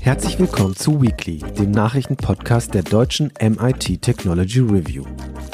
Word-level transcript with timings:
Herzlich 0.00 0.38
willkommen 0.38 0.76
zu 0.76 1.00
Weekly, 1.00 1.38
dem 1.38 1.70
Nachrichtenpodcast 1.70 2.74
der 2.74 2.82
deutschen 2.82 3.32
MIT 3.40 4.02
Technology 4.02 4.60
Review. 4.60 5.04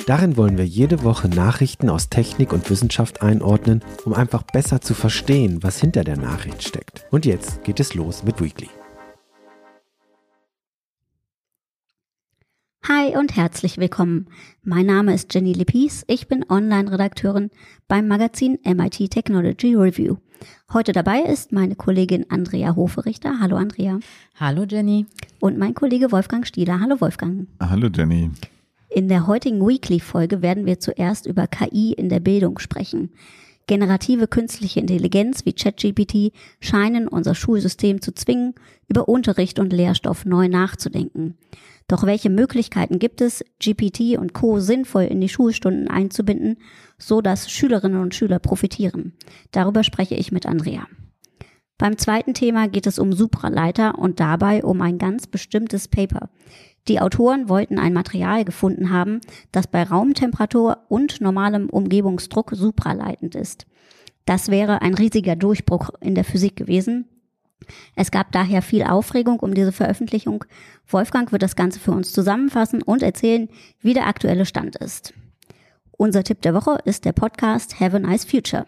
Darin 0.06 0.36
wollen 0.36 0.58
wir 0.58 0.66
jede 0.66 1.04
Woche 1.04 1.28
Nachrichten 1.28 1.88
aus 1.88 2.08
Technik 2.08 2.52
und 2.52 2.68
Wissenschaft 2.68 3.22
einordnen, 3.22 3.84
um 4.04 4.12
einfach 4.12 4.42
besser 4.42 4.80
zu 4.80 4.94
verstehen, 4.94 5.62
was 5.62 5.78
hinter 5.78 6.02
der 6.02 6.16
Nachricht 6.16 6.62
steckt. 6.62 7.06
Und 7.10 7.26
jetzt 7.26 7.62
geht 7.64 7.78
es 7.78 7.94
los 7.94 8.24
mit 8.24 8.40
Weekly. 8.40 8.68
Hi 12.88 13.14
und 13.14 13.36
herzlich 13.36 13.76
willkommen. 13.76 14.26
Mein 14.62 14.86
Name 14.86 15.12
ist 15.12 15.34
Jenny 15.34 15.52
Lippis. 15.52 16.02
Ich 16.06 16.28
bin 16.28 16.46
Online-Redakteurin 16.48 17.50
beim 17.88 18.08
Magazin 18.08 18.58
MIT 18.64 19.10
Technology 19.10 19.74
Review. 19.74 20.16
Heute 20.72 20.92
dabei 20.92 21.20
ist 21.20 21.52
meine 21.52 21.76
Kollegin 21.76 22.24
Andrea 22.30 22.74
Hoferichter. 22.74 23.38
Hallo 23.38 23.56
Andrea. 23.56 24.00
Hallo 24.34 24.64
Jenny. 24.64 25.04
Und 25.40 25.58
mein 25.58 25.74
Kollege 25.74 26.10
Wolfgang 26.10 26.46
Stieler. 26.46 26.80
Hallo 26.80 26.98
Wolfgang. 27.02 27.48
Hallo 27.60 27.88
Jenny. 27.94 28.30
In 28.88 29.08
der 29.08 29.26
heutigen 29.26 29.60
Weekly-Folge 29.60 30.40
werden 30.40 30.64
wir 30.64 30.80
zuerst 30.80 31.26
über 31.26 31.46
KI 31.46 31.92
in 31.92 32.08
der 32.08 32.20
Bildung 32.20 32.58
sprechen. 32.58 33.10
Generative 33.66 34.26
künstliche 34.26 34.80
Intelligenz 34.80 35.44
wie 35.44 35.52
ChatGPT 35.52 36.32
scheinen 36.60 37.06
unser 37.06 37.34
Schulsystem 37.34 38.00
zu 38.00 38.12
zwingen, 38.14 38.54
über 38.88 39.06
Unterricht 39.06 39.58
und 39.58 39.72
Lehrstoff 39.72 40.24
neu 40.24 40.48
nachzudenken. 40.48 41.36
Doch 41.90 42.04
welche 42.04 42.30
Möglichkeiten 42.30 43.00
gibt 43.00 43.20
es, 43.20 43.44
GPT 43.58 44.16
und 44.16 44.32
Co. 44.32 44.60
sinnvoll 44.60 45.02
in 45.02 45.20
die 45.20 45.28
Schulstunden 45.28 45.88
einzubinden, 45.88 46.58
so 46.98 47.20
dass 47.20 47.50
Schülerinnen 47.50 48.00
und 48.00 48.14
Schüler 48.14 48.38
profitieren? 48.38 49.14
Darüber 49.50 49.82
spreche 49.82 50.14
ich 50.14 50.30
mit 50.30 50.46
Andrea. 50.46 50.86
Beim 51.78 51.98
zweiten 51.98 52.32
Thema 52.32 52.68
geht 52.68 52.86
es 52.86 53.00
um 53.00 53.12
Supraleiter 53.12 53.98
und 53.98 54.20
dabei 54.20 54.62
um 54.62 54.80
ein 54.82 54.98
ganz 54.98 55.26
bestimmtes 55.26 55.88
Paper. 55.88 56.30
Die 56.86 57.00
Autoren 57.00 57.48
wollten 57.48 57.80
ein 57.80 57.92
Material 57.92 58.44
gefunden 58.44 58.90
haben, 58.90 59.20
das 59.50 59.66
bei 59.66 59.82
Raumtemperatur 59.82 60.84
und 60.88 61.20
normalem 61.20 61.68
Umgebungsdruck 61.68 62.52
supraleitend 62.54 63.34
ist. 63.34 63.66
Das 64.26 64.48
wäre 64.48 64.80
ein 64.80 64.94
riesiger 64.94 65.34
Durchbruch 65.34 65.90
in 66.00 66.14
der 66.14 66.22
Physik 66.22 66.54
gewesen. 66.54 67.06
Es 67.94 68.10
gab 68.10 68.32
daher 68.32 68.62
viel 68.62 68.82
Aufregung 68.82 69.40
um 69.40 69.54
diese 69.54 69.72
Veröffentlichung. 69.72 70.44
Wolfgang 70.88 71.32
wird 71.32 71.42
das 71.42 71.56
Ganze 71.56 71.80
für 71.80 71.92
uns 71.92 72.12
zusammenfassen 72.12 72.82
und 72.82 73.02
erzählen, 73.02 73.48
wie 73.80 73.94
der 73.94 74.06
aktuelle 74.06 74.46
Stand 74.46 74.76
ist. 74.76 75.14
Unser 75.92 76.24
Tipp 76.24 76.42
der 76.42 76.54
Woche 76.54 76.78
ist 76.84 77.04
der 77.04 77.12
Podcast 77.12 77.78
Have 77.78 77.96
a 77.96 77.98
Nice 77.98 78.24
Future. 78.24 78.64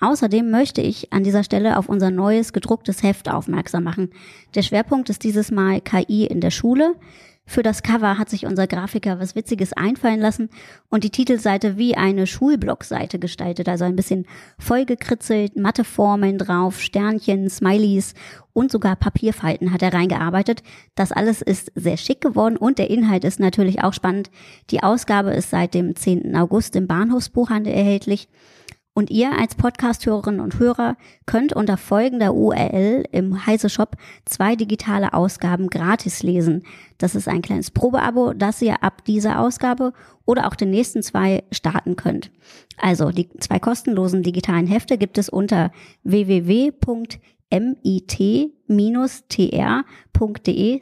Außerdem 0.00 0.50
möchte 0.50 0.80
ich 0.80 1.12
an 1.12 1.24
dieser 1.24 1.44
Stelle 1.44 1.76
auf 1.76 1.88
unser 1.88 2.10
neues 2.10 2.52
gedrucktes 2.54 3.02
Heft 3.02 3.30
aufmerksam 3.30 3.84
machen. 3.84 4.10
Der 4.54 4.62
Schwerpunkt 4.62 5.10
ist 5.10 5.24
dieses 5.24 5.50
Mal 5.50 5.80
KI 5.82 6.24
in 6.24 6.40
der 6.40 6.50
Schule. 6.50 6.94
Für 7.50 7.64
das 7.64 7.82
Cover 7.82 8.16
hat 8.16 8.30
sich 8.30 8.46
unser 8.46 8.68
Grafiker 8.68 9.18
was 9.18 9.34
Witziges 9.34 9.72
einfallen 9.72 10.20
lassen 10.20 10.50
und 10.88 11.02
die 11.02 11.10
Titelseite 11.10 11.76
wie 11.76 11.96
eine 11.96 12.28
Schulblockseite 12.28 13.18
gestaltet, 13.18 13.68
also 13.68 13.84
ein 13.84 13.96
bisschen 13.96 14.24
vollgekritzelt, 14.60 15.56
Matheformeln 15.56 16.38
drauf, 16.38 16.80
Sternchen, 16.80 17.50
Smileys 17.50 18.14
und 18.52 18.70
sogar 18.70 18.94
Papierfalten 18.94 19.72
hat 19.72 19.82
er 19.82 19.92
reingearbeitet. 19.92 20.62
Das 20.94 21.10
alles 21.10 21.42
ist 21.42 21.72
sehr 21.74 21.96
schick 21.96 22.20
geworden 22.20 22.56
und 22.56 22.78
der 22.78 22.88
Inhalt 22.88 23.24
ist 23.24 23.40
natürlich 23.40 23.82
auch 23.82 23.94
spannend. 23.94 24.30
Die 24.70 24.84
Ausgabe 24.84 25.32
ist 25.32 25.50
seit 25.50 25.74
dem 25.74 25.96
10. 25.96 26.36
August 26.36 26.76
im 26.76 26.86
Bahnhofsbuchhandel 26.86 27.72
erhältlich. 27.72 28.28
Und 28.92 29.08
ihr 29.10 29.38
als 29.38 29.54
Podcast-Hörerinnen 29.54 30.40
und 30.40 30.58
Hörer 30.58 30.96
könnt 31.24 31.52
unter 31.52 31.76
folgender 31.76 32.34
URL 32.34 33.04
im 33.12 33.46
Heise 33.46 33.68
Shop 33.70 33.96
zwei 34.24 34.56
digitale 34.56 35.12
Ausgaben 35.12 35.68
gratis 35.68 36.24
lesen. 36.24 36.64
Das 36.98 37.14
ist 37.14 37.28
ein 37.28 37.40
kleines 37.40 37.70
Probeabo, 37.70 38.32
das 38.32 38.60
ihr 38.60 38.82
ab 38.82 39.04
dieser 39.04 39.38
Ausgabe 39.38 39.92
oder 40.26 40.48
auch 40.48 40.56
den 40.56 40.70
nächsten 40.70 41.04
zwei 41.04 41.44
starten 41.52 41.94
könnt. 41.96 42.32
Also 42.78 43.10
die 43.10 43.28
zwei 43.38 43.60
kostenlosen 43.60 44.22
digitalen 44.22 44.66
Hefte 44.66 44.98
gibt 44.98 45.18
es 45.18 45.28
unter 45.28 45.70
www.mit-tr.de 46.02 46.80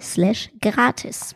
slash 0.01 0.51
gratis. 0.61 1.35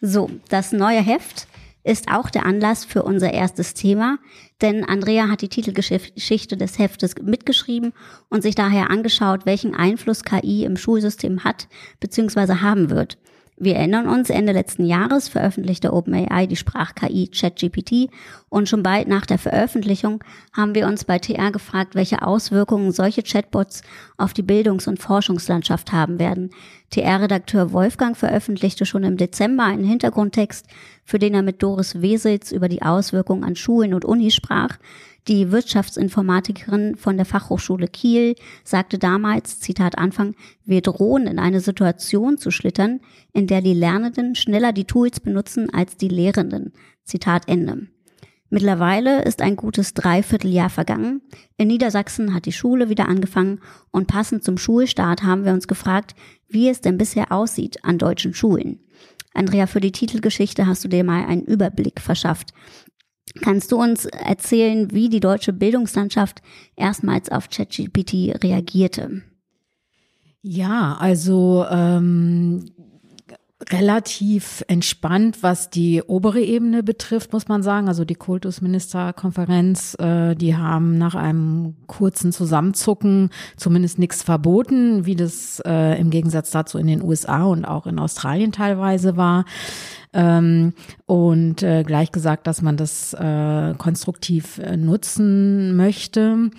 So, 0.00 0.30
das 0.48 0.70
neue 0.70 1.00
Heft 1.00 1.47
ist 1.88 2.10
auch 2.10 2.28
der 2.28 2.44
Anlass 2.44 2.84
für 2.84 3.02
unser 3.02 3.32
erstes 3.32 3.72
Thema, 3.72 4.18
denn 4.60 4.84
Andrea 4.84 5.28
hat 5.28 5.40
die 5.40 5.48
Titelgeschichte 5.48 6.56
des 6.56 6.78
Heftes 6.78 7.14
mitgeschrieben 7.22 7.94
und 8.28 8.42
sich 8.42 8.54
daher 8.54 8.90
angeschaut, 8.90 9.46
welchen 9.46 9.74
Einfluss 9.74 10.22
KI 10.22 10.64
im 10.64 10.76
Schulsystem 10.76 11.44
hat 11.44 11.66
bzw. 12.00 12.56
haben 12.56 12.90
wird. 12.90 13.16
Wir 13.60 13.74
erinnern 13.74 14.06
uns, 14.06 14.30
Ende 14.30 14.52
letzten 14.52 14.84
Jahres 14.84 15.28
veröffentlichte 15.28 15.92
OpenAI 15.92 16.46
die 16.46 16.54
Sprach-KI 16.54 17.28
ChatGPT 17.28 18.08
und 18.48 18.68
schon 18.68 18.84
bald 18.84 19.08
nach 19.08 19.26
der 19.26 19.38
Veröffentlichung 19.38 20.22
haben 20.56 20.76
wir 20.76 20.86
uns 20.86 21.04
bei 21.04 21.18
TR 21.18 21.50
gefragt, 21.50 21.96
welche 21.96 22.22
Auswirkungen 22.22 22.92
solche 22.92 23.24
Chatbots 23.24 23.82
auf 24.16 24.32
die 24.32 24.42
Bildungs- 24.42 24.86
und 24.86 25.00
Forschungslandschaft 25.00 25.90
haben 25.90 26.20
werden. 26.20 26.50
TR-Redakteur 26.90 27.72
Wolfgang 27.72 28.16
veröffentlichte 28.16 28.86
schon 28.86 29.02
im 29.02 29.16
Dezember 29.16 29.64
einen 29.64 29.84
Hintergrundtext, 29.84 30.66
für 31.04 31.18
den 31.18 31.34
er 31.34 31.42
mit 31.42 31.60
Doris 31.60 32.00
Wesels 32.00 32.52
über 32.52 32.68
die 32.68 32.82
Auswirkungen 32.82 33.42
an 33.42 33.56
Schulen 33.56 33.92
und 33.92 34.04
Unis 34.04 34.36
sprach. 34.36 34.78
Die 35.26 35.50
Wirtschaftsinformatikerin 35.50 36.96
von 36.96 37.16
der 37.16 37.26
Fachhochschule 37.26 37.88
Kiel 37.88 38.34
sagte 38.64 38.98
damals, 38.98 39.60
Zitat 39.60 39.98
Anfang, 39.98 40.34
wir 40.64 40.80
drohen 40.80 41.26
in 41.26 41.38
eine 41.38 41.60
Situation 41.60 42.38
zu 42.38 42.50
schlittern, 42.50 43.00
in 43.32 43.46
der 43.46 43.60
die 43.60 43.74
Lernenden 43.74 44.34
schneller 44.34 44.72
die 44.72 44.86
Tools 44.86 45.20
benutzen 45.20 45.68
als 45.72 45.96
die 45.96 46.08
Lehrenden. 46.08 46.72
Zitat 47.04 47.48
Ende. 47.48 47.88
Mittlerweile 48.50 49.22
ist 49.24 49.42
ein 49.42 49.56
gutes 49.56 49.92
Dreivierteljahr 49.92 50.70
vergangen. 50.70 51.20
In 51.58 51.68
Niedersachsen 51.68 52.32
hat 52.32 52.46
die 52.46 52.52
Schule 52.52 52.88
wieder 52.88 53.06
angefangen 53.06 53.60
und 53.90 54.06
passend 54.06 54.42
zum 54.42 54.56
Schulstart 54.56 55.22
haben 55.22 55.44
wir 55.44 55.52
uns 55.52 55.68
gefragt, 55.68 56.14
wie 56.48 56.68
es 56.70 56.80
denn 56.80 56.96
bisher 56.96 57.30
aussieht 57.30 57.84
an 57.84 57.98
deutschen 57.98 58.32
Schulen. 58.32 58.80
Andrea, 59.34 59.66
für 59.66 59.80
die 59.80 59.92
Titelgeschichte 59.92 60.66
hast 60.66 60.82
du 60.82 60.88
dir 60.88 61.04
mal 61.04 61.26
einen 61.26 61.44
Überblick 61.44 62.00
verschafft. 62.00 62.54
Kannst 63.34 63.72
du 63.72 63.76
uns 63.76 64.04
erzählen, 64.04 64.92
wie 64.92 65.08
die 65.08 65.20
deutsche 65.20 65.52
Bildungslandschaft 65.52 66.42
erstmals 66.76 67.30
auf 67.30 67.48
ChatGPT 67.48 68.42
reagierte? 68.42 69.22
Ja, 70.42 70.96
also 70.98 71.66
ähm, 71.70 72.70
relativ 73.70 74.64
entspannt, 74.68 75.42
was 75.42 75.68
die 75.68 76.02
obere 76.02 76.40
Ebene 76.40 76.82
betrifft, 76.82 77.32
muss 77.32 77.48
man 77.48 77.62
sagen. 77.62 77.88
Also 77.88 78.04
die 78.04 78.14
Kultusministerkonferenz, 78.14 79.96
äh, 79.98 80.36
die 80.36 80.56
haben 80.56 80.96
nach 80.96 81.14
einem 81.14 81.74
kurzen 81.86 82.32
Zusammenzucken 82.32 83.30
zumindest 83.56 83.98
nichts 83.98 84.22
verboten, 84.22 85.06
wie 85.06 85.16
das 85.16 85.60
äh, 85.66 86.00
im 86.00 86.10
Gegensatz 86.10 86.50
dazu 86.50 86.78
in 86.78 86.86
den 86.86 87.02
USA 87.02 87.44
und 87.44 87.64
auch 87.64 87.86
in 87.86 87.98
Australien 87.98 88.52
teilweise 88.52 89.16
war. 89.16 89.44
Ähm, 90.12 90.72
und 91.06 91.62
äh, 91.62 91.82
gleich 91.82 92.12
gesagt, 92.12 92.46
dass 92.46 92.62
man 92.62 92.76
das 92.76 93.12
äh, 93.14 93.74
konstruktiv 93.76 94.58
äh, 94.58 94.76
nutzen 94.76 95.76
möchte. 95.76 96.50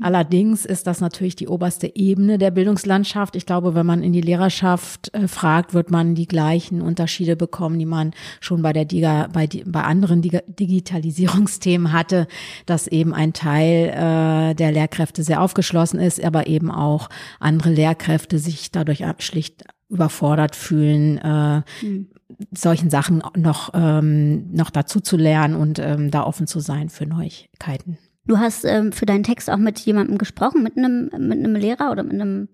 Allerdings 0.00 0.64
ist 0.64 0.86
das 0.86 1.00
natürlich 1.00 1.34
die 1.34 1.48
oberste 1.48 1.96
Ebene 1.96 2.38
der 2.38 2.50
Bildungslandschaft. 2.50 3.34
Ich 3.34 3.46
glaube, 3.46 3.74
wenn 3.74 3.86
man 3.86 4.02
in 4.02 4.12
die 4.12 4.20
Lehrerschaft 4.20 5.12
äh, 5.14 5.26
fragt, 5.26 5.74
wird 5.74 5.90
man 5.90 6.14
die 6.14 6.28
gleichen 6.28 6.82
Unterschiede 6.82 7.34
bekommen, 7.34 7.78
die 7.78 7.86
man 7.86 8.12
schon 8.40 8.62
bei 8.62 8.72
der 8.72 8.84
Diga, 8.84 9.28
bei, 9.32 9.48
bei 9.64 9.82
anderen 9.82 10.22
Diga 10.22 10.40
Digitalisierungsthemen 10.46 11.92
hatte, 11.92 12.26
dass 12.66 12.86
eben 12.86 13.14
ein 13.14 13.32
Teil 13.32 13.88
äh, 13.88 14.54
der 14.54 14.72
Lehrkräfte 14.72 15.22
sehr 15.22 15.40
aufgeschlossen 15.40 15.98
ist, 15.98 16.22
aber 16.22 16.46
eben 16.46 16.70
auch 16.70 17.08
andere 17.40 17.70
Lehrkräfte 17.70 18.38
sich 18.38 18.70
dadurch 18.70 19.04
schlicht 19.18 19.64
überfordert 19.88 20.54
fühlen, 20.54 21.18
äh, 21.18 21.62
mhm. 21.82 22.08
solchen 22.52 22.90
Sachen 22.90 23.22
noch, 23.36 23.70
ähm, 23.74 24.52
noch 24.52 24.70
dazu 24.70 25.00
zu 25.00 25.16
lernen 25.16 25.54
und 25.54 25.78
ähm, 25.78 26.10
da 26.10 26.24
offen 26.24 26.46
zu 26.46 26.60
sein 26.60 26.88
für 26.88 27.06
Neuigkeiten. 27.06 27.98
Du 28.26 28.38
hast 28.38 28.64
ähm, 28.64 28.92
für 28.92 29.06
deinen 29.06 29.24
Text 29.24 29.48
auch 29.48 29.56
mit 29.56 29.78
jemandem 29.78 30.18
gesprochen, 30.18 30.62
mit 30.62 30.76
einem, 30.76 31.04
mit 31.04 31.38
einem 31.38 31.54
Lehrer 31.54 31.90
oder 31.90 32.02
mit 32.02 32.12
einem 32.12 32.48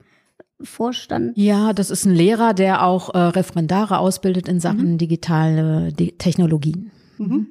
Vorstand? 0.63 1.37
Ja, 1.37 1.73
das 1.73 1.91
ist 1.91 2.05
ein 2.05 2.15
Lehrer, 2.15 2.55
der 2.55 2.87
auch 2.87 3.13
äh, 3.15 3.19
Referendare 3.19 3.99
ausbildet 3.99 4.49
in 4.49 4.61
Sachen 4.61 4.93
mhm. 4.93 4.99
digitale 4.99 5.93
die 5.93 6.17
Technologien. 6.17 6.91
Mhm. 7.19 7.49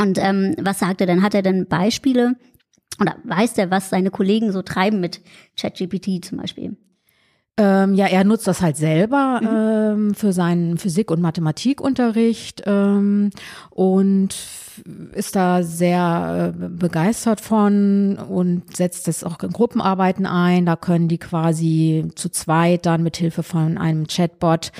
Und 0.00 0.18
ähm, 0.18 0.56
was 0.60 0.80
sagt 0.80 1.00
er 1.00 1.06
denn? 1.06 1.22
Hat 1.22 1.34
er 1.34 1.42
denn 1.42 1.66
Beispiele 1.66 2.36
oder 3.00 3.16
weiß 3.24 3.54
der, 3.54 3.70
was 3.70 3.90
seine 3.90 4.10
Kollegen 4.10 4.52
so 4.52 4.62
treiben 4.62 5.00
mit 5.00 5.20
ChatGPT 5.56 6.24
zum 6.24 6.38
Beispiel? 6.38 6.76
Ähm, 7.56 7.94
ja, 7.94 8.06
er 8.06 8.24
nutzt 8.24 8.48
das 8.48 8.60
halt 8.60 8.76
selber 8.76 9.40
mhm. 9.40 10.08
ähm, 10.08 10.14
für 10.14 10.32
seinen 10.32 10.76
Physik- 10.76 11.12
und 11.12 11.20
Mathematikunterricht 11.20 12.64
ähm, 12.66 13.30
und 13.70 14.34
ist 15.12 15.36
da 15.36 15.62
sehr 15.62 16.52
äh, 16.52 16.68
begeistert 16.68 17.40
von 17.40 18.18
und 18.18 18.76
setzt 18.76 19.06
es 19.06 19.22
auch 19.22 19.40
in 19.44 19.50
Gruppenarbeiten 19.50 20.26
ein. 20.26 20.66
Da 20.66 20.74
können 20.74 21.06
die 21.06 21.18
quasi 21.18 22.08
zu 22.16 22.28
zweit 22.28 22.86
dann 22.86 23.04
mit 23.04 23.16
Hilfe 23.16 23.44
von 23.44 23.78
einem 23.78 24.08
Chatbot 24.08 24.72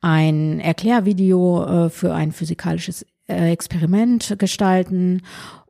ein 0.00 0.58
Erklärvideo 0.58 1.86
äh, 1.86 1.90
für 1.90 2.12
ein 2.12 2.32
physikalisches 2.32 3.06
äh, 3.28 3.52
Experiment 3.52 4.34
gestalten 4.38 5.22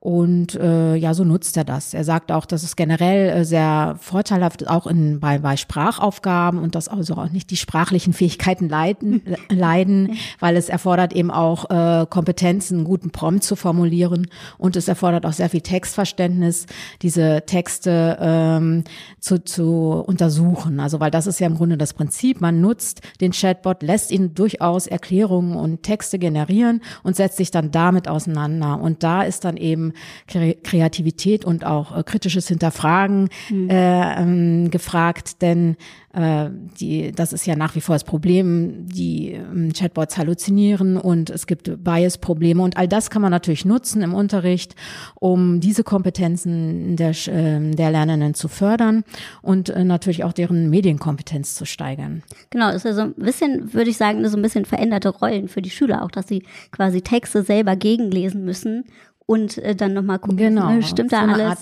und 0.06 0.54
äh, 0.54 0.94
ja, 0.94 1.14
so 1.14 1.24
nutzt 1.24 1.56
er 1.56 1.64
das. 1.64 1.92
Er 1.92 2.04
sagt 2.04 2.30
auch, 2.30 2.46
dass 2.46 2.62
es 2.62 2.76
generell 2.76 3.28
äh, 3.28 3.44
sehr 3.44 3.96
vorteilhaft 4.00 4.62
ist, 4.62 4.68
auch 4.68 4.86
in, 4.86 5.18
bei, 5.18 5.40
bei 5.40 5.56
Sprachaufgaben 5.56 6.60
und 6.60 6.76
dass 6.76 6.86
also 6.86 7.14
auch 7.14 7.30
nicht 7.30 7.50
die 7.50 7.56
sprachlichen 7.56 8.12
Fähigkeiten 8.12 8.68
leiden, 8.68 9.22
leiden, 9.50 10.12
weil 10.38 10.56
es 10.56 10.68
erfordert 10.68 11.12
eben 11.12 11.32
auch 11.32 11.70
äh, 11.70 12.06
Kompetenzen, 12.08 12.76
einen 12.76 12.84
guten 12.84 13.10
Prompt 13.10 13.42
zu 13.42 13.56
formulieren 13.56 14.28
und 14.58 14.76
es 14.76 14.86
erfordert 14.86 15.26
auch 15.26 15.32
sehr 15.32 15.50
viel 15.50 15.62
Textverständnis, 15.62 16.66
diese 17.02 17.42
Texte 17.44 18.16
ähm, 18.20 18.84
zu, 19.18 19.42
zu 19.42 20.04
untersuchen. 20.06 20.78
Also 20.78 21.00
weil 21.00 21.10
das 21.10 21.26
ist 21.26 21.40
ja 21.40 21.48
im 21.48 21.56
Grunde 21.56 21.78
das 21.78 21.94
Prinzip. 21.94 22.40
Man 22.40 22.60
nutzt 22.60 23.00
den 23.20 23.32
Chatbot, 23.32 23.82
lässt 23.82 24.12
ihn 24.12 24.34
durchaus 24.34 24.86
Erklärungen 24.86 25.56
und 25.56 25.82
Texte 25.82 26.20
generieren 26.20 26.80
und 27.02 27.16
setzt 27.16 27.38
sich 27.38 27.50
dann 27.50 27.72
damit 27.72 28.06
auseinander. 28.06 28.80
Und 28.80 29.02
da 29.02 29.22
ist 29.22 29.44
dann 29.44 29.56
eben 29.56 29.94
Kreativität 30.26 31.44
und 31.44 31.64
auch 31.64 31.96
äh, 31.96 32.02
kritisches 32.02 32.48
Hinterfragen 32.48 33.28
mhm. 33.50 33.70
äh, 33.70 34.22
ähm, 34.22 34.70
gefragt, 34.70 35.42
denn 35.42 35.76
äh, 36.16 36.48
die, 36.80 37.12
das 37.12 37.34
ist 37.34 37.46
ja 37.46 37.56
nach 37.56 37.74
wie 37.74 37.82
vor 37.82 37.94
das 37.94 38.04
Problem, 38.04 38.86
die 38.86 39.32
ähm, 39.32 39.72
Chatbots 39.74 40.16
halluzinieren 40.16 40.96
und 40.96 41.28
es 41.28 41.46
gibt 41.46 41.84
Bias-Probleme 41.84 42.62
und 42.62 42.78
all 42.78 42.88
das 42.88 43.10
kann 43.10 43.20
man 43.20 43.30
natürlich 43.30 43.66
nutzen 43.66 44.00
im 44.00 44.14
Unterricht, 44.14 44.74
um 45.16 45.60
diese 45.60 45.84
Kompetenzen 45.84 46.96
der, 46.96 47.10
äh, 47.10 47.70
der 47.70 47.90
Lernenden 47.90 48.32
zu 48.32 48.48
fördern 48.48 49.04
und 49.42 49.68
äh, 49.68 49.84
natürlich 49.84 50.24
auch 50.24 50.32
deren 50.32 50.70
Medienkompetenz 50.70 51.54
zu 51.54 51.66
steigern. 51.66 52.22
Genau, 52.48 52.70
ist 52.70 52.86
ja 52.86 52.94
so 52.94 53.02
ein 53.02 53.14
bisschen, 53.14 53.74
würde 53.74 53.90
ich 53.90 53.98
sagen, 53.98 54.26
so 54.26 54.38
ein 54.38 54.42
bisschen 54.42 54.64
veränderte 54.64 55.10
Rollen 55.10 55.48
für 55.48 55.60
die 55.60 55.70
Schüler 55.70 56.02
auch, 56.02 56.10
dass 56.10 56.28
sie 56.28 56.44
quasi 56.70 57.02
Texte 57.02 57.42
selber 57.42 57.76
gegenlesen 57.76 58.42
müssen 58.42 58.84
und 59.26 59.58
äh, 59.58 59.74
dann 59.74 59.92
nochmal 59.92 60.18
gucken, 60.18 60.36
genau. 60.36 60.70
Ne, 60.70 60.82
stimmt 60.82 61.12
da 61.12 61.26
alles? 61.26 61.40
Art, 61.40 61.58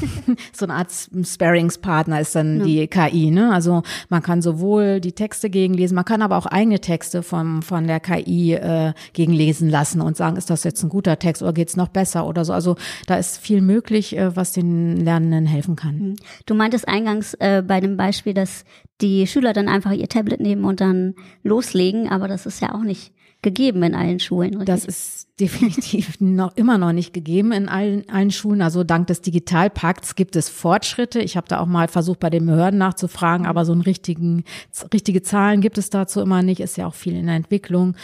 so 0.52 0.64
eine 0.64 0.74
Art 0.74 0.90
Sparingspartner 0.92 2.20
ist 2.20 2.34
dann 2.34 2.60
ja. 2.60 2.64
die 2.64 2.86
KI. 2.86 3.30
Ne? 3.30 3.52
Also 3.52 3.82
man 4.08 4.22
kann 4.22 4.42
sowohl 4.42 5.00
die 5.00 5.12
Texte 5.12 5.50
gegenlesen, 5.50 5.94
man 5.94 6.04
kann 6.04 6.22
aber 6.22 6.38
auch 6.38 6.46
eigene 6.46 6.80
Texte 6.80 7.22
vom, 7.22 7.62
von 7.62 7.86
der 7.86 8.00
KI 8.00 8.54
äh, 8.54 8.92
gegenlesen 9.12 9.68
lassen 9.68 10.00
und 10.00 10.16
sagen, 10.16 10.36
ist 10.36 10.50
das 10.50 10.64
jetzt 10.64 10.82
ein 10.82 10.88
guter 10.88 11.18
Text 11.18 11.42
oder 11.42 11.52
geht's 11.52 11.76
noch 11.76 11.88
besser 11.88 12.26
oder 12.26 12.44
so. 12.44 12.52
Also 12.52 12.76
da 13.06 13.16
ist 13.16 13.38
viel 13.38 13.60
möglich, 13.60 14.16
äh, 14.16 14.34
was 14.36 14.52
den 14.52 14.96
Lernenden 14.96 15.46
helfen 15.46 15.76
kann. 15.76 15.98
Mhm. 15.98 16.16
Du 16.46 16.54
meintest 16.54 16.88
eingangs 16.88 17.34
äh, 17.34 17.62
bei 17.66 17.80
dem 17.80 17.96
Beispiel, 17.96 18.34
dass 18.34 18.64
die 19.00 19.26
Schüler 19.26 19.52
dann 19.52 19.68
einfach 19.68 19.92
ihr 19.92 20.08
Tablet 20.08 20.40
nehmen 20.40 20.64
und 20.64 20.80
dann 20.80 21.14
loslegen, 21.42 22.08
aber 22.08 22.28
das 22.28 22.46
ist 22.46 22.60
ja 22.60 22.74
auch 22.74 22.82
nicht 22.82 23.12
gegeben 23.42 23.82
in 23.82 23.94
allen 23.94 24.20
Schulen. 24.20 24.50
Richtig? 24.50 24.66
Das 24.66 24.84
ist 24.84 25.28
definitiv 25.40 26.20
noch 26.20 26.56
immer 26.56 26.78
noch 26.78 26.92
nicht 26.92 27.12
gegeben 27.12 27.52
in 27.52 27.68
allen, 27.68 28.08
allen 28.10 28.30
Schulen. 28.30 28.62
Also 28.62 28.84
dank 28.84 29.06
des 29.06 29.22
Digitalpakts 29.22 30.14
gibt 30.14 30.36
es 30.36 30.48
Fortschritte. 30.48 31.20
Ich 31.20 31.36
habe 31.36 31.48
da 31.48 31.60
auch 31.60 31.66
mal 31.66 31.88
versucht, 31.88 32.20
bei 32.20 32.30
den 32.30 32.46
Behörden 32.46 32.78
nachzufragen, 32.78 33.46
aber 33.46 33.64
so 33.64 33.72
einen 33.72 33.80
richtigen, 33.80 34.44
richtige 34.92 35.22
Zahlen 35.22 35.60
gibt 35.60 35.78
es 35.78 35.90
dazu 35.90 36.20
immer 36.20 36.42
nicht. 36.42 36.60
Ist 36.60 36.76
ja 36.76 36.86
auch 36.86 36.94
viel 36.94 37.14
in 37.14 37.26
der 37.26 37.36
Entwicklung. 37.36 37.94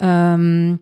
Ähm, 0.00 0.80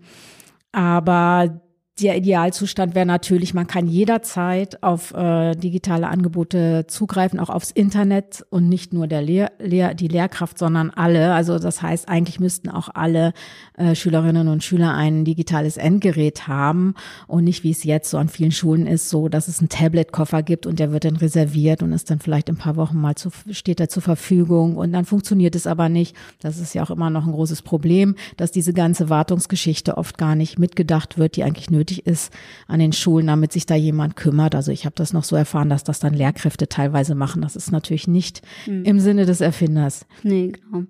aber 0.73 1.61
der 2.01 2.17
Idealzustand 2.17 2.95
wäre 2.95 3.07
natürlich, 3.07 3.55
man 3.55 3.67
kann 3.67 3.87
jederzeit 3.87 4.83
auf 4.83 5.13
äh, 5.15 5.55
digitale 5.55 6.09
Angebote 6.09 6.87
zugreifen, 6.87 7.39
auch 7.39 7.51
aufs 7.51 7.71
Internet 7.71 8.45
und 8.51 8.69
nicht 8.69 8.93
nur 8.93 9.07
der 9.07 9.23
Lehr 9.23 9.53
Lehr 9.59 9.95
die 9.95 10.09
Lehrkraft, 10.09 10.59
sondern 10.59 10.91
alle. 10.91 11.35
Also 11.35 11.59
das 11.59 11.83
heißt, 11.83 12.09
eigentlich 12.09 12.41
müssten 12.41 12.69
auch 12.69 12.89
alle 12.95 13.33
äh, 13.77 13.95
Schülerinnen 13.95 14.49
und 14.49 14.65
Schüler 14.65 14.95
ein 14.95 15.25
digitales 15.25 15.77
Endgerät 15.77 16.49
haben 16.49 16.95
und 17.27 17.45
nicht 17.45 17.65
wie 17.65 17.71
es 17.71 17.85
jetzt 17.85 18.11
so 18.11 18.19
an 18.19 18.29
vielen 18.29 18.53
Schulen 18.53 18.87
ist, 18.87 19.09
so 19.09 19.29
dass 19.29 19.49
es 19.49 19.61
einen 19.61 19.69
Tablet-Koffer 19.69 20.43
gibt 20.43 20.67
und 20.67 20.79
der 20.79 20.93
wird 20.93 21.05
dann 21.05 21.17
reserviert 21.17 21.83
und 21.83 21.93
ist 21.93 22.11
dann 22.11 22.21
vielleicht 22.21 22.49
in 22.49 22.57
ein 22.57 22.59
paar 22.59 22.77
Wochen 22.77 23.01
mal 23.01 23.15
zu, 23.15 23.31
steht 23.51 23.81
er 23.81 23.89
zur 23.89 24.03
Verfügung 24.03 24.77
und 24.77 24.93
dann 24.93 25.05
funktioniert 25.05 25.55
es 25.55 25.67
aber 25.67 25.89
nicht. 25.89 26.17
Das 26.41 26.59
ist 26.59 26.75
ja 26.75 26.83
auch 26.83 26.91
immer 26.91 27.11
noch 27.11 27.27
ein 27.27 27.33
großes 27.33 27.63
Problem, 27.63 28.15
dass 28.37 28.51
diese 28.51 28.73
ganze 28.73 29.09
Wartungsgeschichte 29.09 29.97
oft 29.97 30.19
gar 30.19 30.35
nicht 30.35 30.59
mitgedacht 30.59 31.19
wird, 31.19 31.37
die 31.37 31.45
eigentlich 31.45 31.71
nötig 31.71 31.90
nötig 31.91 32.07
ist 32.07 32.33
an 32.67 32.81
den 32.81 32.93
Schulen, 32.93 33.27
damit 33.27 33.53
sich 33.53 33.67
da 33.67 33.75
jemand 33.75 34.17
kümmert. 34.17 34.55
Also 34.55 34.73
ich 34.73 34.85
habe 34.85 34.95
das 34.97 35.13
noch 35.13 35.25
so 35.25 35.37
erfahren, 35.37 35.69
dass 35.69 35.85
das 35.85 36.01
dann 36.01 36.15
Lehrkräfte 36.15 36.69
teilweise 36.69 37.15
machen. 37.15 37.43
Das 37.43 37.57
ist 37.57 37.73
natürlich 37.73 38.09
nicht 38.09 38.43
mhm. 38.67 38.85
im 38.85 39.01
Sinne 39.01 39.27
des 39.27 39.41
Erfinders. 39.41 40.07
Nee, 40.23 40.53
genau. 40.53 40.85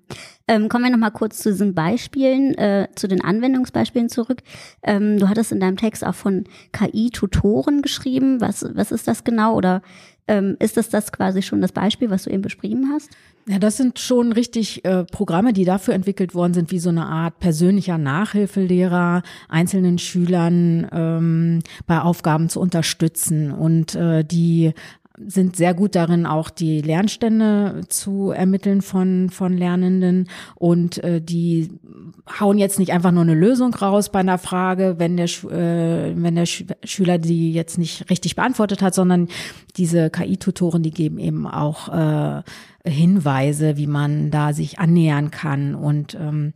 Ähm, 0.47 0.69
kommen 0.69 0.83
wir 0.83 0.91
noch 0.91 0.97
mal 0.97 1.11
kurz 1.11 1.39
zu 1.39 1.51
diesen 1.51 1.73
Beispielen, 1.73 2.55
äh, 2.55 2.87
zu 2.95 3.07
den 3.07 3.23
Anwendungsbeispielen 3.23 4.09
zurück. 4.09 4.41
Ähm, 4.83 5.17
du 5.17 5.29
hattest 5.29 5.51
in 5.51 5.59
deinem 5.59 5.77
Text 5.77 6.05
auch 6.05 6.15
von 6.15 6.45
KI-Tutoren 6.73 7.81
geschrieben. 7.81 8.41
Was, 8.41 8.65
was 8.73 8.91
ist 8.91 9.07
das 9.07 9.23
genau? 9.23 9.55
Oder 9.55 9.81
ähm, 10.27 10.55
ist 10.59 10.77
das 10.77 10.89
das 10.89 11.11
quasi 11.11 11.41
schon 11.41 11.61
das 11.61 11.71
Beispiel, 11.71 12.09
was 12.09 12.23
du 12.23 12.29
eben 12.29 12.41
beschrieben 12.41 12.89
hast? 12.93 13.09
Ja, 13.47 13.57
das 13.57 13.77
sind 13.77 13.97
schon 13.97 14.31
richtig 14.33 14.85
äh, 14.85 15.03
Programme, 15.03 15.51
die 15.51 15.65
dafür 15.65 15.93
entwickelt 15.93 16.35
worden 16.35 16.53
sind, 16.53 16.71
wie 16.71 16.79
so 16.79 16.89
eine 16.89 17.07
Art 17.07 17.39
persönlicher 17.39 17.97
Nachhilfelehrer 17.97 19.23
einzelnen 19.49 19.97
Schülern 19.97 20.87
ähm, 20.91 21.59
bei 21.87 22.01
Aufgaben 22.01 22.49
zu 22.49 22.59
unterstützen 22.59 23.51
und 23.51 23.95
äh, 23.95 24.23
die 24.23 24.73
sind 25.17 25.55
sehr 25.55 25.73
gut 25.73 25.95
darin, 25.95 26.25
auch 26.25 26.49
die 26.49 26.81
Lernstände 26.81 27.81
zu 27.89 28.31
ermitteln 28.31 28.81
von, 28.81 29.29
von 29.29 29.57
Lernenden. 29.57 30.29
Und 30.55 31.03
äh, 31.03 31.21
die 31.21 31.69
hauen 32.39 32.57
jetzt 32.57 32.79
nicht 32.79 32.91
einfach 32.91 33.11
nur 33.11 33.23
eine 33.23 33.33
Lösung 33.33 33.73
raus 33.73 34.09
bei 34.09 34.19
einer 34.19 34.37
Frage, 34.37 34.95
wenn 34.97 35.17
der, 35.17 35.25
äh, 35.25 36.13
wenn 36.15 36.35
der 36.35 36.45
Sch 36.45 36.65
Schüler 36.83 37.17
die 37.17 37.53
jetzt 37.53 37.77
nicht 37.77 38.09
richtig 38.09 38.35
beantwortet 38.35 38.81
hat, 38.81 38.95
sondern 38.95 39.27
diese 39.77 40.09
KI-Tutoren, 40.09 40.83
die 40.83 40.91
geben 40.91 41.19
eben 41.19 41.47
auch 41.47 41.89
äh, 41.89 42.41
Hinweise, 42.85 43.77
wie 43.77 43.87
man 43.87 44.31
da 44.31 44.53
sich 44.53 44.79
annähern 44.79 45.29
kann. 45.29 45.75
Und 45.75 46.15
ähm, 46.15 46.53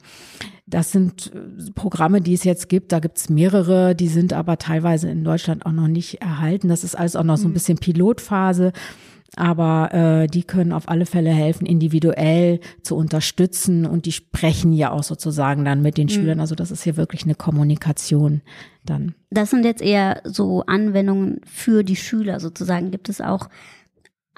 das 0.67 0.91
sind 0.91 1.31
äh, 1.33 1.71
Programme, 1.73 2.21
die 2.21 2.33
es 2.33 2.43
jetzt 2.43 2.69
gibt. 2.69 2.91
Da 2.91 2.99
gibt 2.99 3.17
es 3.17 3.29
mehrere, 3.29 3.95
die 3.95 4.07
sind 4.07 4.33
aber 4.33 4.57
teilweise 4.57 5.09
in 5.09 5.23
Deutschland 5.23 5.65
auch 5.65 5.71
noch 5.71 5.87
nicht 5.87 6.21
erhalten. 6.21 6.69
Das 6.69 6.83
ist 6.83 6.95
alles 6.95 7.15
auch 7.15 7.23
noch 7.23 7.37
so 7.37 7.47
ein 7.47 7.51
mhm. 7.51 7.55
bisschen 7.55 7.77
Pilotphase. 7.77 8.71
Aber 9.37 9.93
äh, 9.93 10.27
die 10.27 10.43
können 10.43 10.71
auf 10.71 10.87
alle 10.87 11.05
Fälle 11.05 11.29
helfen, 11.29 11.65
individuell 11.65 12.61
zu 12.83 12.95
unterstützen 12.95 13.85
und 13.85 14.05
die 14.05 14.13
sprechen 14.13 14.71
ja 14.71 14.91
auch 14.91 15.03
sozusagen 15.03 15.65
dann 15.65 15.81
mit 15.81 15.97
den 15.97 16.05
mhm. 16.05 16.11
Schülern. 16.11 16.39
Also 16.39 16.55
das 16.55 16.71
ist 16.71 16.83
hier 16.83 16.95
wirklich 16.95 17.23
eine 17.23 17.35
Kommunikation 17.35 18.41
dann. 18.85 19.13
Das 19.31 19.49
sind 19.49 19.65
jetzt 19.65 19.81
eher 19.81 20.21
so 20.23 20.63
Anwendungen 20.67 21.41
für 21.45 21.83
die 21.83 21.97
Schüler 21.97 22.39
sozusagen. 22.39 22.91
Gibt 22.91 23.09
es 23.09 23.19
auch 23.19 23.49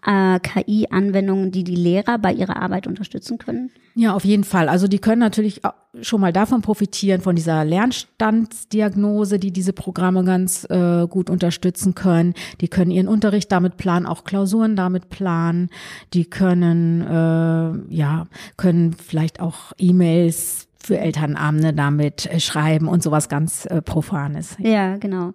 äh, 0.05 0.39
KI-Anwendungen, 0.39 1.51
die 1.51 1.63
die 1.63 1.75
Lehrer 1.75 2.17
bei 2.17 2.33
ihrer 2.33 2.61
Arbeit 2.61 2.87
unterstützen 2.87 3.37
können? 3.37 3.71
Ja, 3.95 4.13
auf 4.13 4.25
jeden 4.25 4.43
Fall. 4.43 4.69
Also 4.69 4.87
die 4.87 4.99
können 4.99 5.19
natürlich 5.19 5.61
schon 6.01 6.21
mal 6.21 6.33
davon 6.33 6.61
profitieren, 6.61 7.21
von 7.21 7.35
dieser 7.35 7.65
Lernstandsdiagnose, 7.65 9.39
die 9.39 9.51
diese 9.51 9.73
Programme 9.73 10.23
ganz 10.23 10.65
äh, 10.69 11.07
gut 11.07 11.29
unterstützen 11.29 11.95
können. 11.95 12.33
Die 12.61 12.67
können 12.67 12.91
ihren 12.91 13.07
Unterricht 13.07 13.51
damit 13.51 13.77
planen, 13.77 14.05
auch 14.05 14.23
Klausuren 14.23 14.75
damit 14.75 15.09
planen. 15.09 15.69
Die 16.13 16.25
können, 16.25 17.01
äh, 17.01 17.95
ja, 17.95 18.27
können 18.57 18.93
vielleicht 18.93 19.39
auch 19.39 19.73
E-Mails 19.77 20.67
für 20.87 20.97
Elternabende 20.97 21.73
damit 21.73 22.27
äh, 22.27 22.39
schreiben 22.39 22.87
und 22.87 23.03
sowas 23.03 23.27
ganz 23.27 23.65
äh, 23.65 23.81
Profanes. 23.81 24.55
Ja, 24.59 24.95
genau. 24.97 25.33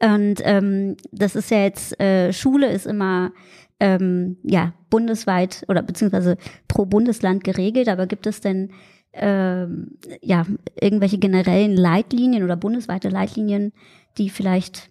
Und 0.00 0.36
ähm, 0.42 0.96
das 1.10 1.34
ist 1.34 1.50
ja 1.50 1.58
jetzt, 1.58 1.98
äh, 2.00 2.32
Schule 2.32 2.70
ist 2.70 2.86
immer 2.86 3.32
ähm, 3.82 4.36
ja, 4.44 4.74
bundesweit 4.90 5.64
oder 5.66 5.82
beziehungsweise 5.82 6.36
pro 6.68 6.86
Bundesland 6.86 7.42
geregelt, 7.42 7.88
aber 7.88 8.06
gibt 8.06 8.28
es 8.28 8.40
denn 8.40 8.70
ähm, 9.12 9.98
ja, 10.22 10.46
irgendwelche 10.80 11.18
generellen 11.18 11.76
Leitlinien 11.76 12.44
oder 12.44 12.56
bundesweite 12.56 13.08
Leitlinien, 13.08 13.72
die 14.18 14.30
vielleicht 14.30 14.90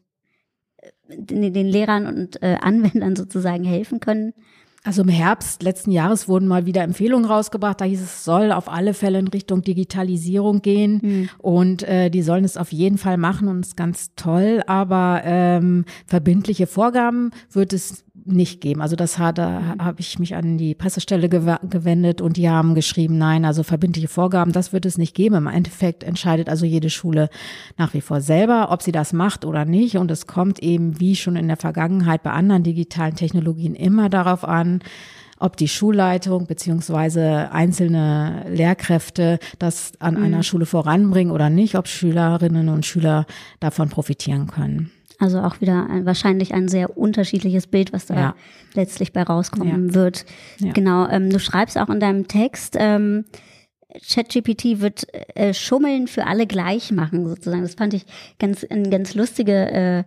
äh, 0.77 0.89
den, 1.17 1.53
den 1.53 1.67
Lehrern 1.67 2.05
und 2.05 2.43
äh, 2.43 2.57
Anwendern 2.59 3.15
sozusagen 3.15 3.63
helfen 3.63 4.01
können? 4.01 4.33
Also 4.83 5.03
im 5.03 5.09
Herbst 5.09 5.61
letzten 5.61 5.91
Jahres 5.91 6.27
wurden 6.27 6.47
mal 6.47 6.65
wieder 6.65 6.81
Empfehlungen 6.81 7.29
rausgebracht. 7.29 7.79
Da 7.79 7.85
hieß 7.85 8.01
es, 8.01 8.25
soll 8.25 8.51
auf 8.51 8.67
alle 8.67 8.95
Fälle 8.95 9.19
in 9.19 9.27
Richtung 9.27 9.61
Digitalisierung 9.61 10.63
gehen 10.63 10.99
mhm. 11.03 11.29
und 11.37 11.83
äh, 11.83 12.09
die 12.09 12.23
sollen 12.23 12.43
es 12.43 12.57
auf 12.57 12.73
jeden 12.73 12.97
Fall 12.97 13.17
machen 13.17 13.47
und 13.47 13.63
ist 13.63 13.77
ganz 13.77 14.15
toll. 14.15 14.63
Aber 14.65 15.21
ähm, 15.23 15.85
verbindliche 16.07 16.65
Vorgaben 16.65 17.29
wird 17.51 17.73
es 17.73 18.03
nicht 18.25 18.61
geben. 18.61 18.81
Also 18.81 18.95
das 18.95 19.17
hat, 19.17 19.37
da 19.37 19.75
habe 19.79 19.99
ich 19.99 20.19
mich 20.19 20.35
an 20.35 20.57
die 20.57 20.75
Pressestelle 20.75 21.29
gew 21.29 21.55
gewendet 21.69 22.21
und 22.21 22.37
die 22.37 22.49
haben 22.49 22.75
geschrieben, 22.75 23.17
nein, 23.17 23.45
also 23.45 23.63
verbindliche 23.63 24.07
Vorgaben, 24.07 24.51
das 24.51 24.73
wird 24.73 24.85
es 24.85 24.97
nicht 24.97 25.15
geben. 25.15 25.35
Im 25.35 25.47
Endeffekt 25.47 26.03
entscheidet 26.03 26.49
also 26.49 26.65
jede 26.65 26.89
Schule 26.89 27.29
nach 27.77 27.93
wie 27.93 28.01
vor 28.01 28.21
selber, 28.21 28.71
ob 28.71 28.81
sie 28.81 28.91
das 28.91 29.13
macht 29.13 29.45
oder 29.45 29.65
nicht. 29.65 29.97
Und 29.97 30.11
es 30.11 30.27
kommt 30.27 30.59
eben, 30.59 30.99
wie 30.99 31.15
schon 31.15 31.35
in 31.35 31.47
der 31.47 31.57
Vergangenheit 31.57 32.23
bei 32.23 32.31
anderen 32.31 32.63
digitalen 32.63 33.15
Technologien, 33.15 33.75
immer 33.75 34.09
darauf 34.09 34.43
an, 34.43 34.81
ob 35.41 35.57
die 35.57 35.67
Schulleitung 35.67 36.45
beziehungsweise 36.45 37.51
einzelne 37.51 38.45
Lehrkräfte 38.49 39.39
das 39.57 39.93
an 39.99 40.15
mhm. 40.15 40.23
einer 40.23 40.43
Schule 40.43 40.65
voranbringen 40.65 41.33
oder 41.33 41.49
nicht, 41.49 41.75
ob 41.75 41.87
Schülerinnen 41.87 42.69
und 42.69 42.85
Schüler 42.85 43.25
davon 43.59 43.89
profitieren 43.89 44.47
können. 44.47 44.91
Also 45.21 45.39
auch 45.39 45.61
wieder 45.61 45.87
ein, 45.87 46.05
wahrscheinlich 46.07 46.51
ein 46.51 46.67
sehr 46.67 46.97
unterschiedliches 46.97 47.67
Bild, 47.67 47.93
was 47.93 48.07
da 48.07 48.15
ja. 48.15 48.35
letztlich 48.73 49.13
bei 49.13 49.21
rauskommen 49.21 49.89
ja. 49.89 49.93
wird. 49.93 50.25
Ja. 50.57 50.73
Genau, 50.73 51.07
ähm, 51.07 51.29
du 51.29 51.37
schreibst 51.37 51.77
auch 51.77 51.89
in 51.89 51.99
deinem 51.99 52.27
Text, 52.27 52.75
ähm, 52.79 53.25
ChatGPT 54.07 54.81
wird 54.81 55.05
äh, 55.35 55.53
Schummeln 55.53 56.07
für 56.07 56.25
alle 56.25 56.47
gleich 56.47 56.91
machen, 56.91 57.27
sozusagen. 57.27 57.61
Das 57.61 57.75
fand 57.75 57.93
ich 57.93 58.05
ganz 58.39 58.65
ein 58.67 58.89
ganz 58.89 59.13
lustige 59.13 59.71
äh, 59.71 60.03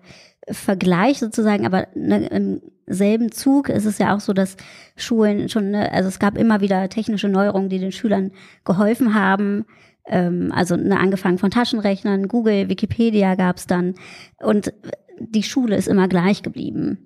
Vergleich 0.50 1.21
sozusagen, 1.21 1.64
aber 1.64 1.87
ne, 1.94 2.26
im 2.26 2.61
selben 2.87 3.30
Zug 3.30 3.68
ist 3.68 3.85
es 3.87 3.99
ja 3.99 4.16
auch 4.16 4.21
so, 4.21 4.33
dass 4.33 4.56
Schulen 4.97 5.49
schon, 5.49 5.71
ne, 5.71 5.92
also 5.92 6.09
es 6.09 6.18
gab 6.18 6.37
immer 6.37 6.61
wieder 6.61 6.88
technische 6.88 7.28
Neuerungen, 7.28 7.68
die 7.68 7.78
den 7.78 7.92
Schülern 7.92 8.33
geholfen 8.64 9.14
haben. 9.14 9.64
Ähm, 10.06 10.52
also 10.52 10.76
ne, 10.76 10.99
angefangen 10.99 11.38
von 11.38 11.50
Taschenrechnern, 11.50 12.28
Google, 12.28 12.68
Wikipedia 12.68 13.37
gab's 13.37 13.66
dann. 13.66 13.94
Und 14.42 14.73
die 15.18 15.42
Schule 15.42 15.76
ist 15.76 15.88
immer 15.88 16.09
gleich 16.09 16.42
geblieben. 16.42 16.99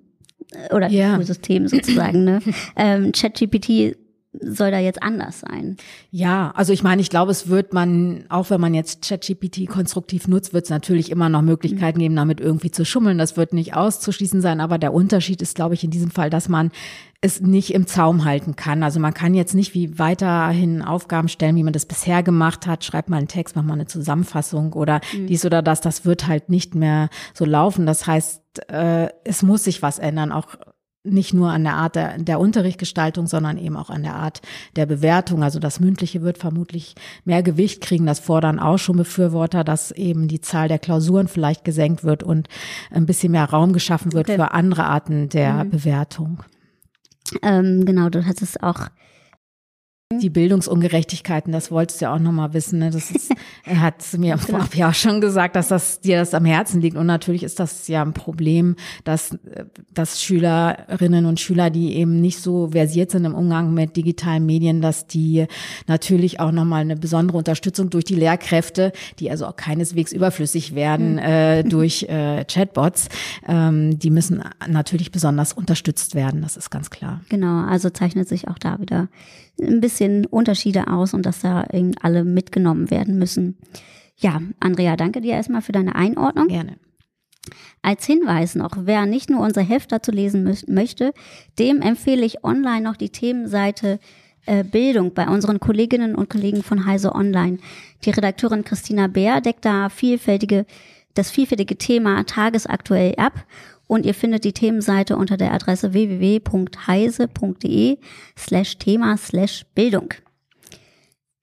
Oder 0.71 0.89
ja. 0.89 1.09
das 1.09 1.15
Schulsystem 1.15 1.67
sozusagen. 1.67 2.23
Ne? 2.23 2.39
ähm, 2.75 3.11
ChatGPT 3.11 3.97
soll 4.31 4.69
da 4.69 4.77
jetzt 4.77 5.01
anders 5.01 5.39
sein? 5.39 5.77
Ja, 6.11 6.51
also 6.55 6.71
ich 6.71 6.83
meine, 6.83 7.01
ich 7.01 7.09
glaube, 7.09 7.31
es 7.31 7.49
wird 7.49 7.73
man, 7.73 8.25
auch 8.29 8.51
wenn 8.51 8.61
man 8.61 8.75
jetzt 8.75 9.07
ChatGPT 9.07 9.67
konstruktiv 9.67 10.27
nutzt, 10.27 10.53
wird 10.53 10.65
es 10.65 10.69
natürlich 10.69 11.09
immer 11.09 11.29
noch 11.29 11.41
Möglichkeiten 11.41 11.97
mhm. 11.97 12.03
geben, 12.03 12.15
damit 12.15 12.39
irgendwie 12.39 12.69
zu 12.69 12.85
schummeln. 12.85 13.17
Das 13.17 13.37
wird 13.37 13.53
nicht 13.53 13.75
auszuschließen 13.75 14.41
sein, 14.41 14.61
aber 14.61 14.77
der 14.77 14.93
Unterschied 14.93 15.41
ist, 15.41 15.55
glaube 15.55 15.73
ich, 15.73 15.83
in 15.83 15.89
diesem 15.89 16.11
Fall, 16.11 16.29
dass 16.29 16.47
man 16.47 16.71
es 17.21 17.41
nicht 17.41 17.73
im 17.73 17.87
Zaum 17.87 18.23
halten 18.23 18.55
kann. 18.55 18.83
Also 18.83 18.99
man 18.99 19.13
kann 19.13 19.33
jetzt 19.33 19.53
nicht 19.53 19.73
wie 19.73 19.97
weiterhin 19.97 20.81
Aufgaben 20.81 21.27
stellen, 21.27 21.55
wie 21.55 21.63
man 21.63 21.73
das 21.73 21.85
bisher 21.85 22.23
gemacht 22.23 22.65
hat. 22.65 22.85
Schreibt 22.85 23.09
mal 23.09 23.17
einen 23.17 23.27
Text, 23.27 23.55
mach 23.55 23.63
mal 23.63 23.73
eine 23.73 23.87
Zusammenfassung 23.87 24.73
oder 24.73 25.01
mhm. 25.13 25.27
dies 25.27 25.43
oder 25.43 25.61
das. 25.61 25.81
Das 25.81 26.05
wird 26.05 26.27
halt 26.27 26.49
nicht 26.49 26.75
mehr 26.75 27.09
so 27.33 27.45
laufen. 27.45 27.85
Das 27.85 28.07
heißt, 28.07 28.69
äh, 28.69 29.09
es 29.25 29.41
muss 29.41 29.65
sich 29.65 29.81
was 29.81 29.99
ändern, 29.99 30.31
auch 30.31 30.55
nicht 31.03 31.33
nur 31.33 31.49
an 31.49 31.63
der 31.63 31.75
Art 31.75 31.95
der, 31.95 32.17
der 32.17 32.39
Unterrichtsgestaltung, 32.39 33.25
sondern 33.25 33.57
eben 33.57 33.77
auch 33.77 33.89
an 33.89 34.03
der 34.03 34.15
Art 34.15 34.41
der 34.75 34.85
Bewertung. 34.85 35.43
Also 35.43 35.59
das 35.59 35.79
Mündliche 35.79 36.21
wird 36.21 36.37
vermutlich 36.37 36.95
mehr 37.23 37.41
Gewicht 37.41 37.81
kriegen. 37.81 38.05
Das 38.05 38.19
fordern 38.19 38.59
auch 38.59 38.77
schon 38.77 38.97
Befürworter, 38.97 39.63
dass 39.63 39.91
eben 39.91 40.27
die 40.27 40.41
Zahl 40.41 40.67
der 40.67 40.79
Klausuren 40.79 41.27
vielleicht 41.27 41.63
gesenkt 41.63 42.03
wird 42.03 42.23
und 42.23 42.49
ein 42.91 43.05
bisschen 43.05 43.31
mehr 43.31 43.45
Raum 43.45 43.71
geschaffen 43.71 44.13
wird 44.13 44.27
okay. 44.27 44.37
für 44.37 44.51
andere 44.51 44.85
Arten 44.85 45.29
der 45.29 45.63
mhm. 45.63 45.69
Bewertung. 45.69 46.43
Ähm, 47.43 47.85
genau, 47.85 48.09
du 48.09 48.25
hattest 48.25 48.61
auch 48.63 48.87
die 50.17 50.31
Bildungsungerechtigkeiten, 50.31 51.53
das 51.53 51.69
wolltest 51.69 52.01
du 52.01 52.05
ja 52.05 52.15
auch 52.15 52.19
nochmal 52.19 52.51
wissen. 52.55 52.79
Ne? 52.79 52.89
Das 52.89 53.11
ist, 53.11 53.31
er 53.63 53.79
hat 53.79 54.03
mir 54.17 54.37
genau. 54.37 54.47
vorab 54.47 54.73
ja 54.73 54.89
auch 54.89 54.93
schon 54.95 55.21
gesagt, 55.21 55.55
dass 55.55 55.67
das 55.67 55.99
dir 56.01 56.17
das 56.17 56.33
am 56.33 56.45
Herzen 56.45 56.81
liegt. 56.81 56.97
Und 56.97 57.05
natürlich 57.05 57.43
ist 57.43 57.59
das 57.59 57.87
ja 57.87 58.01
ein 58.01 58.13
Problem, 58.13 58.75
dass, 59.03 59.37
dass 59.93 60.19
Schülerinnen 60.19 61.27
und 61.27 61.39
Schüler, 61.39 61.69
die 61.69 61.93
eben 61.95 62.21
nicht 62.21 62.39
so 62.39 62.69
versiert 62.71 63.11
sind 63.11 63.23
im 63.23 63.35
Umgang 63.35 63.75
mit 63.75 63.97
digitalen 63.97 64.47
Medien, 64.47 64.81
dass 64.81 65.05
die 65.05 65.45
natürlich 65.85 66.39
auch 66.39 66.51
nochmal 66.51 66.81
eine 66.81 66.95
besondere 66.95 67.37
Unterstützung 67.37 67.91
durch 67.91 68.05
die 68.05 68.15
Lehrkräfte, 68.15 68.93
die 69.19 69.29
also 69.29 69.45
auch 69.45 69.57
keineswegs 69.57 70.11
überflüssig 70.11 70.73
werden 70.73 71.13
mhm. 71.13 71.19
äh, 71.19 71.63
durch 71.69 72.07
äh, 72.09 72.45
Chatbots, 72.45 73.09
ähm, 73.47 73.99
die 73.99 74.09
müssen 74.09 74.43
natürlich 74.67 75.11
besonders 75.11 75.53
unterstützt 75.53 76.15
werden. 76.15 76.41
Das 76.41 76.57
ist 76.57 76.71
ganz 76.71 76.89
klar. 76.89 77.21
Genau, 77.29 77.63
also 77.67 77.91
zeichnet 77.91 78.27
sich 78.27 78.47
auch 78.47 78.57
da 78.57 78.79
wieder 78.79 79.07
ein 79.59 79.81
bisschen 79.81 80.25
Unterschiede 80.25 80.87
aus 80.87 81.13
und 81.13 81.25
dass 81.25 81.41
da 81.41 81.65
eben 81.71 81.91
alle 82.01 82.23
mitgenommen 82.23 82.89
werden 82.89 83.17
müssen. 83.17 83.57
Ja, 84.17 84.41
Andrea, 84.59 84.95
danke 84.95 85.21
dir 85.21 85.33
erstmal 85.33 85.61
für 85.61 85.71
deine 85.71 85.95
Einordnung. 85.95 86.47
Gerne. 86.47 86.77
Als 87.81 88.05
Hinweis 88.05 88.55
noch, 88.55 88.71
wer 88.81 89.05
nicht 89.05 89.29
nur 89.29 89.41
unser 89.41 89.61
Heft 89.61 89.91
dazu 89.91 90.11
lesen 90.11 90.43
möchte, 90.67 91.13
dem 91.57 91.81
empfehle 91.81 92.25
ich 92.25 92.43
online 92.43 92.81
noch 92.81 92.97
die 92.97 93.09
Themenseite 93.09 93.99
äh, 94.45 94.63
Bildung 94.63 95.13
bei 95.13 95.27
unseren 95.27 95.59
Kolleginnen 95.59 96.15
und 96.15 96.29
Kollegen 96.29 96.63
von 96.63 96.85
Heise 96.85 97.15
Online. 97.15 97.59
Die 98.03 98.09
Redakteurin 98.09 98.65
Christina 98.65 99.07
Bär 99.07 99.41
deckt 99.41 99.63
da 99.63 99.89
vielfältige, 99.89 100.65
das 101.13 101.31
vielfältige 101.31 101.77
Thema 101.77 102.23
tagesaktuell 102.25 103.15
ab 103.15 103.45
und 103.89 104.05
ihr 104.05 104.13
findet 104.13 104.43
die 104.43 104.53
Themenseite 104.53 105.17
unter 105.17 105.35
der 105.35 105.51
Adresse 105.51 105.93
www.heise.de 105.93 106.37
slash 108.37 108.77
Thema 108.77 109.17
slash 109.17 109.65
Bildung. 109.73 110.13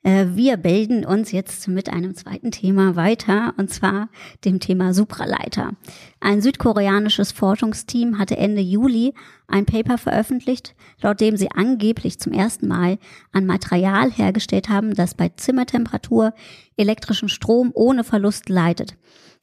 Äh, 0.06 0.36
wir 0.36 0.56
bilden 0.56 1.04
uns 1.04 1.32
jetzt 1.32 1.66
mit 1.66 1.92
einem 1.92 2.14
zweiten 2.14 2.52
Thema 2.52 2.94
weiter, 2.94 3.54
und 3.56 3.70
zwar 3.70 4.08
dem 4.44 4.60
Thema 4.60 4.94
Supraleiter. 4.94 5.72
Ein 6.20 6.40
südkoreanisches 6.40 7.32
Forschungsteam 7.32 8.16
hatte 8.16 8.36
Ende 8.36 8.60
Juli 8.60 9.14
ein 9.48 9.66
Paper 9.66 9.98
veröffentlicht, 9.98 10.76
laut 11.02 11.20
dem 11.20 11.36
sie 11.36 11.50
angeblich 11.50 12.20
zum 12.20 12.32
ersten 12.32 12.68
Mal 12.68 12.98
ein 13.32 13.46
Material 13.46 14.12
hergestellt 14.12 14.68
haben, 14.68 14.94
das 14.94 15.14
bei 15.14 15.30
Zimmertemperatur 15.30 16.34
elektrischen 16.76 17.28
Strom 17.28 17.72
ohne 17.74 18.04
Verlust 18.04 18.48
leitet. 18.48 18.96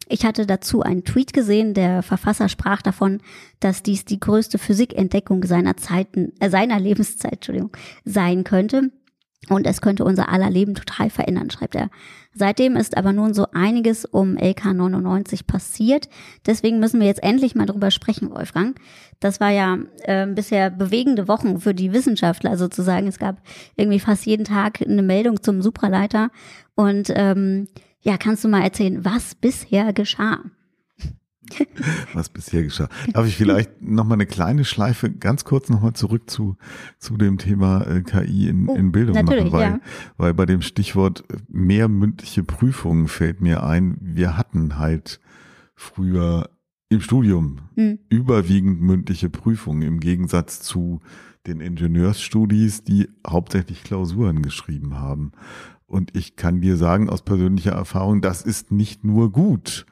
Ich 0.08 0.24
hatte 0.24 0.46
dazu 0.46 0.82
einen 0.82 1.04
Tweet 1.04 1.34
gesehen, 1.34 1.74
der 1.74 2.04
Verfasser 2.04 2.48
sprach 2.48 2.82
davon, 2.82 3.20
dass 3.60 3.84
dies 3.84 4.06
die 4.06 4.20
größte 4.20 4.58
Physikentdeckung 4.58 5.44
seiner 5.44 5.76
Zeiten, 5.76 6.32
äh, 6.40 6.50
seiner 6.50 6.80
Lebenszeit, 6.80 7.34
Entschuldigung, 7.34 7.72
sein 8.06 8.46
könnte. 8.46 8.92
Und 9.50 9.68
es 9.68 9.82
könnte 9.82 10.06
unser 10.06 10.30
aller 10.30 10.50
Leben 10.50 10.74
total 10.74 11.10
verändern, 11.10 11.50
schreibt 11.52 11.76
er. 11.76 11.90
Seitdem 12.34 12.76
ist 12.76 12.98
aber 12.98 13.14
nun 13.14 13.34
so 13.34 13.48
einiges 13.54 14.06
um 14.06 14.38
LK99 14.38 15.46
passiert. 15.46 16.10
Deswegen 16.46 16.80
müssen 16.80 17.00
wir 17.00 17.08
jetzt 17.08 17.22
endlich 17.22 17.54
mal 17.54 17.66
drüber 17.66 17.92
sprechen, 17.92 18.32
Wolfgang. 18.32 18.80
Das 19.20 19.40
war 19.40 19.52
ja 19.52 19.78
äh, 20.04 20.26
bisher 20.28 20.70
bewegende 20.70 21.28
Wochen 21.28 21.60
für 21.60 21.74
die 21.74 21.94
Wissenschaftler 21.94 22.58
sozusagen. 22.58 23.08
Es 23.08 23.20
gab 23.20 23.42
irgendwie 23.76 24.00
fast 24.00 24.26
jeden 24.26 24.46
Tag 24.46 24.82
eine 24.82 25.04
Meldung 25.04 25.44
zum 25.44 25.62
Supraleiter. 25.62 26.30
Und 26.76 27.12
ähm, 27.16 27.68
ja, 28.02 28.18
kannst 28.18 28.44
du 28.44 28.48
mal 28.48 28.64
erzählen, 28.64 29.06
was 29.06 29.36
bisher 29.36 29.94
geschah? 29.94 30.40
was 32.14 32.30
bisher 32.30 32.64
geschah. 32.64 32.90
Darf 33.12 33.28
ich 33.28 33.36
vielleicht 33.36 33.82
noch 33.82 34.06
mal 34.06 34.16
eine 34.16 34.26
kleine 34.26 34.66
Schleife 34.66 35.12
ganz 35.12 35.46
kurz 35.46 35.70
noch 35.70 35.82
mal 35.82 35.94
zurück 35.94 36.30
zu 36.30 36.58
zu 36.98 37.18
dem 37.18 37.38
Thema 37.38 37.86
äh, 37.88 38.02
KI 38.02 38.48
in, 38.48 38.68
oh, 38.68 38.76
in 38.76 38.92
Bildung 38.92 39.24
machen, 39.24 39.52
weil 39.52 39.62
ja. 39.62 39.80
weil 40.18 40.34
bei 40.34 40.46
dem 40.46 40.62
Stichwort 40.62 41.24
mehr 41.48 41.88
mündliche 41.88 42.44
Prüfungen 42.44 43.08
fällt 43.08 43.42
mir 43.42 43.64
ein, 43.64 43.98
wir 44.02 44.38
hatten 44.38 44.78
halt 44.78 45.20
früher 45.76 46.50
im 46.90 47.02
Studium 47.02 47.60
mhm. 47.76 48.00
überwiegend 48.10 48.82
mündliche 48.82 49.30
Prüfungen 49.30 49.82
im 49.82 50.00
Gegensatz 50.00 50.62
zu 50.62 51.02
den 51.48 51.60
Ingenieursstudis, 51.60 52.84
die 52.84 53.10
hauptsächlich 53.28 53.84
Klausuren 53.84 54.42
geschrieben 54.42 54.96
haben. 54.96 55.34
Und 55.86 56.16
ich 56.16 56.36
kann 56.36 56.62
dir 56.62 56.78
sagen 56.78 57.10
aus 57.10 57.22
persönlicher 57.22 57.74
Erfahrung, 57.74 58.22
das 58.22 58.42
ist 58.42 58.72
nicht 58.72 59.04
nur 59.04 59.32
gut. 59.32 59.86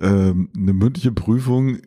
Ähm, 0.00 0.50
eine 0.56 0.72
mündliche 0.72 1.12
Prüfung 1.12 1.78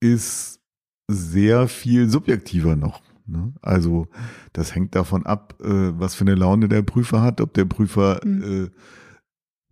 ist 0.00 0.60
sehr 1.08 1.68
viel 1.68 2.08
subjektiver 2.08 2.76
noch. 2.76 3.02
Ne? 3.26 3.52
Also 3.62 4.08
das 4.52 4.74
hängt 4.74 4.94
davon 4.94 5.26
ab, 5.26 5.54
äh, 5.60 5.66
was 5.98 6.14
für 6.14 6.24
eine 6.24 6.34
Laune 6.34 6.68
der 6.68 6.82
Prüfer 6.82 7.22
hat, 7.22 7.40
ob 7.40 7.54
der 7.54 7.64
Prüfer 7.66 8.20
mhm. 8.24 8.64
äh, 8.64 8.70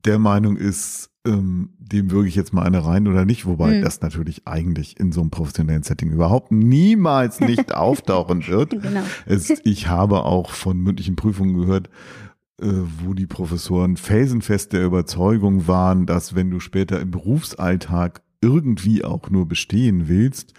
der 0.05 0.19
Meinung 0.19 0.57
ist, 0.57 1.11
ähm, 1.27 1.71
dem 1.79 2.11
würge 2.11 2.29
ich 2.29 2.37
jetzt 2.37 2.53
mal 2.53 2.63
eine 2.63 2.85
rein 2.85 3.09
oder 3.09 3.25
nicht, 3.25 3.47
wobei 3.47 3.79
mhm. 3.79 3.83
das 3.83 4.01
natürlich 4.01 4.47
eigentlich 4.47 5.01
in 5.01 5.11
so 5.11 5.21
einem 5.21 5.31
professionellen 5.31 5.83
Setting 5.83 6.13
überhaupt 6.13 6.53
niemals 6.53 7.41
nicht 7.41 7.75
auftauchen 7.75 8.47
wird. 8.47 8.71
Genau. 8.71 9.03
Es, 9.25 9.51
ich 9.65 9.89
habe 9.89 10.25
auch 10.25 10.51
von 10.51 10.79
mündlichen 10.79 11.17
Prüfungen 11.17 11.59
gehört, 11.59 11.91
wo 12.59 13.13
die 13.13 13.27
Professoren 13.27 13.97
felsenfest 13.97 14.73
der 14.73 14.85
Überzeugung 14.85 15.67
waren, 15.67 16.07
dass 16.07 16.35
wenn 16.35 16.51
du 16.51 16.61
später 16.61 17.01
im 17.01 17.11
Berufsalltag 17.11 18.23
irgendwie 18.41 19.05
auch 19.05 19.29
nur 19.31 19.47
bestehen 19.47 20.09
willst, 20.09 20.55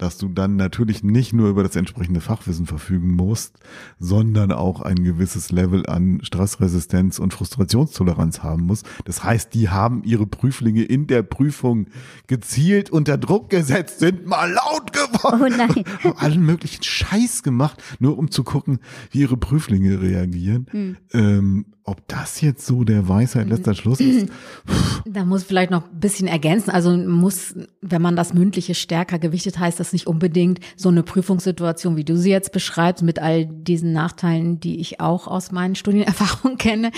dass 0.00 0.16
du 0.16 0.28
dann 0.28 0.56
natürlich 0.56 1.02
nicht 1.02 1.34
nur 1.34 1.50
über 1.50 1.62
das 1.62 1.76
entsprechende 1.76 2.20
Fachwissen 2.20 2.66
verfügen 2.66 3.14
musst, 3.14 3.58
sondern 3.98 4.50
auch 4.50 4.80
ein 4.80 5.04
gewisses 5.04 5.50
Level 5.50 5.86
an 5.86 6.20
Stressresistenz 6.22 7.18
und 7.18 7.34
Frustrationstoleranz 7.34 8.42
haben 8.42 8.64
musst. 8.64 8.86
Das 9.04 9.22
heißt, 9.22 9.52
die 9.52 9.68
haben 9.68 10.02
ihre 10.04 10.26
Prüflinge 10.26 10.82
in 10.84 11.06
der 11.06 11.22
Prüfung 11.22 11.86
gezielt 12.28 12.88
unter 12.88 13.18
Druck 13.18 13.50
gesetzt, 13.50 13.98
sind 13.98 14.26
mal 14.26 14.50
laut 14.50 14.92
geworden, 14.92 15.42
oh 15.42 15.56
nein. 15.56 16.14
allen 16.16 16.46
möglichen 16.46 16.82
Scheiß 16.82 17.42
gemacht, 17.42 17.82
nur 17.98 18.16
um 18.16 18.30
zu 18.30 18.42
gucken, 18.42 18.78
wie 19.10 19.20
ihre 19.20 19.36
Prüflinge 19.36 20.00
reagieren. 20.00 20.66
Mhm. 20.72 20.96
Ähm, 21.12 21.66
ob 21.90 22.06
das 22.08 22.40
jetzt 22.40 22.64
so 22.64 22.84
der 22.84 23.08
Weisheit 23.08 23.48
letzter 23.48 23.74
Schluss 23.74 24.00
ist? 24.00 24.28
Da 25.06 25.24
muss 25.24 25.44
vielleicht 25.44 25.70
noch 25.70 25.84
ein 25.84 25.98
bisschen 25.98 26.28
ergänzen. 26.28 26.70
Also 26.70 26.94
muss, 26.94 27.54
wenn 27.80 28.02
man 28.02 28.16
das 28.16 28.34
Mündliche 28.34 28.74
stärker 28.74 29.18
gewichtet, 29.18 29.58
heißt 29.58 29.80
das 29.80 29.92
nicht 29.92 30.06
unbedingt 30.06 30.60
so 30.76 30.90
eine 30.90 31.02
Prüfungssituation, 31.02 31.96
wie 31.96 32.04
du 32.04 32.16
sie 32.16 32.30
jetzt 32.30 32.52
beschreibst, 32.52 33.02
mit 33.02 33.18
all 33.18 33.46
diesen 33.46 33.92
Nachteilen, 33.92 34.60
die 34.60 34.78
ich 34.78 35.00
auch 35.00 35.26
aus 35.26 35.52
meinen 35.52 35.74
Studienerfahrungen 35.74 36.58
kenne, 36.58 36.92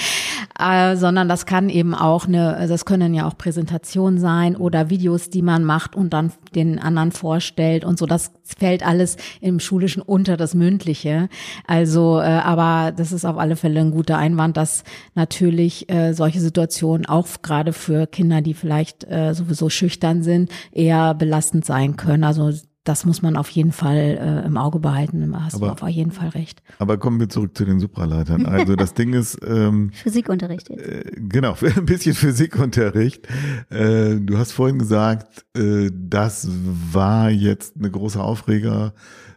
äh, 0.58 0.96
sondern 0.96 1.28
das 1.28 1.46
kann 1.46 1.68
eben 1.68 1.94
auch 1.94 2.26
eine, 2.26 2.56
also 2.56 2.74
das 2.74 2.84
können 2.84 3.14
ja 3.14 3.26
auch 3.26 3.38
Präsentationen 3.38 4.18
sein 4.18 4.56
oder 4.56 4.90
Videos, 4.90 5.30
die 5.30 5.42
man 5.42 5.64
macht 5.64 5.94
und 5.94 6.12
dann 6.12 6.32
den 6.54 6.78
anderen 6.80 7.12
vorstellt 7.12 7.84
und 7.84 7.98
so. 7.98 8.06
Das 8.06 8.32
fällt 8.42 8.84
alles 8.84 9.16
im 9.40 9.60
Schulischen 9.60 10.02
unter 10.02 10.36
das 10.36 10.54
Mündliche. 10.54 11.28
Also, 11.66 12.20
äh, 12.20 12.24
aber 12.24 12.92
das 12.92 13.12
ist 13.12 13.24
auf 13.24 13.38
alle 13.38 13.56
Fälle 13.56 13.80
ein 13.80 13.90
guter 13.90 14.18
Einwand, 14.18 14.56
dass 14.56 14.84
natürlich 15.14 15.90
äh, 15.90 16.12
solche 16.12 16.40
Situationen 16.40 17.06
auch 17.06 17.26
gerade 17.42 17.72
für 17.72 18.06
Kinder, 18.06 18.40
die 18.40 18.54
vielleicht 18.54 19.04
äh, 19.04 19.34
sowieso 19.34 19.68
schüchtern 19.70 20.22
sind, 20.22 20.50
eher 20.72 21.14
belastend 21.14 21.64
sein 21.64 21.96
können. 21.96 22.24
Also 22.24 22.52
das 22.84 23.04
muss 23.04 23.22
man 23.22 23.36
auf 23.36 23.48
jeden 23.50 23.72
Fall 23.72 24.18
äh, 24.20 24.46
im 24.46 24.56
Auge 24.56 24.80
behalten. 24.80 25.30
Da 25.30 25.44
hast 25.44 25.54
aber, 25.54 25.68
du 25.68 25.84
auf 25.84 25.88
jeden 25.88 26.10
Fall 26.10 26.30
recht. 26.30 26.62
Aber 26.78 26.98
kommen 26.98 27.20
wir 27.20 27.28
zurück 27.28 27.56
zu 27.56 27.64
den 27.64 27.78
Supraleitern. 27.78 28.44
Also 28.46 28.74
das 28.74 28.94
Ding 28.94 29.12
ist 29.12 29.38
ähm, 29.46 29.90
Physikunterricht 29.94 30.68
jetzt. 30.68 30.88
Äh, 30.88 31.04
genau, 31.16 31.56
ein 31.76 31.86
bisschen 31.86 32.14
Physikunterricht. 32.14 33.28
Äh, 33.70 34.16
du 34.16 34.36
hast 34.36 34.52
vorhin 34.52 34.78
gesagt, 34.78 35.44
äh, 35.56 35.90
das 35.92 36.48
war 36.92 37.30
jetzt 37.30 37.76
eine 37.76 37.90
große 37.90 38.20
Aufreger 38.20 38.94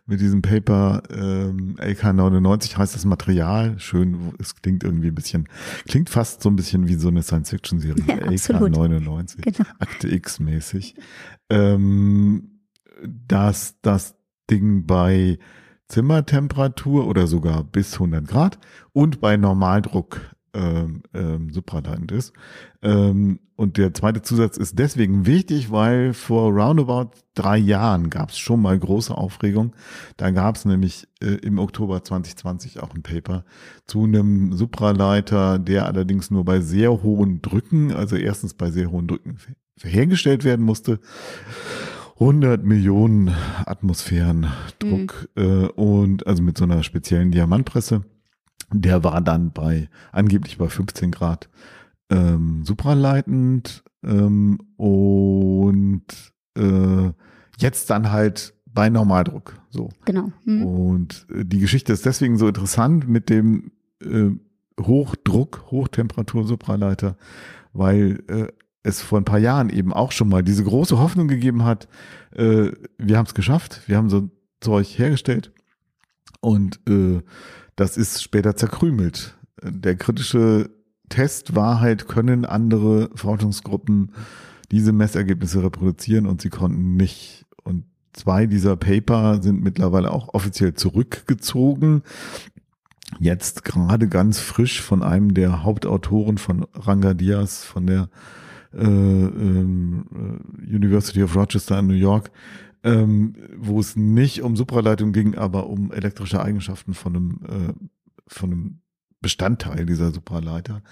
mit 0.08 0.22
diesem 0.22 0.42
Paper 0.42 1.02
ähm, 1.10 1.76
LK99 1.78 2.78
heißt 2.78 2.94
das 2.94 3.06
Material. 3.06 3.80
Schön, 3.80 4.34
es 4.40 4.56
klingt 4.56 4.84
irgendwie 4.84 5.08
ein 5.08 5.16
bisschen, 5.16 5.50
klingt 5.88 6.10
fast 6.10 6.44
so 6.44 6.50
ein 6.50 6.56
bisschen 6.56 6.88
wie 6.88 6.96
so 6.96 7.08
eine 7.08 7.24
Science-Fiction-Serie. 7.24 7.96
Ja, 8.06 8.16
LK99, 8.16 9.42
genau. 9.42 9.70
Akte 9.80 10.08
X-mäßig. 10.08 10.96
Ähm, 11.50 12.55
dass 13.04 13.80
das 13.82 14.16
Ding 14.50 14.86
bei 14.86 15.38
Zimmertemperatur 15.88 17.08
oder 17.08 17.28
sogar 17.28 17.64
bis 17.64 17.94
100 17.94 18.28
Grad 18.28 18.60
und 18.92 19.22
bei 19.22 19.38
Normaldruck 19.38 20.36
ähm, 20.56 21.04
ähm, 21.14 21.52
supraleitend 21.52 22.12
ist. 22.12 22.34
Ähm, 22.82 23.40
und 23.58 23.78
der 23.78 23.94
zweite 23.94 24.22
Zusatz 24.22 24.58
ist 24.58 24.80
deswegen 24.80 25.26
wichtig, 25.26 25.72
weil 25.72 26.14
vor 26.14 26.52
roundabout 26.52 27.12
drei 27.36 27.58
Jahren 27.58 28.10
gab 28.10 28.30
es 28.30 28.38
schon 28.38 28.62
mal 28.62 28.78
große 28.78 29.16
Aufregung. 29.16 29.76
Da 30.18 30.32
gab 30.32 30.56
es 30.56 30.66
nämlich 30.66 31.08
äh, 31.22 31.36
im 31.36 31.60
Oktober 31.60 32.04
2020 32.04 32.82
auch 32.82 32.94
ein 32.96 33.04
Paper 33.04 33.46
zu 33.86 34.04
einem 34.04 34.54
Supraleiter, 34.54 35.60
der 35.60 35.86
allerdings 35.86 36.32
nur 36.32 36.44
bei 36.46 36.62
sehr 36.62 37.04
hohen 37.04 37.42
Drücken, 37.42 37.92
also 37.92 38.16
erstens 38.16 38.54
bei 38.54 38.72
sehr 38.72 38.92
hohen 38.92 39.08
Drücken 39.08 39.38
hergestellt 39.84 40.44
werden 40.46 40.66
musste 40.66 41.00
100 42.16 42.64
Millionen 42.64 43.30
Atmosphären 43.66 44.48
Druck 44.80 45.28
mhm. 45.36 45.44
äh, 45.44 45.68
und 45.68 46.26
also 46.28 46.42
mit 46.42 46.58
so 46.58 46.64
einer 46.64 46.84
speziellen 46.84 47.32
Diamantpresse. 47.32 48.04
Der 48.72 49.04
war 49.04 49.22
dann 49.22 49.52
bei 49.52 49.90
angeblich 50.12 50.58
bei 50.58 50.68
15 50.68 51.12
Grad 51.12 51.50
ähm, 52.10 52.64
supraleitend 52.64 53.84
ähm, 54.04 54.60
und 54.78 56.06
äh, 56.58 57.12
jetzt 57.58 57.90
dann 57.90 58.12
halt 58.12 58.54
bei 58.66 58.90
Normaldruck. 58.90 59.60
So. 59.70 59.90
Genau. 60.06 60.32
Mhm. 60.46 60.66
Und 60.66 61.28
äh, 61.34 61.46
die 61.46 61.60
Geschichte 61.60 61.94
ist 61.94 62.06
deswegen 62.06 62.38
so 62.38 62.48
interessant 62.48 63.08
mit 63.08 63.30
dem 63.30 63.72
äh, 64.02 64.32
Hochdruck, 64.80 65.66
Hochtemperatur 65.72 66.46
Supraleiter, 66.46 67.18
weil 67.74 68.24
äh, 68.28 68.48
es 68.86 69.02
vor 69.02 69.20
ein 69.20 69.26
paar 69.26 69.40
Jahren 69.40 69.70
eben 69.70 69.92
auch 69.92 70.12
schon 70.12 70.30
mal 70.30 70.44
diese 70.44 70.64
große 70.64 71.00
Hoffnung 71.00 71.28
gegeben 71.28 71.66
hat, 71.66 71.88
äh, 72.36 72.72
wir 72.98 73.18
haben 73.18 73.26
es 73.26 73.34
geschafft, 73.34 73.82
wir 73.88 73.98
haben 73.98 74.10
so 74.10 74.30
Zeug 74.62 74.88
hergestellt 74.88 75.52
und 76.40 76.80
äh, 76.88 77.22
das 77.76 77.98
ist 77.98 78.22
später 78.22 78.56
zerkrümelt. 78.56 79.36
Der 79.64 79.96
kritische 79.96 80.70
Test 81.10 81.56
war 81.56 81.82
halt, 81.82 82.08
können 82.08 82.46
andere 82.46 83.10
Forschungsgruppen 83.16 84.12
diese 84.72 84.92
Messergebnisse 84.92 85.64
reproduzieren 85.64 86.28
und 86.28 86.42
sie 86.42 86.50
konnten 86.50 86.96
nicht. 86.96 87.46
Und 87.64 87.86
zwei 88.14 88.46
dieser 88.46 88.76
Paper 88.76 89.42
sind 89.42 89.64
mittlerweile 89.64 90.12
auch 90.12 90.34
offiziell 90.34 90.76
zurückgezogen. 90.76 92.04
Jetzt 93.20 93.64
gerade 93.64 94.08
ganz 94.08 94.40
frisch 94.40 94.82
von 94.82 95.04
einem 95.04 95.34
der 95.34 95.64
Hauptautoren 95.64 96.38
von 96.38 96.66
Ranga 96.74 97.14
Diaz 97.14 97.64
von 97.64 97.88
der 97.88 98.10
University 100.62 101.24
of 101.24 101.36
Rochester 101.36 101.80
in 101.80 101.88
New 101.88 101.94
York, 101.94 102.32
ähm, 102.84 103.36
wo 103.58 103.80
es 103.80 103.96
nicht 103.96 104.42
um 104.42 104.56
Supraleitung 104.56 105.12
ging, 105.12 105.36
aber 105.36 105.68
um 105.68 105.92
elektrische 105.92 106.42
Eigenschaften 106.42 106.94
von 106.94 107.16
einem, 107.16 107.40
äh, 107.48 107.74
von 108.28 108.52
einem 108.52 108.80
Bestandteil 109.22 109.86
dieser 109.86 110.12
Supraleiter, 110.12 110.84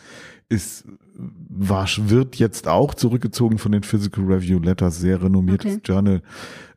ist, 0.49 0.87
war, 1.15 1.87
wird 1.97 2.37
jetzt 2.37 2.67
auch 2.67 2.93
zurückgezogen 2.95 3.59
von 3.59 3.71
den 3.71 3.83
Physical 3.83 4.25
Review 4.25 4.59
Letters, 4.59 4.99
sehr 4.99 5.21
renommiertes 5.21 5.75
okay. 5.75 5.81
Journal, 5.85 6.21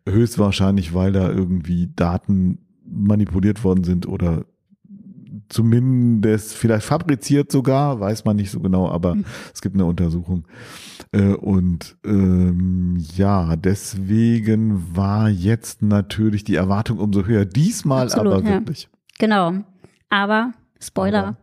höchstwahrscheinlich, 0.06 0.92
weil 0.92 1.12
da 1.12 1.30
irgendwie 1.30 1.90
Daten 1.94 2.58
manipuliert 2.84 3.64
worden 3.64 3.84
sind 3.84 4.06
oder 4.06 4.44
zumindest 5.48 6.54
vielleicht 6.54 6.86
fabriziert 6.86 7.52
sogar, 7.52 8.00
weiß 8.00 8.24
man 8.24 8.36
nicht 8.36 8.50
so 8.50 8.60
genau, 8.60 8.88
aber 8.88 9.14
mhm. 9.14 9.24
es 9.52 9.60
gibt 9.62 9.74
eine 9.74 9.84
Untersuchung. 9.84 10.46
Äh, 11.12 11.34
und 11.34 11.96
ähm, 12.04 13.04
ja, 13.14 13.56
deswegen 13.56 14.96
war 14.96 15.28
jetzt 15.28 15.82
natürlich 15.82 16.44
die 16.44 16.56
Erwartung 16.56 16.98
umso 16.98 17.24
höher. 17.24 17.44
Diesmal 17.44 18.06
Absolut, 18.06 18.32
aber 18.32 18.44
wirklich. 18.44 18.88
Genau. 19.18 19.52
Aber, 20.10 20.52
Spoiler. 20.80 21.26
Aber, 21.28 21.36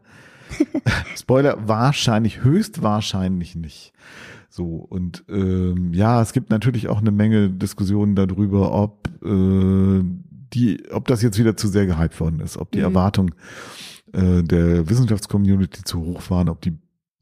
Spoiler, 1.16 1.58
wahrscheinlich, 1.68 2.44
höchstwahrscheinlich 2.44 3.56
nicht. 3.56 3.94
So, 4.50 4.76
und 4.76 5.24
ähm, 5.30 5.94
ja, 5.94 6.22
es 6.22 6.32
gibt 6.32 6.52
natürlich 6.52 6.88
auch 6.88 7.00
eine 7.00 7.12
Menge 7.12 7.50
Diskussionen 7.50 8.16
darüber, 8.16 8.72
ob 8.72 9.08
äh, 9.26 10.04
die, 10.54 10.84
ob 10.92 11.08
das 11.08 11.24
jetzt 11.24 11.40
wieder 11.40 11.58
zu 11.58 11.68
sehr 11.68 11.88
gehypt 11.88 12.20
worden 12.20 12.40
ist, 12.40 12.58
ob 12.58 12.72
die 12.72 12.78
mhm. 12.78 12.84
Erwartung 12.84 13.32
äh, 14.14 14.44
der 14.44 14.90
Wissenschaftscommunity 14.90 15.84
zu 15.84 16.02
hoch 16.02 16.30
waren, 16.30 16.50
ob 16.50 16.62
die 16.62 16.78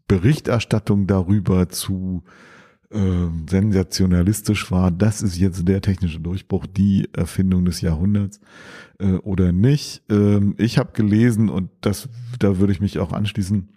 Berichterstattung 0.08 1.08
darüber 1.08 1.70
zu 1.70 2.24
äh, 2.92 3.28
sensationalistisch 3.50 4.70
war, 4.72 4.92
das 4.92 5.22
ist 5.22 5.38
jetzt 5.38 5.66
der 5.68 5.82
technische 5.82 6.20
Durchbruch, 6.20 6.66
die 6.66 7.08
Erfindung 7.14 7.64
des 7.64 7.80
Jahrhunderts 7.80 8.42
äh, 9.00 9.14
oder 9.14 9.54
nicht. 9.54 10.04
Ähm, 10.10 10.56
ich 10.58 10.78
habe 10.78 10.92
gelesen 10.92 11.48
und 11.50 11.70
das, 11.80 12.10
da 12.40 12.60
würde 12.60 12.74
ich 12.74 12.82
mich 12.82 13.00
auch 13.00 13.14
anschließen. 13.14 13.70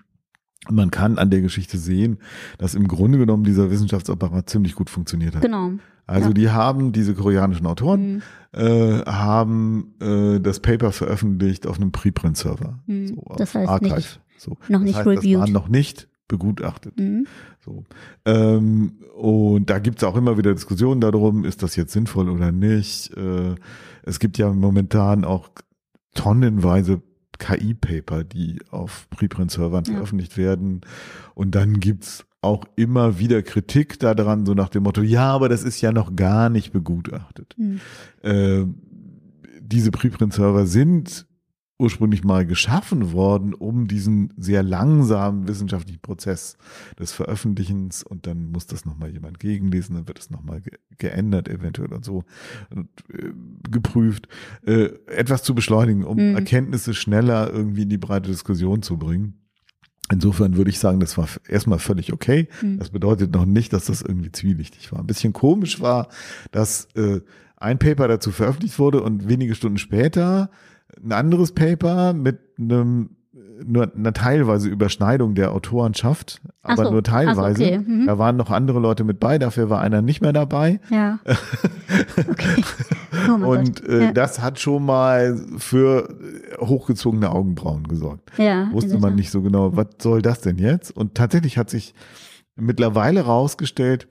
Man 0.70 0.90
kann 0.90 1.18
an 1.18 1.30
der 1.30 1.40
Geschichte 1.40 1.78
sehen, 1.78 2.18
dass 2.58 2.74
im 2.74 2.88
Grunde 2.88 3.18
genommen 3.18 3.44
dieser 3.44 3.70
Wissenschaftsapparat 3.70 4.48
ziemlich 4.48 4.74
gut 4.74 4.90
funktioniert 4.90 5.34
hat. 5.34 5.42
Genau. 5.42 5.72
Also 6.06 6.28
ja. 6.28 6.34
die 6.34 6.50
haben 6.50 6.92
diese 6.92 7.14
koreanischen 7.14 7.66
Autoren 7.66 8.14
mhm. 8.14 8.22
äh, 8.52 9.04
haben 9.06 9.94
äh, 10.00 10.40
das 10.40 10.60
Paper 10.60 10.92
veröffentlicht 10.92 11.66
auf 11.66 11.76
einem 11.76 11.92
Preprint-Server. 11.92 12.78
Mhm. 12.86 13.08
So, 13.08 13.22
das 13.36 13.54
heißt 13.54 13.68
Archive. 13.68 13.94
Nicht, 13.94 14.20
so. 14.36 14.50
Noch 14.68 14.80
das 14.80 14.80
nicht 14.80 14.96
heißt, 14.96 15.06
reviewed. 15.06 15.42
Das 15.42 15.54
war 15.54 15.60
noch 15.60 15.68
nicht 15.68 16.08
begutachtet. 16.28 16.98
Mhm. 16.98 17.26
So. 17.64 17.84
Ähm, 18.24 18.92
und 19.16 19.70
da 19.70 19.78
gibt's 19.78 20.04
auch 20.04 20.16
immer 20.16 20.36
wieder 20.36 20.52
Diskussionen 20.52 21.00
darum, 21.00 21.44
ist 21.44 21.62
das 21.62 21.76
jetzt 21.76 21.92
sinnvoll 21.92 22.28
oder 22.28 22.52
nicht. 22.52 23.14
Äh, 23.16 23.54
es 24.02 24.18
gibt 24.18 24.38
ja 24.38 24.52
momentan 24.52 25.24
auch 25.24 25.48
tonnenweise 26.14 27.02
KI-Paper, 27.38 28.24
die 28.24 28.60
auf 28.70 29.08
Preprint-Servern 29.10 29.84
ja. 29.84 29.94
veröffentlicht 29.94 30.36
werden. 30.36 30.82
Und 31.34 31.54
dann 31.54 31.80
gibt's 31.80 32.24
auch 32.40 32.64
immer 32.76 33.18
wieder 33.18 33.42
Kritik 33.42 33.98
daran, 33.98 34.44
so 34.46 34.54
nach 34.54 34.68
dem 34.68 34.82
Motto, 34.82 35.02
ja, 35.02 35.32
aber 35.32 35.48
das 35.48 35.62
ist 35.62 35.80
ja 35.80 35.92
noch 35.92 36.14
gar 36.14 36.50
nicht 36.50 36.72
begutachtet. 36.72 37.54
Mhm. 37.56 37.80
Äh, 38.22 38.64
diese 39.60 39.90
Preprint-Server 39.90 40.66
sind 40.66 41.26
ursprünglich 41.78 42.22
mal 42.22 42.46
geschaffen 42.46 43.12
worden, 43.12 43.52
um 43.52 43.88
diesen 43.88 44.32
sehr 44.36 44.62
langsamen 44.62 45.48
wissenschaftlichen 45.48 46.00
Prozess 46.00 46.56
des 46.98 47.12
Veröffentlichens 47.12 48.04
und 48.04 48.26
dann 48.26 48.50
muss 48.52 48.66
das 48.66 48.84
nochmal 48.84 49.10
jemand 49.10 49.40
gegenlesen, 49.40 49.96
dann 49.96 50.06
wird 50.06 50.20
es 50.20 50.30
nochmal 50.30 50.60
ge 50.60 50.72
geändert 50.96 51.48
eventuell 51.48 51.92
und 51.92 52.04
so 52.04 52.22
und, 52.70 52.88
äh, 53.12 53.32
geprüft, 53.68 54.28
äh, 54.64 54.90
etwas 55.08 55.42
zu 55.42 55.56
beschleunigen, 55.56 56.04
um 56.04 56.16
mhm. 56.16 56.36
Erkenntnisse 56.36 56.94
schneller 56.94 57.52
irgendwie 57.52 57.82
in 57.82 57.88
die 57.88 57.98
breite 57.98 58.30
Diskussion 58.30 58.82
zu 58.82 58.96
bringen. 58.96 59.40
Insofern 60.12 60.56
würde 60.56 60.70
ich 60.70 60.78
sagen, 60.78 61.00
das 61.00 61.18
war 61.18 61.28
erstmal 61.48 61.80
völlig 61.80 62.12
okay. 62.12 62.48
Mhm. 62.62 62.78
Das 62.78 62.90
bedeutet 62.90 63.32
noch 63.34 63.46
nicht, 63.46 63.72
dass 63.72 63.86
das 63.86 64.02
irgendwie 64.02 64.30
zwielichtig 64.30 64.92
war. 64.92 65.00
Ein 65.00 65.06
bisschen 65.08 65.32
komisch 65.32 65.80
war, 65.80 66.08
dass 66.52 66.84
äh, 66.94 67.20
ein 67.56 67.78
Paper 67.78 68.06
dazu 68.06 68.30
veröffentlicht 68.30 68.78
wurde 68.78 69.02
und 69.02 69.28
wenige 69.28 69.54
Stunden 69.54 69.78
später 69.78 70.50
ein 71.02 71.12
anderes 71.12 71.52
Paper 71.52 72.12
mit 72.12 72.38
einem 72.58 73.10
nur 73.62 73.92
eine 73.94 74.12
teilweise 74.12 74.68
Überschneidung 74.68 75.34
der 75.34 75.52
Autorenschaft, 75.52 76.40
aber 76.62 76.86
so, 76.86 76.90
nur 76.90 77.02
teilweise. 77.02 77.58
So, 77.58 77.64
okay. 77.64 77.78
mhm. 77.78 78.06
Da 78.06 78.18
waren 78.18 78.36
noch 78.36 78.50
andere 78.50 78.80
Leute 78.80 79.04
mit 79.04 79.20
bei, 79.20 79.38
dafür 79.38 79.70
war 79.70 79.80
einer 79.80 80.02
nicht 80.02 80.20
mehr 80.20 80.32
dabei. 80.32 80.80
Ja. 80.90 81.18
Okay. 82.28 82.62
Oh 83.26 83.46
und 83.46 83.88
äh, 83.88 84.06
ja. 84.06 84.12
das 84.12 84.42
hat 84.42 84.58
schon 84.58 84.84
mal 84.84 85.40
für 85.56 86.14
hochgezogene 86.58 87.30
Augenbrauen 87.30 87.86
gesorgt. 87.86 88.32
Ja, 88.36 88.68
Wusste 88.72 88.98
man 88.98 89.14
nicht 89.14 89.30
so 89.30 89.40
genau, 89.40 89.76
was 89.76 89.86
soll 89.98 90.20
das 90.20 90.40
denn 90.40 90.58
jetzt? 90.58 90.90
Und 90.90 91.14
tatsächlich 91.14 91.56
hat 91.56 91.70
sich 91.70 91.94
mittlerweile 92.56 93.22
rausgestellt, 93.22 94.08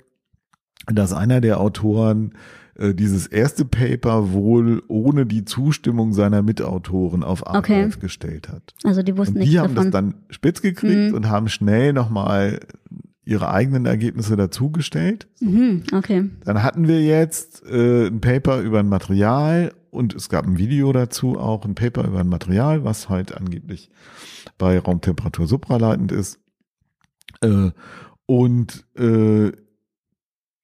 dass 0.87 1.13
einer 1.13 1.41
der 1.41 1.59
Autoren 1.59 2.33
äh, 2.75 2.93
dieses 2.93 3.27
erste 3.27 3.65
Paper 3.65 4.31
wohl 4.31 4.83
ohne 4.87 5.25
die 5.25 5.45
Zustimmung 5.45 6.13
seiner 6.13 6.41
Mitautoren 6.41 7.23
auf 7.23 7.45
Archive 7.47 7.87
okay. 7.87 7.99
gestellt 7.99 8.49
hat. 8.49 8.73
Also 8.83 9.03
die 9.03 9.17
wussten 9.17 9.39
und 9.39 9.45
die 9.45 9.59
haben 9.59 9.75
davon. 9.75 9.91
das 9.91 10.01
dann 10.01 10.15
spitz 10.29 10.61
gekriegt 10.61 11.11
mhm. 11.11 11.13
und 11.13 11.29
haben 11.29 11.49
schnell 11.49 11.93
nochmal 11.93 12.59
ihre 13.25 13.49
eigenen 13.49 13.85
Ergebnisse 13.85 14.35
dazugestellt. 14.35 15.27
So. 15.35 15.45
Mhm, 15.45 15.83
okay. 15.93 16.29
Dann 16.43 16.61
hatten 16.63 16.87
wir 16.87 17.01
jetzt 17.01 17.63
äh, 17.65 18.07
ein 18.07 18.21
Paper 18.21 18.59
über 18.59 18.79
ein 18.79 18.89
Material 18.89 19.71
und 19.91 20.13
es 20.13 20.27
gab 20.27 20.45
ein 20.45 20.57
Video 20.57 20.91
dazu 20.91 21.37
auch, 21.39 21.65
ein 21.65 21.75
Paper 21.75 22.05
über 22.05 22.19
ein 22.19 22.27
Material, 22.27 22.83
was 22.83 23.09
halt 23.09 23.37
angeblich 23.37 23.89
bei 24.57 24.77
Raumtemperatur 24.79 25.47
supraleitend 25.47 26.11
ist. 26.11 26.39
Äh, 27.41 27.71
und 28.25 28.85
äh, 28.95 29.51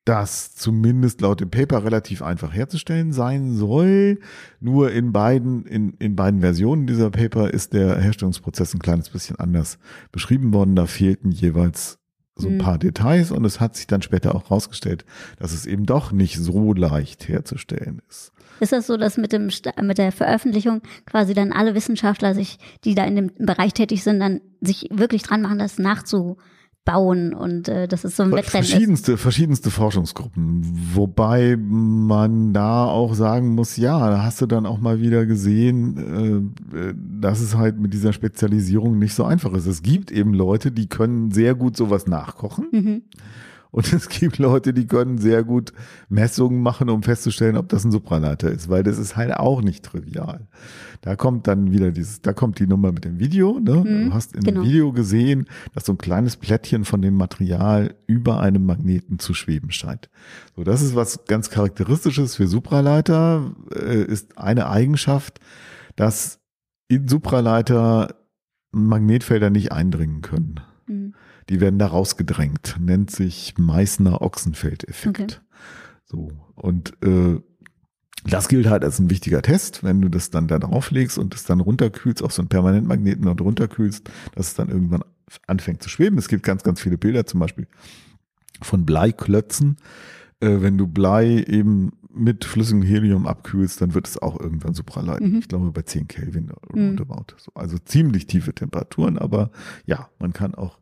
das 0.09 0.55
zumindest 0.55 1.21
laut 1.21 1.39
dem 1.39 1.51
Paper 1.51 1.83
relativ 1.83 2.23
einfach 2.23 2.51
herzustellen 2.51 3.13
sein 3.13 3.53
soll. 3.53 4.19
Nur 4.59 4.91
in 4.91 5.13
beiden, 5.13 5.67
in, 5.67 5.93
in 5.99 6.15
beiden 6.15 6.41
Versionen 6.41 6.87
dieser 6.87 7.11
Paper 7.11 7.53
ist 7.53 7.73
der 7.73 7.99
Herstellungsprozess 7.99 8.73
ein 8.73 8.79
kleines 8.79 9.09
bisschen 9.09 9.35
anders 9.35 9.77
beschrieben 10.11 10.51
worden. 10.51 10.75
Da 10.75 10.87
fehlten 10.87 11.29
jeweils 11.29 11.99
so 12.35 12.47
ein 12.47 12.55
mhm. 12.55 12.59
paar 12.59 12.79
Details 12.79 13.31
und 13.31 13.45
es 13.45 13.59
hat 13.59 13.75
sich 13.75 13.85
dann 13.85 14.01
später 14.01 14.33
auch 14.33 14.49
rausgestellt, 14.49 15.05
dass 15.37 15.53
es 15.53 15.67
eben 15.67 15.85
doch 15.85 16.11
nicht 16.11 16.37
so 16.39 16.73
leicht 16.73 17.27
herzustellen 17.27 18.01
ist. 18.09 18.31
Ist 18.61 18.71
das 18.71 18.87
so, 18.87 18.97
dass 18.97 19.17
mit, 19.17 19.31
dem, 19.31 19.51
mit 19.83 19.97
der 19.99 20.11
Veröffentlichung 20.11 20.81
quasi 21.05 21.35
dann 21.35 21.51
alle 21.51 21.75
Wissenschaftler 21.75 22.33
sich, 22.33 22.57
die 22.83 22.95
da 22.95 23.05
in 23.05 23.15
dem 23.15 23.31
Bereich 23.37 23.73
tätig 23.73 24.03
sind, 24.03 24.19
dann 24.19 24.41
sich 24.59 24.89
wirklich 24.91 25.21
dran 25.21 25.43
machen, 25.43 25.59
das 25.59 25.77
nachzu, 25.77 26.37
bauen 26.91 27.33
und 27.33 27.67
äh, 27.67 27.87
das 27.87 28.03
ist 28.03 28.15
so 28.15 28.23
ein 28.23 28.31
Wettrennen 28.31 28.67
verschiedenste, 28.67 29.13
ist. 29.13 29.21
Verschiedenste 29.21 29.69
Forschungsgruppen, 29.69 30.61
wobei 30.93 31.55
man 31.57 32.53
da 32.53 32.85
auch 32.85 33.13
sagen 33.13 33.55
muss, 33.55 33.77
ja, 33.77 34.09
da 34.09 34.23
hast 34.23 34.41
du 34.41 34.45
dann 34.47 34.65
auch 34.65 34.79
mal 34.79 34.99
wieder 34.99 35.25
gesehen, 35.25 36.51
äh, 36.73 36.93
dass 37.21 37.41
es 37.41 37.55
halt 37.55 37.79
mit 37.79 37.93
dieser 37.93 38.13
Spezialisierung 38.13 38.97
nicht 38.97 39.13
so 39.13 39.23
einfach 39.23 39.53
ist. 39.53 39.67
Es 39.67 39.83
gibt 39.83 40.11
eben 40.11 40.33
Leute, 40.33 40.71
die 40.71 40.87
können 40.87 41.31
sehr 41.31 41.53
gut 41.55 41.77
sowas 41.77 42.07
nachkochen. 42.07 42.67
Mhm. 42.71 43.01
Und 43.71 43.93
es 43.93 44.09
gibt 44.09 44.39
Leute, 44.39 44.73
die 44.73 44.87
können 44.87 45.19
sehr 45.19 45.43
gut 45.43 45.73
Messungen 46.09 46.61
machen, 46.61 46.89
um 46.89 47.03
festzustellen, 47.03 47.55
ob 47.55 47.69
das 47.69 47.83
ein 47.83 47.91
Supraleiter 47.91 48.51
ist, 48.51 48.69
weil 48.69 48.81
das 48.83 48.97
ist 48.97 49.15
halt 49.15 49.33
auch 49.33 49.61
nicht 49.61 49.85
trivial. 49.85 50.47
Da 51.01 51.15
kommt 51.15 51.47
dann 51.47 51.71
wieder 51.71 51.91
dieses, 51.91 52.21
da 52.21 52.33
kommt 52.33 52.59
die 52.59 52.65
Nummer 52.65 52.91
mit 52.91 53.05
dem 53.05 53.19
Video. 53.19 53.59
Ne? 53.59 53.83
Mhm, 53.85 54.09
du 54.09 54.13
hast 54.13 54.35
in 54.35 54.41
genau. 54.41 54.61
dem 54.61 54.67
Video 54.67 54.91
gesehen, 54.91 55.45
dass 55.73 55.85
so 55.85 55.93
ein 55.93 55.97
kleines 55.99 56.35
Plättchen 56.35 56.83
von 56.83 57.01
dem 57.01 57.13
Material 57.13 57.95
über 58.07 58.39
einem 58.39 58.65
Magneten 58.65 59.19
zu 59.19 59.33
schweben 59.33 59.71
scheint. 59.71 60.09
So, 60.55 60.63
das 60.63 60.81
ist 60.81 60.95
was 60.95 61.25
ganz 61.25 61.51
charakteristisches 61.51 62.35
für 62.35 62.47
Supraleiter. 62.47 63.51
Äh, 63.73 64.03
ist 64.03 64.37
eine 64.37 64.67
Eigenschaft, 64.69 65.39
dass 65.95 66.39
in 66.87 67.07
Supraleiter 67.07 68.15
Magnetfelder 68.71 69.49
nicht 69.49 69.71
eindringen 69.71 70.21
können. 70.21 70.59
Mhm. 70.87 71.13
Die 71.49 71.59
werden 71.59 71.79
da 71.79 71.87
rausgedrängt. 71.87 72.77
Nennt 72.79 73.11
sich 73.11 73.55
Meißner-Ochsenfeld-Effekt. 73.57 75.19
Okay. 75.19 75.35
So. 76.05 76.31
Und 76.55 76.93
äh, 77.03 77.41
das 78.25 78.47
gilt 78.47 78.67
halt 78.67 78.83
als 78.83 78.99
ein 78.99 79.09
wichtiger 79.09 79.41
Test, 79.41 79.83
wenn 79.83 80.01
du 80.01 80.09
das 80.09 80.29
dann 80.29 80.47
da 80.47 80.59
drauflegst 80.59 81.17
und 81.17 81.33
es 81.33 81.43
dann 81.43 81.59
runterkühlst, 81.59 82.21
auf 82.21 82.33
so 82.33 82.41
einen 82.41 82.49
Permanentmagneten 82.49 83.27
und 83.27 83.41
runterkühlst, 83.41 84.09
dass 84.35 84.47
es 84.47 84.53
dann 84.55 84.69
irgendwann 84.69 85.03
anfängt 85.47 85.81
zu 85.81 85.89
schweben. 85.89 86.17
Es 86.17 86.27
gibt 86.27 86.43
ganz, 86.43 86.63
ganz 86.63 86.81
viele 86.81 86.97
Bilder, 86.97 87.25
zum 87.25 87.39
Beispiel 87.39 87.67
von 88.61 88.85
Bleiklötzen. 88.85 89.77
Äh, 90.41 90.61
wenn 90.61 90.77
du 90.77 90.87
Blei 90.87 91.43
eben 91.47 91.91
mit 92.11 92.43
flüssigem 92.43 92.81
Helium 92.81 93.27
abkühlst, 93.27 93.81
dann 93.81 93.93
wird 93.93 94.07
es 94.07 94.17
auch 94.17 94.39
irgendwann 94.39 94.73
supraleiten. 94.73 95.31
Mhm. 95.31 95.39
Ich 95.39 95.47
glaube 95.47 95.71
bei 95.71 95.83
10 95.83 96.07
Kelvin 96.07 96.51
mhm. 96.73 96.99
Also 97.53 97.77
ziemlich 97.77 98.27
tiefe 98.27 98.53
Temperaturen, 98.53 99.17
aber 99.17 99.51
ja, 99.85 100.09
man 100.19 100.33
kann 100.33 100.55
auch 100.55 100.79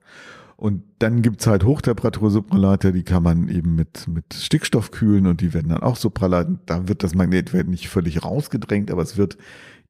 und 0.58 0.82
dann 0.98 1.22
gibt's 1.22 1.46
halt 1.46 1.64
Hochtemperatur-Supraleiter, 1.64 2.92
die 2.92 3.04
kann 3.04 3.22
man 3.22 3.48
eben 3.48 3.76
mit, 3.76 4.08
mit 4.08 4.34
Stickstoff 4.34 4.90
kühlen 4.90 5.28
und 5.28 5.40
die 5.40 5.54
werden 5.54 5.70
dann 5.70 5.84
auch 5.84 5.96
Supraleiten. 5.96 6.60
Da 6.66 6.88
wird 6.88 7.04
das 7.04 7.14
Magnetfeld 7.14 7.68
nicht 7.68 7.90
völlig 7.90 8.26
rausgedrängt, 8.26 8.90
aber 8.90 9.04
es 9.04 9.18
wird 9.18 9.38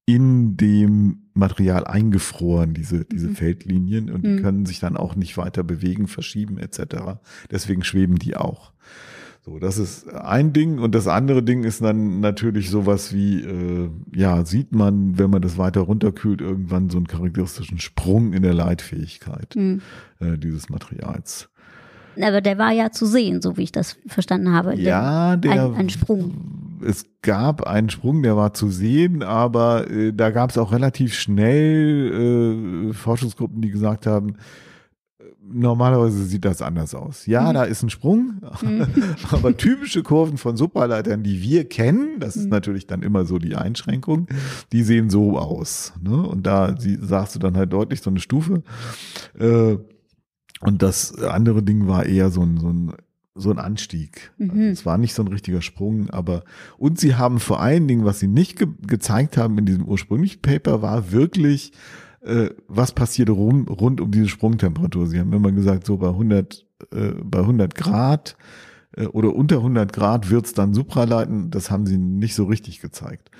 in 0.06 0.58
dem 0.58 1.30
Material 1.34 1.86
eingefroren, 1.86 2.74
diese, 2.74 3.06
diese 3.06 3.30
mhm. 3.30 3.36
Feldlinien, 3.36 4.10
und 4.10 4.26
die 4.26 4.32
mhm. 4.32 4.42
können 4.42 4.66
sich 4.66 4.82
dann 4.82 4.98
auch 4.98 5.16
nicht 5.16 5.38
weiter 5.38 5.64
bewegen, 5.64 6.08
verschieben 6.08 6.58
etc. 6.58 7.20
Deswegen 7.50 7.86
schweben 7.86 8.18
die 8.18 8.36
auch. 8.36 8.74
So, 9.48 9.60
das 9.60 9.78
ist 9.78 10.14
ein 10.14 10.52
Ding 10.52 10.78
und 10.78 10.94
das 10.94 11.08
andere 11.08 11.42
Ding 11.42 11.64
ist 11.64 11.82
dann 11.82 12.20
natürlich 12.20 12.70
sowas 12.70 13.14
wie, 13.14 13.44
äh, 13.44 13.90
ja, 14.14 14.44
sieht 14.44 14.74
man, 14.74 15.18
wenn 15.18 15.30
man 15.30 15.42
das 15.42 15.58
weiter 15.58 15.80
runterkühlt, 15.82 16.42
irgendwann 16.42 16.90
so 16.90 16.98
einen 16.98 17.08
charakteristischen 17.08 17.80
Sprung 17.80 18.34
in 18.34 18.44
der 18.44 18.54
Leitfähigkeit 18.54 19.56
mhm. 19.56 19.80
äh, 20.20 20.38
dieses 20.38 20.70
Materials. 20.70 21.48
Aber 22.22 22.42
der 22.42 22.58
war 22.58 22.74
ja 22.74 22.92
zu 22.92 23.06
sehen, 23.06 23.42
so 23.42 23.56
wie 23.56 23.64
ich 23.64 23.72
das 23.72 23.96
verstanden 24.06 24.52
habe. 24.52 24.76
Ja, 24.76 25.38
der, 25.38 25.52
ein, 25.52 25.76
ein 25.76 25.90
Sprung. 25.90 26.82
Es 26.86 27.06
gab 27.22 27.64
einen 27.64 27.90
Sprung, 27.90 28.24
der 28.24 28.36
war 28.36 28.54
zu 28.54 28.70
sehen, 28.70 29.24
aber 29.24 29.90
äh, 29.90 30.12
da 30.12 30.30
gab 30.32 30.50
es 30.50 30.58
auch 30.58 30.74
relativ 30.74 31.14
schnell 31.14 32.90
äh, 32.90 32.94
Forschungsgruppen, 32.94 33.62
die 33.62 33.72
gesagt 33.72 34.08
haben, 34.08 34.36
normalerweise 35.52 36.24
sieht 36.24 36.46
das 36.46 36.62
anders 36.62 36.94
aus. 36.96 37.26
Ja, 37.26 37.50
mhm. 37.50 37.54
da 37.54 37.64
ist 37.64 37.84
ein 37.84 37.90
Sprung, 37.90 38.42
mhm. 38.62 38.88
aber 39.32 39.56
typische 39.56 40.04
Kurven 40.04 40.38
von 40.38 40.58
Supraleitern, 40.58 41.24
die 41.24 41.42
wir 41.42 41.68
kennen, 41.68 42.20
das 42.20 42.36
ist 42.36 42.46
mhm. 42.46 42.52
natürlich 42.52 42.88
dann 42.88 43.04
immer 43.04 43.26
so 43.26 43.40
die 43.40 43.56
Einschränkung, 43.56 44.28
die 44.72 44.84
sehen 44.84 45.10
so 45.10 45.38
aus. 45.38 45.94
Ne? 46.02 46.16
Und 46.16 46.46
da 46.46 46.76
sagst 47.02 47.36
du 47.36 47.40
dann 47.40 47.58
halt 47.58 47.74
deutlich 47.74 48.02
so 48.02 48.10
eine 48.10 48.20
Stufe. 48.20 48.64
Äh, 49.40 49.78
und 50.62 50.82
das 50.82 51.16
andere 51.24 51.62
Ding 51.62 51.88
war 51.88 52.06
eher 52.06 52.32
so 52.32 52.42
ein, 52.42 52.58
so 52.58 52.70
ein 52.70 52.94
so 53.40 53.52
ein 53.52 53.60
Anstieg. 53.60 54.32
Mhm. 54.40 54.50
Also 54.50 54.64
es 54.64 54.86
war 54.86 54.98
nicht 54.98 55.14
so 55.14 55.22
ein 55.22 55.28
richtiger 55.28 55.62
Sprung, 55.62 56.10
aber 56.10 56.44
und 56.80 57.00
sie 57.00 57.16
haben 57.16 57.40
vor 57.40 57.62
allen 57.62 57.88
Dingen, 57.88 58.04
was 58.04 58.20
sie 58.20 58.28
nicht 58.28 58.58
ge 58.58 58.68
gezeigt 58.86 59.38
haben 59.38 59.58
in 59.60 59.66
diesem 59.68 59.86
ursprünglichen 59.86 60.42
Paper, 60.42 60.82
war 60.82 61.12
wirklich 61.12 61.72
äh, 62.28 62.50
was 62.68 62.92
passiert 62.92 63.30
rum, 63.30 63.68
rund 63.68 64.02
um 64.02 64.12
diese 64.12 64.28
Sprungtemperatur. 64.28 65.08
Sie 65.08 65.20
haben 65.20 65.34
immer 65.34 65.52
gesagt, 65.52 65.86
so 65.86 65.98
bei 65.98 66.10
100, 66.10 66.66
äh, 66.94 67.12
bei 67.24 67.40
100 67.40 67.74
Grad 67.76 68.36
äh, 68.96 69.06
oder 69.06 69.34
unter 69.34 69.58
100 69.58 69.94
Grad 69.94 70.30
wird's 70.30 70.54
dann 70.54 70.74
supraleiten. 70.74 71.50
Das 71.50 71.72
haben 71.72 71.86
sie 71.86 71.98
nicht 71.98 72.36
so 72.36 72.46
richtig 72.46 72.82
gezeigt. 72.82 73.32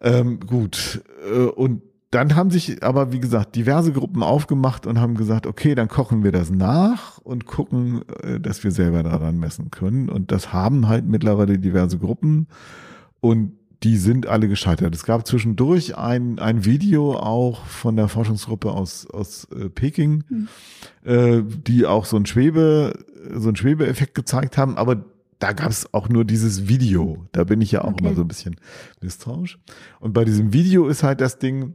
Ähm, 0.00 0.40
gut, 0.40 1.02
äh, 1.32 1.44
und 1.44 1.82
dann 2.10 2.34
haben 2.34 2.50
sich 2.50 2.82
aber, 2.82 3.12
wie 3.12 3.20
gesagt, 3.20 3.56
diverse 3.56 3.92
Gruppen 3.92 4.22
aufgemacht 4.22 4.86
und 4.86 5.00
haben 5.00 5.14
gesagt, 5.14 5.46
okay, 5.46 5.74
dann 5.74 5.88
kochen 5.88 6.24
wir 6.24 6.32
das 6.32 6.50
nach 6.50 7.18
und 7.18 7.46
gucken, 7.46 8.02
äh, 8.22 8.38
dass 8.38 8.64
wir 8.64 8.70
selber 8.70 9.02
daran 9.02 9.38
messen 9.38 9.70
können. 9.70 10.08
Und 10.08 10.30
das 10.32 10.52
haben 10.52 10.88
halt 10.88 11.06
mittlerweile 11.06 11.58
diverse 11.58 11.98
Gruppen. 11.98 12.48
Und 13.20 13.52
die 13.82 13.96
sind 13.96 14.26
alle 14.26 14.48
gescheitert. 14.48 14.94
Es 14.94 15.04
gab 15.04 15.26
zwischendurch 15.26 15.96
ein, 15.96 16.38
ein 16.38 16.64
Video 16.64 17.16
auch 17.16 17.64
von 17.66 17.96
der 17.96 18.08
Forschungsgruppe 18.08 18.70
aus, 18.70 19.06
aus 19.10 19.48
äh, 19.54 19.68
Peking, 19.68 20.24
mhm. 20.28 20.48
äh, 21.04 21.42
die 21.42 21.86
auch 21.86 22.04
so 22.04 22.16
ein 22.16 22.26
Schwebe, 22.26 23.04
so 23.34 23.48
ein 23.48 23.56
Schwebeeffekt 23.56 24.14
gezeigt 24.14 24.56
haben, 24.56 24.76
aber 24.76 25.04
da 25.38 25.52
gab 25.52 25.70
es 25.70 25.92
auch 25.92 26.08
nur 26.08 26.24
dieses 26.24 26.68
Video. 26.68 27.26
Da 27.32 27.42
bin 27.42 27.60
ich 27.60 27.72
ja 27.72 27.82
auch 27.82 27.92
okay. 27.92 28.04
immer 28.04 28.14
so 28.14 28.22
ein 28.22 28.28
bisschen 28.28 28.56
misstrauisch. 29.00 29.58
Und 29.98 30.12
bei 30.12 30.24
diesem 30.24 30.52
Video 30.52 30.86
ist 30.86 31.02
halt 31.02 31.20
das 31.20 31.38
Ding, 31.38 31.74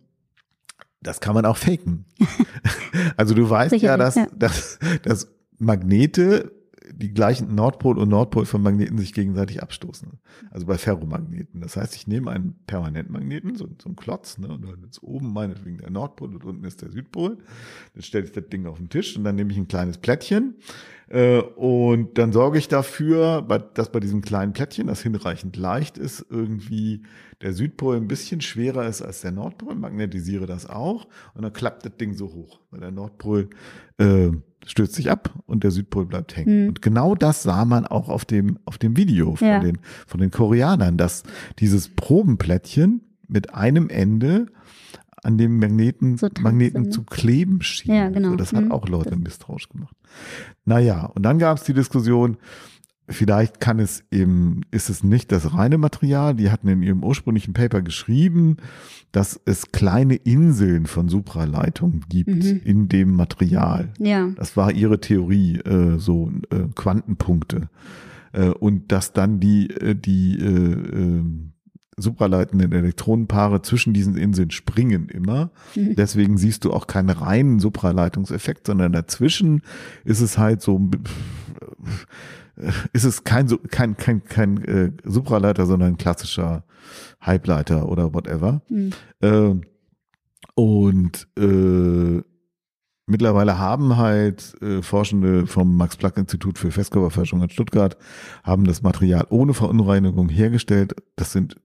Das 1.02 1.20
kann 1.20 1.36
man 1.36 1.46
auch 1.46 1.58
faken. 1.58 2.06
also 3.18 3.36
du 3.36 3.50
weißt 3.50 3.76
ja, 3.76 3.98
dass, 3.98 4.16
ja. 4.16 4.28
Dass, 4.34 4.80
dass 5.04 5.28
Magnete 5.60 6.57
die 6.94 7.14
gleichen 7.14 7.54
Nordpol 7.56 7.98
und 7.98 8.10
Nordpol 8.10 8.46
von 8.46 8.62
Magneten 8.62 8.98
sich 8.98 9.14
gegenseitig 9.14 9.62
abstoßen. 9.62 10.20
Also 10.52 10.66
bei 10.66 10.78
Ferromagneten. 10.78 11.62
Das 11.62 11.78
heißt, 11.78 11.96
ich 11.96 12.08
nehme 12.08 12.32
einen 12.32 12.56
Permanentmagneten, 12.68 13.56
so, 13.56 13.68
so 13.82 13.90
einen 13.90 13.96
Klotz, 13.96 14.38
ne, 14.38 14.48
und 14.48 14.64
dann 14.64 14.84
ist 14.90 15.04
oben 15.04 15.34
meinetwegen 15.34 15.78
der 15.78 15.90
Nordpol 15.90 16.36
und 16.36 16.44
unten 16.46 16.64
ist 16.64 16.82
der 16.82 16.90
Südpol. 16.90 17.38
Dann 17.94 18.04
stelle 18.04 18.26
ich 18.26 18.32
das 18.32 18.48
Ding 18.50 18.66
auf 18.66 18.78
den 18.78 18.90
Tisch 18.90 19.18
und 19.18 19.24
dann 19.24 19.36
nehme 19.36 19.52
ich 19.52 19.58
ein 19.58 19.68
kleines 19.68 19.98
Plättchen 19.98 20.56
und 21.10 22.18
dann 22.18 22.34
sorge 22.34 22.58
ich 22.58 22.68
dafür, 22.68 23.42
dass 23.74 23.92
bei 23.92 24.00
diesem 24.00 24.22
kleinen 24.22 24.54
Plättchen, 24.54 24.88
das 24.88 25.02
hinreichend 25.02 25.56
leicht 25.56 25.98
ist, 25.98 26.26
irgendwie 26.30 27.04
der 27.42 27.54
Südpol 27.54 27.96
ein 27.96 28.08
bisschen 28.08 28.42
schwerer 28.42 28.88
ist 28.88 29.02
als 29.02 29.22
der 29.22 29.32
Nordpol, 29.32 29.76
magnetisiere 29.76 30.48
das 30.48 30.70
auch 30.70 31.08
und 31.34 31.44
dann 31.44 31.54
klappt 31.54 31.86
das 31.86 31.96
Ding 31.96 32.14
so 32.14 32.34
hoch, 32.34 32.60
weil 32.72 32.82
der 32.82 32.92
Nordpol 32.92 33.50
äh, 33.98 34.32
stürzt 34.66 34.96
sich 34.96 35.10
ab 35.10 35.34
und 35.46 35.64
der 35.64 35.72
Südpol 35.72 36.06
bleibt 36.06 36.36
hängen. 36.36 36.64
Mhm. 36.64 36.68
Und 36.70 36.82
genau 36.82 37.16
das 37.16 37.44
sah 37.44 37.64
man 37.64 37.86
auch 37.86 38.10
auf 38.10 38.26
dem, 38.26 38.60
auf 38.66 38.78
dem 38.78 38.98
Video 38.98 39.36
von, 39.36 39.48
ja. 39.48 39.60
den, 39.60 39.80
von 40.06 40.20
den 40.20 40.32
Koreanern, 40.32 40.98
dass 40.98 41.24
dieses 41.60 41.90
Probenplättchen 41.90 43.02
mit 43.28 43.54
einem 43.54 43.90
Ende 43.90 44.48
an 45.28 45.38
dem 45.38 45.60
Magneten, 45.60 46.18
so 46.18 46.30
Magneten 46.40 46.84
ne? 46.84 46.90
zu 46.90 47.04
kleben 47.04 47.62
schien. 47.62 47.94
Ja, 47.94 48.10
genau. 48.10 48.30
So, 48.30 48.36
das 48.38 48.54
hat 48.54 48.64
mhm. 48.64 48.72
auch 48.72 48.88
Leute 48.88 49.18
misstrauisch 49.18 49.68
gemacht. 49.68 49.94
Naja, 50.64 51.06
und 51.06 51.24
dann 51.24 51.38
gab 51.38 51.58
es 51.58 51.66
die 51.66 51.74
Diskussion, 51.74 52.38
vielleicht 53.10 53.60
kann 53.60 53.80
es 53.80 54.06
eben, 54.10 54.62
ist 54.72 54.90
es 54.90 55.04
nicht 55.04 55.34
das 55.34 55.54
reine 55.54 55.78
Material. 55.78 56.34
Die 56.34 56.50
hatten 56.50 56.70
in 56.70 56.82
ihrem 56.82 57.04
ursprünglichen 57.04 57.54
Paper 57.54 57.82
geschrieben, 57.82 58.56
dass 59.12 59.38
es 59.44 59.74
kleine 59.74 60.16
Inseln 60.16 60.86
von 60.86 61.10
Supraleitungen 61.10 62.06
gibt 62.08 62.30
mhm. 62.30 62.62
in 62.64 62.88
dem 62.88 63.12
Material. 63.12 63.92
Ja. 64.00 64.30
Das 64.38 64.56
war 64.56 64.72
ihre 64.72 65.02
Theorie, 65.02 65.58
äh, 65.58 66.00
so 66.00 66.32
äh, 66.52 66.70
Quantenpunkte. 66.74 67.70
Äh, 68.32 68.50
und 68.52 68.94
dass 68.94 69.12
dann 69.12 69.42
die, 69.42 69.72
äh, 69.72 69.94
die 69.94 70.38
äh, 70.40 71.20
äh, 71.20 71.24
supraleitenden 71.98 72.72
Elektronenpaare 72.72 73.64
zwischen 73.64 73.94
diesen 73.94 74.16
Inseln 74.16 74.52
springen 74.52 75.10
immer. 75.10 75.50
Mhm. 75.76 75.96
Deswegen 75.96 76.38
siehst 76.38 76.64
du 76.64 76.72
auch 76.72 76.86
keinen 76.86 77.10
reinen 77.10 77.60
Supraleitungseffekt, 77.60 78.68
sondern 78.68 78.92
dazwischen 78.92 79.64
ist 80.06 80.22
es 80.22 80.38
halt 80.38 80.62
so, 80.62 80.90
ist 82.94 83.04
es 83.04 83.24
kein, 83.24 83.48
kein, 83.70 83.98
kein, 83.98 84.24
kein 84.24 84.64
äh, 84.66 84.92
Supraleiter, 85.04 85.66
sondern 85.66 85.94
ein 85.94 85.98
klassischer 85.98 86.64
Halbleiter 87.20 87.90
oder 87.90 88.14
whatever. 88.14 88.62
Mhm. 88.70 88.92
Äh, 89.22 89.56
und 90.54 91.28
äh, 91.38 92.22
Mittlerweile 93.10 93.58
haben 93.58 93.96
halt 93.96 94.62
äh, 94.62 94.82
Forschende 94.82 95.48
vom 95.48 95.78
Max-Planck-Institut 95.78 96.60
für 96.60 96.72
Festkörperforschung 96.72 97.42
in 97.42 97.50
Stuttgart 97.50 97.98
haben 98.44 98.66
das 98.66 98.82
Material 98.82 99.26
ohne 99.30 99.54
Verunreinigung 99.54 100.28
hergestellt. 100.28 100.94
Das 101.16 101.32
sind 101.32 101.56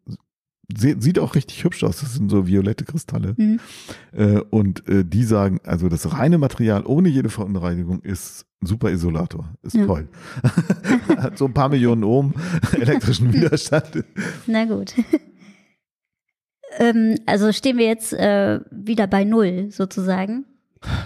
sieht 0.74 1.18
auch 1.18 1.35
richtig 1.35 1.64
hübsch 1.64 1.85
aus. 1.85 2.00
Das 2.00 2.14
sind 2.14 2.31
so 2.31 2.46
violette 2.46 2.85
Kristalle. 2.85 3.35
Mhm. 3.37 3.61
Äh, 4.12 4.40
und 4.50 4.88
äh, 4.88 5.05
die 5.05 5.24
sagen, 5.24 5.61
also 5.64 5.88
das 5.88 6.16
reine 6.16 6.38
Material 6.38 6.87
ohne 6.87 7.09
jede 7.09 7.28
Verunreinigung 7.28 8.00
ist 8.02 8.46
ein 8.62 8.66
super 8.66 8.90
Isolator. 8.90 9.52
Ist 9.62 9.74
ja. 9.74 9.87
toll. 9.87 10.09
Hat 11.16 11.38
so 11.38 11.46
ein 11.46 11.55
paar 11.55 11.68
Millionen 11.68 12.05
Ohm 12.05 12.35
elektrischen 12.72 13.33
Widerstand. 13.33 14.05
Na 14.46 14.64
gut. 14.64 14.94
ähm, 16.78 17.16
also 17.26 17.52
stehen 17.52 17.78
wir 17.78 17.87
jetzt 17.87 18.12
äh, 18.12 18.61
wieder 18.70 19.07
bei 19.07 19.24
Null 19.24 19.70
sozusagen. 19.70 20.46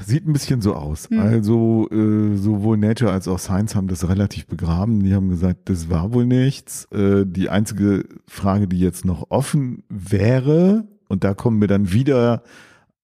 Sieht 0.05 0.27
ein 0.27 0.33
bisschen 0.33 0.61
so 0.61 0.75
aus. 0.75 1.11
Mhm. 1.11 1.19
Also 1.21 1.89
äh, 1.91 2.37
sowohl 2.37 2.77
Nature 2.77 3.13
als 3.13 3.29
auch 3.29 3.39
Science 3.39 3.75
haben 3.75 3.89
das 3.89 4.09
relativ 4.09 4.47
begraben. 4.47 5.03
Die 5.03 5.15
haben 5.15 5.29
gesagt, 5.29 5.69
das 5.69 5.91
war 5.91 6.13
wohl 6.13 6.27
nichts. 6.27 6.87
Äh, 6.93 7.25
die 7.27 7.49
einzige 7.49 8.05
Frage, 8.27 8.69
die 8.69 8.81
jetzt 8.81 9.05
noch 9.05 9.27
offen 9.31 9.85
wäre, 9.89 10.87
und 11.09 11.25
da 11.25 11.35
kommen 11.35 11.61
wir 11.61 11.69
dann 11.69 11.93
wieder 11.93 12.43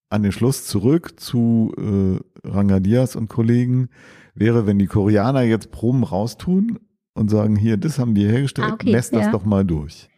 an 0.08 0.22
den 0.22 0.32
Schluss 0.32 0.66
zurück 0.66 1.18
zu 1.18 1.72
äh, 1.78 2.48
Rangadias 2.48 3.16
und 3.16 3.28
Kollegen, 3.28 3.88
wäre, 4.34 4.66
wenn 4.66 4.78
die 4.78 4.86
Koreaner 4.86 5.42
jetzt 5.42 5.70
Proben 5.70 6.04
raustun 6.04 6.78
und 7.14 7.30
sagen, 7.30 7.56
hier, 7.56 7.76
das 7.76 7.98
haben 7.98 8.16
wir 8.16 8.30
hergestellt, 8.30 8.68
ah, 8.70 8.74
okay, 8.74 8.92
messt 8.92 9.14
das 9.14 9.26
ja. 9.26 9.30
doch 9.30 9.44
mal 9.44 9.64
durch. 9.64 10.08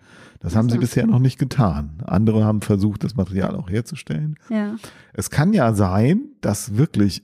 Das 0.45 0.55
haben 0.55 0.69
sie 0.69 0.77
bisher 0.77 1.07
noch 1.07 1.21
nicht 1.21 1.39
getan. 1.39 2.03
Andere 2.05 2.45
haben 2.45 2.61
versucht, 2.61 3.03
das 3.03 3.17
Material 3.17 3.57
auch 3.57 3.71
herzustellen. 3.71 4.37
Ja. 4.51 4.77
Es 5.15 5.31
kann 5.31 5.55
ja 5.55 5.73
sein, 5.73 6.21
dass 6.43 6.77
wirklich 6.77 7.23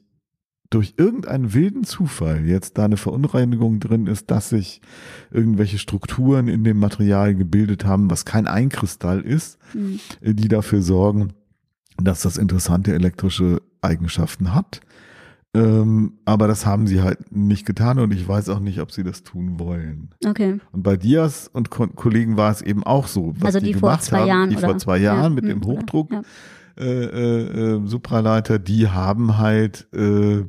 durch 0.70 0.94
irgendeinen 0.96 1.52
wilden 1.52 1.84
Zufall 1.84 2.46
jetzt 2.46 2.78
da 2.78 2.86
eine 2.86 2.96
Verunreinigung 2.96 3.78
drin 3.78 4.06
ist, 4.06 4.30
dass 4.30 4.48
sich 4.48 4.80
irgendwelche 5.30 5.76
Strukturen 5.76 6.48
in 6.48 6.64
dem 6.64 6.78
Material 6.78 7.34
gebildet 7.34 7.84
haben, 7.84 8.10
was 8.10 8.24
kein 8.24 8.46
Einkristall 8.46 9.20
ist, 9.20 9.58
mhm. 9.74 10.00
die 10.22 10.48
dafür 10.48 10.80
sorgen, 10.80 11.34
dass 11.98 12.22
das 12.22 12.38
interessante 12.38 12.94
elektrische 12.94 13.60
Eigenschaften 13.82 14.54
hat. 14.54 14.80
Ähm, 15.52 16.18
aber 16.24 16.46
das 16.46 16.64
haben 16.64 16.86
sie 16.86 17.02
halt 17.02 17.32
nicht 17.32 17.66
getan 17.66 17.98
und 17.98 18.12
ich 18.12 18.26
weiß 18.26 18.50
auch 18.50 18.60
nicht, 18.60 18.80
ob 18.80 18.92
sie 18.92 19.02
das 19.02 19.24
tun 19.24 19.58
wollen. 19.58 20.10
Okay. 20.24 20.60
Und 20.70 20.84
bei 20.84 20.96
Dias 20.96 21.48
und 21.52 21.70
Ko 21.70 21.88
Kollegen 21.88 22.36
war 22.36 22.52
es 22.52 22.62
eben 22.62 22.84
auch 22.84 23.08
so. 23.08 23.34
Was 23.38 23.56
also 23.56 23.58
die, 23.58 23.72
die 23.72 23.78
vor 23.78 23.98
zwei 23.98 24.20
haben, 24.20 24.28
Jahren. 24.28 24.50
Die 24.50 24.56
oder? 24.56 24.68
vor 24.68 24.78
zwei 24.78 24.98
Jahren 24.98 25.22
ja. 25.22 25.28
mit 25.30 25.44
hm, 25.44 25.60
dem 25.60 25.64
Hochdruck 25.64 26.12
ja. 26.12 26.22
äh, 26.78 27.74
äh, 27.74 27.80
Supraleiter, 27.84 28.60
die 28.60 28.88
haben 28.88 29.38
halt 29.38 29.92
äh, 29.92 30.44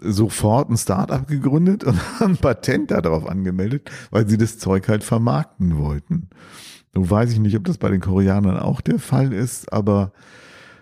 sofort 0.00 0.68
ein 0.68 0.76
Startup 0.76 1.24
gegründet 1.26 1.84
und 1.84 1.96
haben 2.20 2.32
ein 2.32 2.36
Patent 2.38 2.90
darauf 2.90 3.28
angemeldet, 3.28 3.88
weil 4.10 4.28
sie 4.28 4.36
das 4.36 4.58
Zeug 4.58 4.88
halt 4.88 5.04
vermarkten 5.04 5.78
wollten. 5.78 6.28
Nun 6.92 7.08
weiß 7.08 7.32
ich 7.32 7.38
nicht, 7.38 7.56
ob 7.56 7.64
das 7.64 7.78
bei 7.78 7.88
den 7.88 8.00
Koreanern 8.00 8.58
auch 8.58 8.80
der 8.80 8.98
Fall 8.98 9.32
ist, 9.32 9.72
aber 9.72 10.12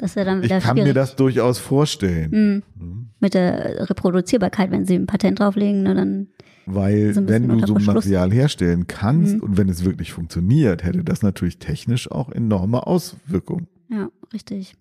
ich 0.02 0.14
kann 0.60 0.76
mir 0.76 0.94
das 0.94 1.16
durchaus 1.16 1.58
vorstellen. 1.58 2.62
Mhm. 2.78 3.05
Mit 3.18 3.34
der 3.34 3.88
Reproduzierbarkeit, 3.88 4.70
wenn 4.70 4.84
sie 4.84 4.94
ein 4.94 5.06
Patent 5.06 5.40
drauflegen, 5.40 5.82
ne, 5.82 5.94
dann. 5.94 6.28
Weil 6.66 7.14
wenn 7.28 7.48
du 7.48 7.66
so 7.66 7.76
ein 7.76 7.84
Material 7.84 8.32
herstellen 8.32 8.86
kannst 8.86 9.36
mhm. 9.36 9.40
und 9.40 9.56
wenn 9.56 9.68
es 9.68 9.84
wirklich 9.84 10.12
funktioniert, 10.12 10.84
hätte 10.84 11.04
das 11.04 11.22
natürlich 11.22 11.58
technisch 11.58 12.10
auch 12.10 12.30
enorme 12.30 12.86
Auswirkungen. 12.86 13.68
Ja, 13.88 14.08
richtig. 14.34 14.74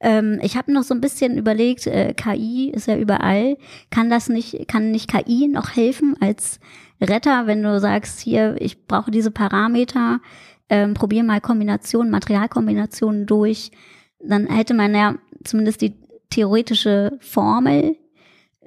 Ähm, 0.00 0.38
ich 0.42 0.56
habe 0.56 0.72
noch 0.72 0.82
so 0.82 0.94
ein 0.94 1.00
bisschen 1.00 1.38
überlegt, 1.38 1.86
äh, 1.86 2.12
KI 2.14 2.70
ist 2.70 2.86
ja 2.86 2.96
überall. 2.96 3.56
Kann 3.90 4.10
das 4.10 4.28
nicht, 4.28 4.68
kann 4.68 4.90
nicht 4.90 5.10
KI 5.10 5.48
noch 5.48 5.74
helfen 5.74 6.14
als 6.20 6.60
Retter, 7.00 7.46
wenn 7.46 7.62
du 7.62 7.80
sagst, 7.80 8.20
hier, 8.20 8.56
ich 8.60 8.86
brauche 8.86 9.10
diese 9.10 9.30
Parameter, 9.30 10.20
ähm, 10.68 10.92
probier 10.94 11.24
mal 11.24 11.40
Kombinationen, 11.40 12.10
Materialkombinationen 12.10 13.26
durch 13.26 13.72
dann 14.20 14.46
hätte 14.46 14.74
man 14.74 14.94
ja 14.94 15.16
zumindest 15.44 15.80
die 15.80 15.94
theoretische 16.30 17.18
Formel, 17.20 17.96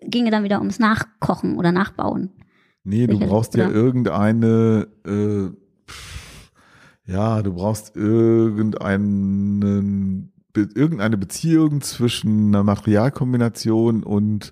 ginge 0.03 0.31
dann 0.31 0.43
wieder 0.43 0.59
ums 0.59 0.79
Nachkochen 0.79 1.57
oder 1.57 1.71
Nachbauen. 1.71 2.31
Nee, 2.83 3.05
du 3.07 3.19
brauchst 3.19 3.55
ja 3.55 3.69
irgendeine, 3.69 4.87
äh, 5.05 5.49
ja, 7.05 7.41
du 7.43 7.53
brauchst 7.53 7.95
irgendeinen, 7.95 9.51
irgendeine 10.55 11.17
Beziehung 11.17 11.81
zwischen 11.81 12.47
einer 12.47 12.63
Materialkombination 12.63 14.03
und 14.03 14.51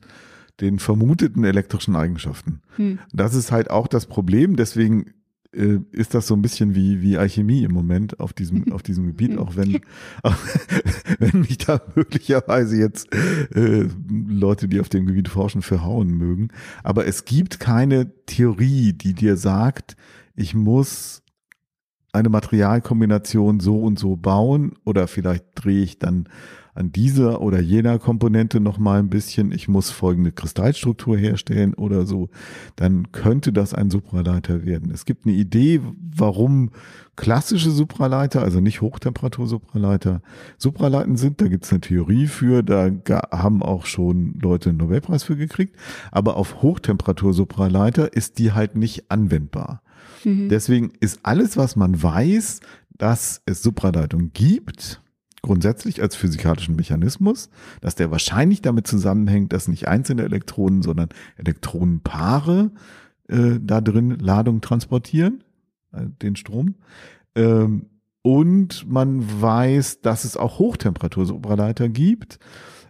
den 0.61 0.77
vermuteten 0.79 1.43
elektrischen 1.43 1.95
Eigenschaften. 1.95 2.61
Hm. 2.75 2.99
Das 3.13 3.33
ist 3.33 3.51
halt 3.51 3.71
auch 3.71 3.87
das 3.87 4.05
Problem, 4.05 4.55
deswegen 4.55 5.13
ist 5.51 6.13
das 6.13 6.27
so 6.27 6.35
ein 6.35 6.43
bisschen 6.43 6.75
wie, 6.75 7.01
wie 7.01 7.17
Alchemie 7.17 7.63
im 7.63 7.71
Moment 7.71 8.19
auf 8.19 8.33
diesem, 8.33 8.71
auf 8.71 8.83
diesem 8.83 9.07
Gebiet, 9.07 9.38
auch 9.38 9.55
wenn, 9.55 9.81
auch 10.21 10.35
wenn 11.19 11.41
mich 11.41 11.57
da 11.57 11.81
möglicherweise 11.95 12.77
jetzt 12.77 13.13
äh, 13.55 13.88
Leute, 14.09 14.67
die 14.67 14.79
auf 14.79 14.89
dem 14.89 15.05
Gebiet 15.05 15.29
forschen, 15.29 15.62
verhauen 15.62 16.09
mögen. 16.09 16.49
Aber 16.83 17.07
es 17.07 17.25
gibt 17.25 17.59
keine 17.59 18.12
Theorie, 18.25 18.93
die 18.93 19.13
dir 19.13 19.38
sagt, 19.38 19.95
ich 20.35 20.53
muss 20.53 21.23
eine 22.12 22.29
Materialkombination 22.29 23.59
so 23.59 23.81
und 23.81 23.99
so 23.99 24.15
bauen 24.15 24.73
oder 24.83 25.07
vielleicht 25.07 25.45
drehe 25.55 25.83
ich 25.83 25.99
dann 25.99 26.27
an 26.79 26.93
dieser 26.93 27.41
oder 27.41 27.59
jener 27.59 27.99
Komponente 27.99 28.61
noch 28.61 28.77
mal 28.77 28.99
ein 28.99 29.09
bisschen, 29.09 29.51
ich 29.51 29.67
muss 29.67 29.89
folgende 29.89 30.31
Kristallstruktur 30.31 31.17
herstellen 31.17 31.73
oder 31.73 32.05
so, 32.05 32.29
dann 32.77 33.11
könnte 33.11 33.51
das 33.51 33.73
ein 33.73 33.91
Supraleiter 33.91 34.65
werden. 34.65 34.89
Es 34.89 35.03
gibt 35.03 35.25
eine 35.25 35.35
Idee, 35.35 35.81
warum 36.15 36.71
klassische 37.17 37.71
Supraleiter, 37.71 38.41
also 38.41 38.61
nicht 38.61 38.79
Hochtemperatur-Supraleiter, 38.79 40.21
Supraleiten 40.57 41.17
sind. 41.17 41.41
Da 41.41 41.49
gibt 41.49 41.65
es 41.65 41.71
eine 41.71 41.81
Theorie 41.81 42.27
für, 42.27 42.63
da 42.63 42.89
haben 43.29 43.61
auch 43.61 43.85
schon 43.85 44.39
Leute 44.41 44.69
einen 44.69 44.77
Nobelpreis 44.77 45.23
für 45.23 45.35
gekriegt. 45.35 45.75
Aber 46.11 46.37
auf 46.37 46.61
Hochtemperatur-Supraleiter 46.61 48.13
ist 48.13 48.39
die 48.39 48.53
halt 48.53 48.77
nicht 48.77 49.11
anwendbar. 49.11 49.81
Mhm. 50.23 50.47
Deswegen 50.47 50.93
ist 51.01 51.19
alles, 51.23 51.57
was 51.57 51.75
man 51.75 52.01
weiß, 52.01 52.61
dass 52.97 53.41
es 53.45 53.61
Supraleitung 53.61 54.31
gibt, 54.31 55.01
grundsätzlich 55.41 56.02
als 56.02 56.15
physikalischen 56.15 56.75
Mechanismus, 56.75 57.49
dass 57.82 57.95
der 57.95 58.12
wahrscheinlich 58.12 58.62
damit 58.62 58.88
zusammenhängt, 58.88 59.54
dass 59.54 59.67
nicht 59.67 59.88
einzelne 59.88 60.23
Elektronen, 60.23 60.82
sondern 60.82 61.10
Elektronenpaare 61.38 62.71
äh, 63.28 63.60
da 63.62 63.82
drin 63.82 64.17
Ladung 64.19 64.62
transportieren, 64.62 65.43
äh, 65.91 66.06
den 66.21 66.36
Strom. 66.36 66.75
Ähm, 67.36 67.88
und 68.21 68.89
man 68.89 69.41
weiß, 69.41 70.02
dass 70.02 70.25
es 70.25 70.36
auch 70.36 70.60
Hochtemperatur-Supraleiter 70.60 71.88
gibt, 71.89 72.39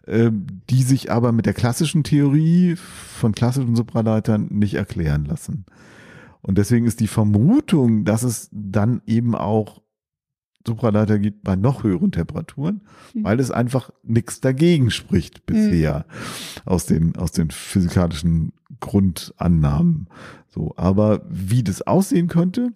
äh, 0.07 0.31
die 0.69 0.83
sich 0.83 1.11
aber 1.11 1.31
mit 1.31 1.45
der 1.45 1.53
klassischen 1.53 2.03
Theorie 2.03 2.75
von 2.75 3.33
klassischen 3.33 3.75
Supraleitern 3.75 4.47
nicht 4.49 4.73
erklären 4.73 5.25
lassen. 5.25 5.65
Und 6.41 6.57
deswegen 6.57 6.87
ist 6.87 6.99
die 6.99 7.07
Vermutung, 7.07 8.05
dass 8.05 8.23
es 8.23 8.49
dann 8.51 9.01
eben 9.05 9.35
auch 9.35 9.81
Supraleiter 10.69 11.19
gibt 11.19 11.43
bei 11.43 11.55
noch 11.55 11.83
höheren 11.83 12.11
Temperaturen, 12.11 12.81
mhm. 13.13 13.23
weil 13.23 13.39
es 13.39 13.51
einfach 13.51 13.91
nichts 14.03 14.39
dagegen 14.39 14.91
spricht 14.91 15.45
bisher 15.45 16.05
mhm. 16.07 16.61
aus 16.71 16.85
den, 16.85 17.15
aus 17.15 17.31
den 17.31 17.51
physikalischen 17.51 18.53
Grundannahmen. 18.79 20.07
So, 20.47 20.73
aber 20.77 21.21
wie 21.29 21.63
das 21.63 21.81
aussehen 21.81 22.27
könnte 22.27 22.71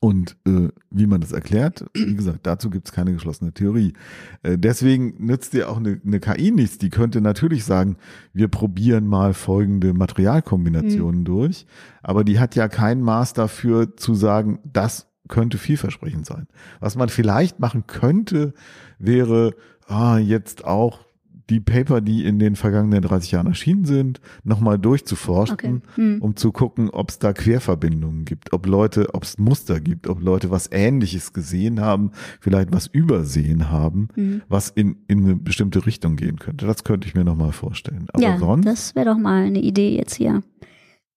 und 0.00 0.36
äh, 0.46 0.68
wie 0.90 1.06
man 1.06 1.20
das 1.20 1.32
erklärt, 1.32 1.84
wie 1.94 2.14
gesagt, 2.14 2.40
dazu 2.46 2.70
gibt 2.70 2.86
es 2.86 2.92
keine 2.92 3.12
geschlossene 3.12 3.52
Theorie. 3.52 3.94
Äh, 4.42 4.56
deswegen 4.56 5.14
nützt 5.18 5.54
dir 5.54 5.68
auch 5.68 5.78
eine, 5.78 6.00
eine 6.04 6.20
KI 6.20 6.52
nichts. 6.52 6.78
Die 6.78 6.90
könnte 6.90 7.20
natürlich 7.20 7.64
sagen, 7.64 7.96
wir 8.32 8.48
probieren 8.48 9.06
mal 9.06 9.34
folgende 9.34 9.94
Materialkombinationen 9.94 11.20
mhm. 11.20 11.24
durch, 11.24 11.66
aber 12.02 12.22
die 12.22 12.38
hat 12.38 12.54
ja 12.54 12.68
kein 12.68 13.00
Maß 13.00 13.32
dafür 13.32 13.96
zu 13.96 14.14
sagen, 14.14 14.60
das 14.64 15.07
könnte 15.28 15.58
vielversprechend 15.58 16.26
sein. 16.26 16.46
Was 16.80 16.96
man 16.96 17.08
vielleicht 17.08 17.60
machen 17.60 17.86
könnte, 17.86 18.54
wäre 18.98 19.54
ah, 19.86 20.18
jetzt 20.18 20.64
auch 20.64 21.08
die 21.50 21.60
Paper, 21.60 22.00
die 22.00 22.24
in 22.24 22.38
den 22.38 22.56
vergangenen 22.56 23.00
30 23.02 23.32
Jahren 23.32 23.46
erschienen 23.46 23.84
sind, 23.84 24.20
nochmal 24.44 24.78
durchzuforschen, 24.78 25.54
okay. 25.54 25.80
hm. 25.94 26.20
um 26.20 26.36
zu 26.36 26.52
gucken, 26.52 26.90
ob 26.90 27.10
es 27.10 27.18
da 27.18 27.32
Querverbindungen 27.32 28.24
gibt, 28.24 28.52
ob 28.52 28.66
Leute, 28.66 29.14
ob 29.14 29.22
es 29.22 29.38
Muster 29.38 29.80
gibt, 29.80 30.08
ob 30.08 30.22
Leute 30.22 30.50
was 30.50 30.70
Ähnliches 30.70 31.32
gesehen 31.32 31.80
haben, 31.80 32.12
vielleicht 32.40 32.72
was 32.72 32.86
übersehen 32.86 33.70
haben, 33.70 34.08
hm. 34.14 34.42
was 34.48 34.70
in, 34.70 34.96
in 35.08 35.24
eine 35.24 35.36
bestimmte 35.36 35.86
Richtung 35.86 36.16
gehen 36.16 36.38
könnte. 36.38 36.66
Das 36.66 36.84
könnte 36.84 37.08
ich 37.08 37.14
mir 37.14 37.24
nochmal 37.24 37.52
vorstellen. 37.52 38.08
Aber 38.12 38.22
ja, 38.22 38.38
sonst, 38.38 38.66
das 38.66 38.94
wäre 38.94 39.06
doch 39.06 39.18
mal 39.18 39.44
eine 39.44 39.60
Idee 39.60 39.96
jetzt 39.96 40.14
hier. 40.14 40.42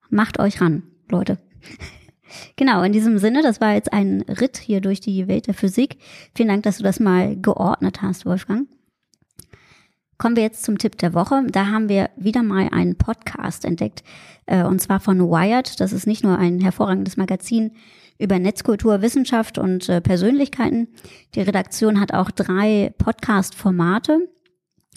Macht 0.10 0.40
euch 0.40 0.62
ran, 0.62 0.84
Leute. 1.10 1.38
Genau, 2.56 2.84
in 2.84 2.92
diesem 2.92 3.18
Sinne, 3.18 3.42
das 3.42 3.62
war 3.62 3.74
jetzt 3.74 3.94
ein 3.94 4.22
Ritt 4.22 4.58
hier 4.58 4.82
durch 4.82 5.00
die 5.00 5.28
Welt 5.28 5.48
der 5.48 5.54
Physik. 5.54 5.98
Vielen 6.36 6.50
Dank, 6.50 6.64
dass 6.64 6.78
du 6.78 6.84
das 6.84 7.00
mal 7.00 7.36
geordnet 7.36 8.02
hast, 8.02 8.26
Wolfgang. 8.26 8.68
Kommen 10.18 10.36
wir 10.36 10.44
jetzt 10.44 10.64
zum 10.64 10.78
Tipp 10.78 10.98
der 11.00 11.16
Woche. 11.16 11.44
Da 11.50 11.68
haben 11.68 11.90
wir 11.90 12.12
wieder 12.16 12.44
mal 12.44 12.70
einen 12.72 12.96
Podcast 12.96 13.66
entdeckt, 13.66 14.04
äh, 14.46 14.64
und 14.64 14.80
zwar 14.80 15.00
von 15.00 15.20
Wired. 15.20 15.80
Das 15.80 15.94
ist 15.94 16.06
nicht 16.06 16.24
nur 16.24 16.38
ein 16.38 16.60
hervorragendes 16.60 17.18
Magazin 17.18 17.72
über 18.20 18.38
Netzkultur, 18.38 19.02
Wissenschaft 19.02 19.58
und 19.58 19.90
äh, 19.90 20.00
Persönlichkeiten. 20.00 20.90
Die 21.34 21.42
Redaktion 21.42 22.00
hat 22.00 22.14
auch 22.14 22.30
drei 22.30 22.94
Podcast-Formate. 23.00 24.30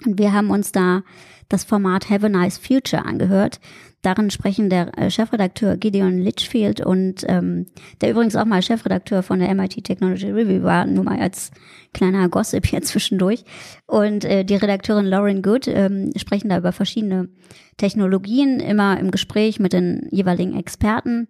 Und 0.04 0.18
wir 0.18 0.34
haben 0.34 0.50
uns 0.50 0.72
da 0.72 1.02
das 1.48 1.64
Format 1.64 2.10
Have 2.10 2.26
a 2.26 2.28
Nice 2.28 2.58
Future 2.58 3.06
angehört. 3.06 3.60
Darin 4.04 4.28
sprechen 4.28 4.68
der 4.68 4.96
äh, 4.98 5.10
Chefredakteur 5.10 5.78
Gideon 5.78 6.18
Litchfield 6.18 6.84
und 6.84 7.24
ähm, 7.26 7.64
der 8.02 8.10
übrigens 8.10 8.36
auch 8.36 8.44
mal 8.44 8.60
Chefredakteur 8.60 9.22
von 9.22 9.38
der 9.38 9.52
MIT 9.54 9.82
Technology 9.82 10.30
Review 10.30 10.62
war, 10.62 10.84
nur 10.84 11.04
mal 11.04 11.18
als 11.18 11.50
kleiner 11.94 12.28
Gossip 12.28 12.66
hier 12.66 12.82
zwischendurch. 12.82 13.44
Und 13.86 14.26
äh, 14.26 14.44
die 14.44 14.56
Redakteurin 14.56 15.06
Lauren 15.06 15.40
Good 15.40 15.68
ähm, 15.68 16.12
sprechen 16.16 16.50
da 16.50 16.58
über 16.58 16.72
verschiedene 16.72 17.30
Technologien, 17.78 18.60
immer 18.60 19.00
im 19.00 19.10
Gespräch 19.10 19.58
mit 19.58 19.72
den 19.72 20.06
jeweiligen 20.10 20.54
Experten. 20.54 21.26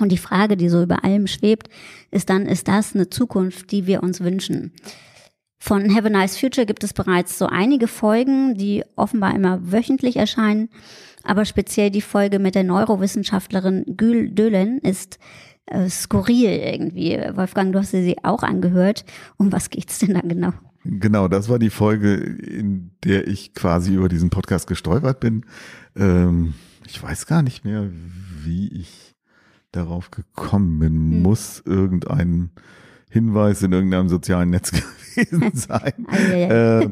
Und 0.00 0.10
die 0.10 0.18
Frage, 0.18 0.56
die 0.56 0.70
so 0.70 0.82
über 0.82 1.04
allem 1.04 1.26
schwebt, 1.26 1.68
ist 2.10 2.30
dann, 2.30 2.46
ist 2.46 2.66
das 2.66 2.94
eine 2.94 3.10
Zukunft, 3.10 3.72
die 3.72 3.86
wir 3.86 4.02
uns 4.02 4.22
wünschen? 4.22 4.72
Von 5.58 5.94
Have 5.94 6.06
a 6.06 6.10
Nice 6.10 6.38
Future 6.38 6.66
gibt 6.66 6.84
es 6.84 6.92
bereits 6.92 7.38
so 7.38 7.46
einige 7.46 7.88
Folgen, 7.88 8.54
die 8.54 8.84
offenbar 8.94 9.34
immer 9.34 9.72
wöchentlich 9.72 10.16
erscheinen. 10.16 10.68
Aber 11.22 11.44
speziell 11.44 11.90
die 11.90 12.02
Folge 12.02 12.38
mit 12.38 12.54
der 12.54 12.64
Neurowissenschaftlerin 12.64 13.84
Gül 13.96 14.30
Dölen 14.30 14.78
ist 14.78 15.18
äh, 15.66 15.88
skurril 15.88 16.50
irgendwie. 16.50 17.18
Wolfgang, 17.34 17.72
du 17.72 17.80
hast 17.80 17.90
sie 17.90 18.16
auch 18.22 18.42
angehört. 18.42 19.04
Um 19.36 19.50
was 19.50 19.70
geht's 19.70 19.98
denn 19.98 20.14
da 20.14 20.20
genau? 20.20 20.52
Genau, 20.84 21.26
das 21.26 21.48
war 21.48 21.58
die 21.58 21.70
Folge, 21.70 22.14
in 22.14 22.92
der 23.02 23.26
ich 23.26 23.54
quasi 23.54 23.94
über 23.94 24.08
diesen 24.08 24.30
Podcast 24.30 24.68
gestolpert 24.68 25.18
bin. 25.18 25.44
Ähm, 25.96 26.54
ich 26.86 27.02
weiß 27.02 27.26
gar 27.26 27.42
nicht 27.42 27.64
mehr, 27.64 27.90
wie 28.44 28.68
ich 28.68 29.16
darauf 29.72 30.12
gekommen 30.12 30.78
bin. 30.78 30.92
Hm. 30.92 31.22
Muss 31.22 31.60
irgendein 31.64 32.50
Hinweis 33.16 33.62
in 33.62 33.72
irgendeinem 33.72 34.08
sozialen 34.08 34.50
Netz 34.50 34.70
gewesen 35.16 35.50
sein. 35.54 36.06
äh, 36.10 36.88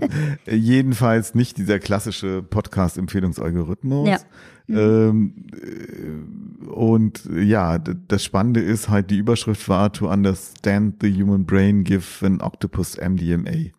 jedenfalls 0.51 1.35
nicht 1.35 1.59
dieser 1.59 1.79
klassische 1.79 2.43
Podcast-Empfehlungsalgorithmus. 2.43 4.09
Ja. 4.09 4.19
Mhm. 4.67 4.77
Ähm, 4.79 5.35
äh, 5.53 6.69
und 6.71 7.29
ja, 7.37 7.77
das 7.79 8.25
Spannende 8.25 8.61
ist 8.61 8.89
halt, 8.89 9.11
die 9.11 9.19
Überschrift 9.19 9.69
war 9.69 9.93
To 9.93 10.11
Understand 10.11 11.03
the 11.03 11.13
Human 11.23 11.45
Brain, 11.45 11.85
Give 11.85 12.05
an 12.25 12.41
Octopus 12.41 12.97
MDMA. 12.97 13.71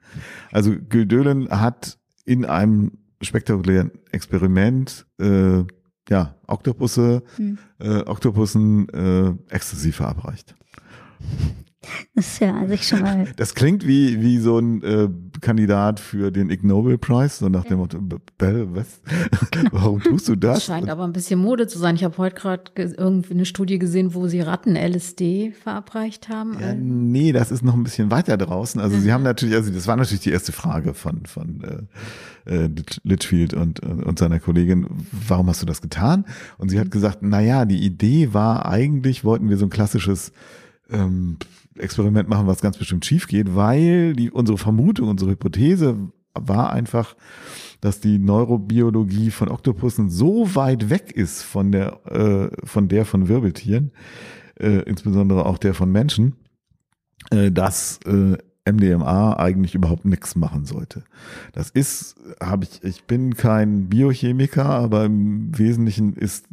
Also 0.52 0.76
Gödölen 0.90 1.50
hat 1.50 1.98
in 2.26 2.46
einem 2.46 2.92
spektakulären 3.22 3.92
Experiment 4.12 5.08
äh, 5.20 5.64
ja, 6.08 6.36
Oktopusse, 6.46 7.24
mhm. 7.38 7.58
äh, 7.80 8.02
Oktopussen 8.02 8.88
äh, 8.90 9.34
Ecstasy 9.54 9.92
verabreicht. 9.92 10.56
Das 12.16 12.28
ist 12.28 12.40
ja 12.40 12.68
sich 12.68 12.88
schon 12.88 13.02
mal. 13.02 13.28
Das 13.36 13.56
klingt 13.56 13.86
wie, 13.88 14.22
wie 14.22 14.40
so 14.40 14.60
ein 14.60 14.84
äh, 14.84 15.10
Kandidat 15.42 16.00
für 16.00 16.32
den 16.32 16.50
Ig 16.50 16.64
Nobel 16.64 16.98
Prize, 16.98 17.38
so 17.38 17.50
nach 17.50 17.66
dem 17.66 17.78
Motto, 17.78 18.00
Bell, 18.38 18.68
was? 18.72 19.02
Genau. 19.52 19.70
Warum 19.72 20.02
tust 20.02 20.28
du 20.28 20.36
das? 20.36 20.56
Das 20.56 20.66
scheint 20.66 20.90
aber 20.90 21.04
ein 21.04 21.14
bisschen 21.14 21.40
Mode 21.40 21.68
zu 21.68 21.78
sein. 21.80 21.96
Ich 21.96 22.04
habe 22.04 22.18
heute 22.18 22.36
gerade 22.36 22.64
irgendwie 22.76 23.34
eine 23.34 23.46
Studie 23.46 23.80
gesehen, 23.80 24.14
wo 24.14 24.28
sie 24.28 24.42
Ratten 24.42 24.76
LSD 24.76 25.52
verabreicht 25.52 26.30
haben. 26.30 26.58
Ja, 26.60 26.74
nee, 26.74 27.32
das 27.32 27.52
ist 27.52 27.64
noch 27.64 27.74
ein 27.74 27.84
bisschen 27.84 28.12
weiter 28.12 28.38
draußen. 28.38 28.80
Also 28.82 28.98
sie 28.98 29.12
haben 29.12 29.24
natürlich, 29.24 29.56
also 29.56 29.72
das 29.72 29.88
war 29.88 29.96
natürlich 29.96 30.22
die 30.22 30.32
erste 30.32 30.52
Frage 30.52 30.94
von, 30.94 31.26
von 31.26 31.88
äh, 32.46 32.66
äh 32.66 32.70
Litchfield 33.04 33.54
und, 33.54 33.80
und 33.82 34.20
seiner 34.20 34.40
Kollegin, 34.40 34.88
warum 35.12 35.48
hast 35.48 35.62
du 35.62 35.66
das 35.66 35.82
getan? 35.82 36.26
Und 36.58 36.70
sie 36.70 36.80
hat 36.80 36.92
gesagt, 36.92 37.20
na 37.22 37.42
ja, 37.42 37.66
die 37.66 37.84
Idee 37.84 38.34
war 38.34 38.66
eigentlich, 38.66 39.24
wollten 39.24 39.50
wir 39.50 39.58
so 39.58 39.66
ein 39.66 39.70
klassisches 39.70 40.32
ähm, 40.90 41.38
Experiment 41.78 42.30
machen, 42.30 42.48
was 42.48 42.62
ganz 42.62 42.78
bestimmt 42.78 43.06
schief 43.06 43.28
geht, 43.28 43.56
weil 43.56 44.14
die, 44.14 44.32
unsere 44.32 44.58
Vermutung, 44.58 45.10
unsere 45.10 45.32
Hypothese 45.32 46.12
war 46.34 46.72
einfach, 46.72 47.16
dass 47.82 48.00
die 48.00 48.18
Neurobiologie 48.20 49.32
von 49.32 49.50
Oktopussen 49.50 50.10
so 50.10 50.56
weit 50.56 50.90
weg 50.90 51.12
ist 51.12 51.44
von 51.44 51.72
der, 51.72 52.06
äh, 52.06 52.50
von 52.66 52.88
der 52.88 53.06
von 53.06 53.28
Wirbeltieren, 53.28 53.92
äh, 54.60 54.82
insbesondere 54.84 55.46
auch 55.46 55.58
der 55.58 55.74
von 55.74 55.92
Menschen, 55.92 56.36
äh, 57.32 57.52
dass 57.52 58.00
äh, 58.06 58.38
MDMA 58.68 59.38
eigentlich 59.38 59.76
überhaupt 59.76 60.06
nichts 60.06 60.36
machen 60.36 60.66
sollte. 60.66 61.04
Das 61.54 61.70
ist, 61.70 62.16
habe 62.42 62.66
ich, 62.66 62.84
ich 62.84 63.04
bin 63.04 63.36
kein 63.36 63.90
Biochemiker, 63.90 64.66
aber 64.66 65.06
im 65.06 65.58
Wesentlichen 65.58 66.14
ist 66.14 66.48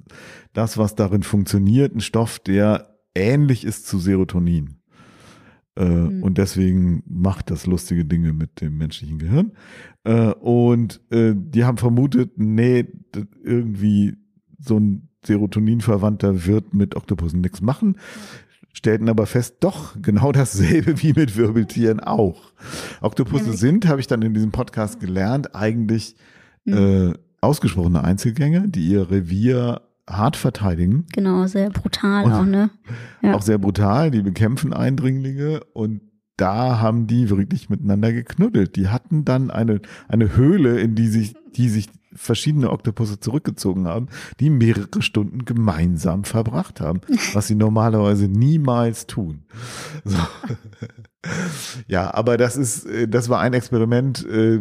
das, 0.53 0.77
was 0.77 0.95
darin 0.95 1.23
funktioniert, 1.23 1.95
ein 1.95 2.01
Stoff, 2.01 2.39
der 2.39 2.92
ähnlich 3.15 3.65
ist 3.65 3.87
zu 3.87 3.99
Serotonin. 3.99 4.83
Äh, 5.77 5.87
mhm. 5.87 6.23
Und 6.23 6.39
deswegen 6.39 7.03
macht 7.07 7.51
das 7.51 7.67
lustige 7.67 8.05
Dinge 8.05 8.33
mit 8.33 8.61
dem 8.61 8.77
menschlichen 8.77 9.19
Gehirn. 9.19 9.53
Äh, 10.05 10.33
und 10.35 11.01
äh, 11.11 11.35
die 11.35 11.65
haben 11.65 11.79
vermutet, 11.79 12.33
nee, 12.37 12.87
irgendwie 13.43 14.17
so 14.59 14.79
ein 14.79 15.09
Serotonin-Verwandter 15.25 16.47
wird 16.47 16.75
mit 16.75 16.95
Oktopussen 16.95 17.41
nichts 17.41 17.63
machen. 17.63 17.97
Stellten 18.75 19.09
aber 19.09 19.27
fest, 19.27 19.57
doch, 19.61 20.01
genau 20.01 20.33
dasselbe 20.33 21.01
wie 21.03 21.13
mit 21.13 21.37
Wirbeltieren 21.37 22.01
auch. 22.01 22.53
Oktopusse 23.01 23.53
sind, 23.53 23.87
habe 23.87 24.01
ich 24.01 24.07
dann 24.07 24.23
in 24.23 24.35
diesem 24.35 24.51
Podcast 24.51 24.99
gelernt, 24.99 25.55
eigentlich 25.55 26.17
mhm. 26.65 27.15
ausgesprochene 27.41 28.03
Einzelgänger, 28.03 28.67
die 28.67 28.89
ihr 28.89 29.11
Revier 29.11 29.83
hart 30.09 30.37
verteidigen. 30.37 31.07
Genau, 31.13 31.47
sehr 31.47 31.71
brutal 31.71 32.25
und 32.25 32.33
auch, 32.33 32.45
ne? 32.45 32.71
Ja. 33.23 33.35
Auch 33.35 33.43
sehr 33.43 33.59
brutal, 33.59 34.11
die 34.11 34.23
bekämpfen 34.23 34.73
Eindringlinge 34.73 35.63
und 35.73 36.01
da 36.37 36.81
haben 36.81 37.07
die 37.07 37.31
wirklich 37.31 37.69
miteinander 37.69 38.13
geknuddelt. 38.13 38.77
Die 38.77 38.89
hatten 38.89 39.25
dann 39.25 39.51
eine, 39.51 39.81
eine 40.09 40.35
Höhle, 40.35 40.81
in 40.81 40.95
die 40.95 41.09
sich, 41.09 41.35
die 41.55 41.69
sich 41.69 41.89
verschiedene 42.15 42.71
Oktopusse 42.71 43.21
zurückgezogen 43.21 43.87
haben, 43.87 44.09
die 44.41 44.51
mehrere 44.51 45.03
Stunden 45.03 45.45
gemeinsam 45.45 46.25
verbracht 46.25 46.81
haben, 46.81 47.01
was 47.33 47.47
sie 47.47 47.55
normalerweise 47.55 48.29
niemals 48.29 49.07
tun. 49.07 49.45
So. 50.05 50.19
Ja, 51.87 52.13
aber 52.15 52.37
das 52.37 52.57
ist, 52.57 52.85
äh, 52.85 53.07
das 53.07 53.29
war 53.29 53.39
ein 53.39 53.53
Experiment, 53.53 54.27
äh, 54.27 54.59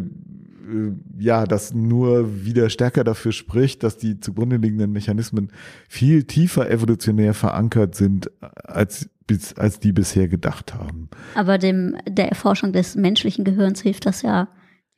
ja, 1.17 1.45
das 1.45 1.73
nur 1.73 2.45
wieder 2.45 2.69
stärker 2.69 3.03
dafür 3.03 3.31
spricht, 3.31 3.83
dass 3.83 3.97
die 3.97 4.19
zugrunde 4.19 4.57
liegenden 4.57 4.91
Mechanismen 4.91 5.51
viel 5.89 6.23
tiefer 6.23 6.69
evolutionär 6.69 7.33
verankert 7.33 7.95
sind, 7.95 8.29
als, 8.41 9.09
als 9.57 9.79
die 9.79 9.91
bisher 9.91 10.27
gedacht 10.27 10.73
haben. 10.73 11.09
Aber 11.35 11.57
dem, 11.57 11.97
der 12.07 12.29
Erforschung 12.29 12.73
des 12.73 12.95
menschlichen 12.95 13.43
Gehirns 13.43 13.81
hilft 13.81 14.05
das 14.05 14.21
ja 14.21 14.47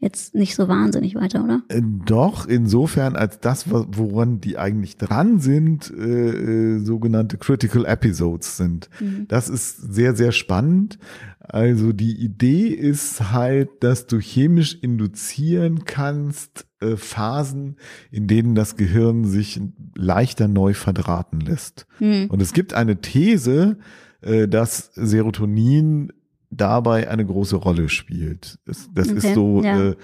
jetzt 0.04 0.36
nicht 0.36 0.56
so 0.56 0.68
wahnsinnig 0.68 1.16
weiter, 1.16 1.44
oder? 1.44 1.64
Äh, 1.70 1.82
doch, 2.06 2.46
insofern 2.46 3.16
als 3.16 3.40
das, 3.40 3.66
woran 3.70 4.42
die 4.42 4.58
eigentlich 4.58 4.98
dran 4.98 5.40
sind, 5.40 5.92
äh, 5.92 6.76
äh, 6.76 6.80
sogenannte 6.80 7.38
Critical 7.38 7.86
Episodes 7.86 8.58
sind. 8.58 8.90
Mhm. 9.00 9.26
Das 9.28 9.50
ist 9.50 9.78
sehr, 9.78 10.16
sehr 10.16 10.32
spannend. 10.32 11.00
Also 11.40 11.92
die 11.92 12.16
Idee 12.16 12.68
ist 12.68 13.32
halt, 13.32 13.70
dass 13.84 14.08
du 14.08 14.20
chemisch 14.20 14.78
induzieren 14.82 15.86
kannst 15.86 16.68
äh, 16.80 16.96
Phasen, 16.96 17.78
in 18.12 18.28
denen 18.28 18.56
das 18.56 18.76
Gehirn 18.76 19.26
sich 19.26 19.60
leichter 19.96 20.48
neu 20.48 20.74
verdrahten 20.74 21.40
lässt. 21.42 21.86
Mhm. 22.00 22.28
Und 22.30 22.42
es 22.42 22.54
gibt 22.54 22.74
eine 22.74 23.02
These, 23.02 23.78
äh, 24.22 24.48
dass 24.48 24.92
Serotonin 24.96 26.14
dabei 26.58 27.10
eine 27.10 27.26
große 27.26 27.56
Rolle 27.56 27.90
spielt. 27.90 28.60
Das, 28.66 28.90
das 28.94 29.10
okay, 29.10 29.18
ist 29.18 29.34
so 29.34 29.62
ja. 29.64 29.90
äh, 29.90 29.96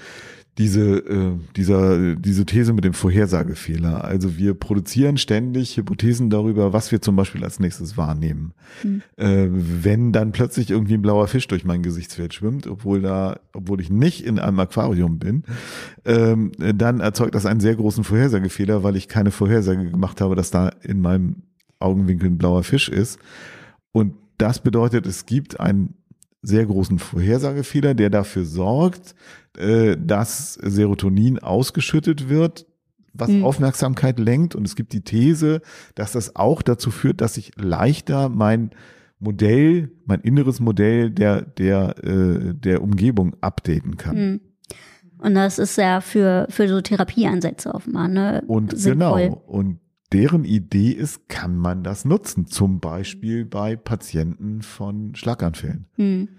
diese, 0.59 0.97
äh, 0.97 1.37
dieser, 1.55 2.15
diese 2.17 2.45
These 2.45 2.73
mit 2.73 2.83
dem 2.83 2.93
Vorhersagefehler. 2.93 4.03
Also 4.03 4.37
wir 4.37 4.53
produzieren 4.55 5.17
ständig 5.17 5.77
Hypothesen 5.77 6.29
darüber, 6.29 6.73
was 6.73 6.91
wir 6.91 7.01
zum 7.01 7.15
Beispiel 7.15 7.45
als 7.45 7.61
nächstes 7.61 7.95
wahrnehmen. 7.95 8.53
Hm. 8.81 9.01
Äh, 9.15 9.47
wenn 9.49 10.11
dann 10.11 10.33
plötzlich 10.33 10.69
irgendwie 10.69 10.95
ein 10.95 11.01
blauer 11.01 11.29
Fisch 11.29 11.47
durch 11.47 11.63
mein 11.63 11.81
Gesichtsfeld 11.81 12.33
schwimmt, 12.33 12.67
obwohl 12.67 13.01
da, 13.01 13.39
obwohl 13.53 13.79
ich 13.79 13.89
nicht 13.89 14.25
in 14.25 14.37
einem 14.37 14.59
Aquarium 14.59 15.17
bin, 15.17 15.43
ähm, 16.03 16.51
dann 16.57 16.99
erzeugt 16.99 17.35
das 17.35 17.45
einen 17.45 17.61
sehr 17.61 17.77
großen 17.77 18.03
Vorhersagefehler, 18.03 18.83
weil 18.83 18.97
ich 18.97 19.07
keine 19.07 19.31
Vorhersage 19.31 19.89
gemacht 19.89 20.19
habe, 20.19 20.35
dass 20.35 20.51
da 20.51 20.73
in 20.83 20.99
meinem 20.99 21.43
Augenwinkel 21.79 22.29
ein 22.29 22.37
blauer 22.37 22.63
Fisch 22.63 22.89
ist. 22.89 23.17
Und 23.93 24.13
das 24.37 24.59
bedeutet, 24.59 25.05
es 25.05 25.25
gibt 25.25 25.57
ein 25.61 25.93
sehr 26.41 26.65
großen 26.65 26.99
Vorhersagefehler, 26.99 27.93
der 27.93 28.09
dafür 28.09 28.45
sorgt, 28.45 29.15
äh, 29.57 29.97
dass 29.99 30.53
Serotonin 30.53 31.39
ausgeschüttet 31.39 32.29
wird, 32.29 32.65
was 33.13 33.29
mhm. 33.29 33.43
Aufmerksamkeit 33.43 34.19
lenkt. 34.19 34.55
Und 34.55 34.65
es 34.65 34.75
gibt 34.75 34.93
die 34.93 35.01
These, 35.01 35.61
dass 35.95 36.13
das 36.13 36.35
auch 36.35 36.61
dazu 36.61 36.91
führt, 36.91 37.21
dass 37.21 37.37
ich 37.37 37.51
leichter 37.57 38.29
mein 38.29 38.71
Modell, 39.19 39.91
mein 40.05 40.21
inneres 40.21 40.59
Modell 40.59 41.11
der, 41.11 41.41
der, 41.41 41.95
äh, 42.03 42.53
der 42.53 42.81
Umgebung 42.81 43.35
updaten 43.41 43.97
kann. 43.97 44.15
Mhm. 44.15 44.41
Und 45.17 45.35
das 45.35 45.59
ist 45.59 45.77
ja 45.77 45.99
für, 45.99 46.47
für 46.49 46.69
so 46.69 46.79
Therapieansätze 46.79 47.73
offenbar, 47.73 48.07
ne? 48.07 48.41
Und 48.47 48.77
sinnvoll. 48.77 49.23
genau. 49.23 49.43
Und 49.45 49.79
deren 50.11 50.43
Idee 50.43 50.91
ist, 50.91 51.29
kann 51.29 51.57
man 51.57 51.83
das 51.83 52.05
nutzen. 52.05 52.47
Zum 52.47 52.79
Beispiel 52.79 53.45
bei 53.45 53.75
Patienten 53.75 54.61
von 54.61 55.15
Schlaganfällen, 55.15 55.85
hm. 55.95 56.29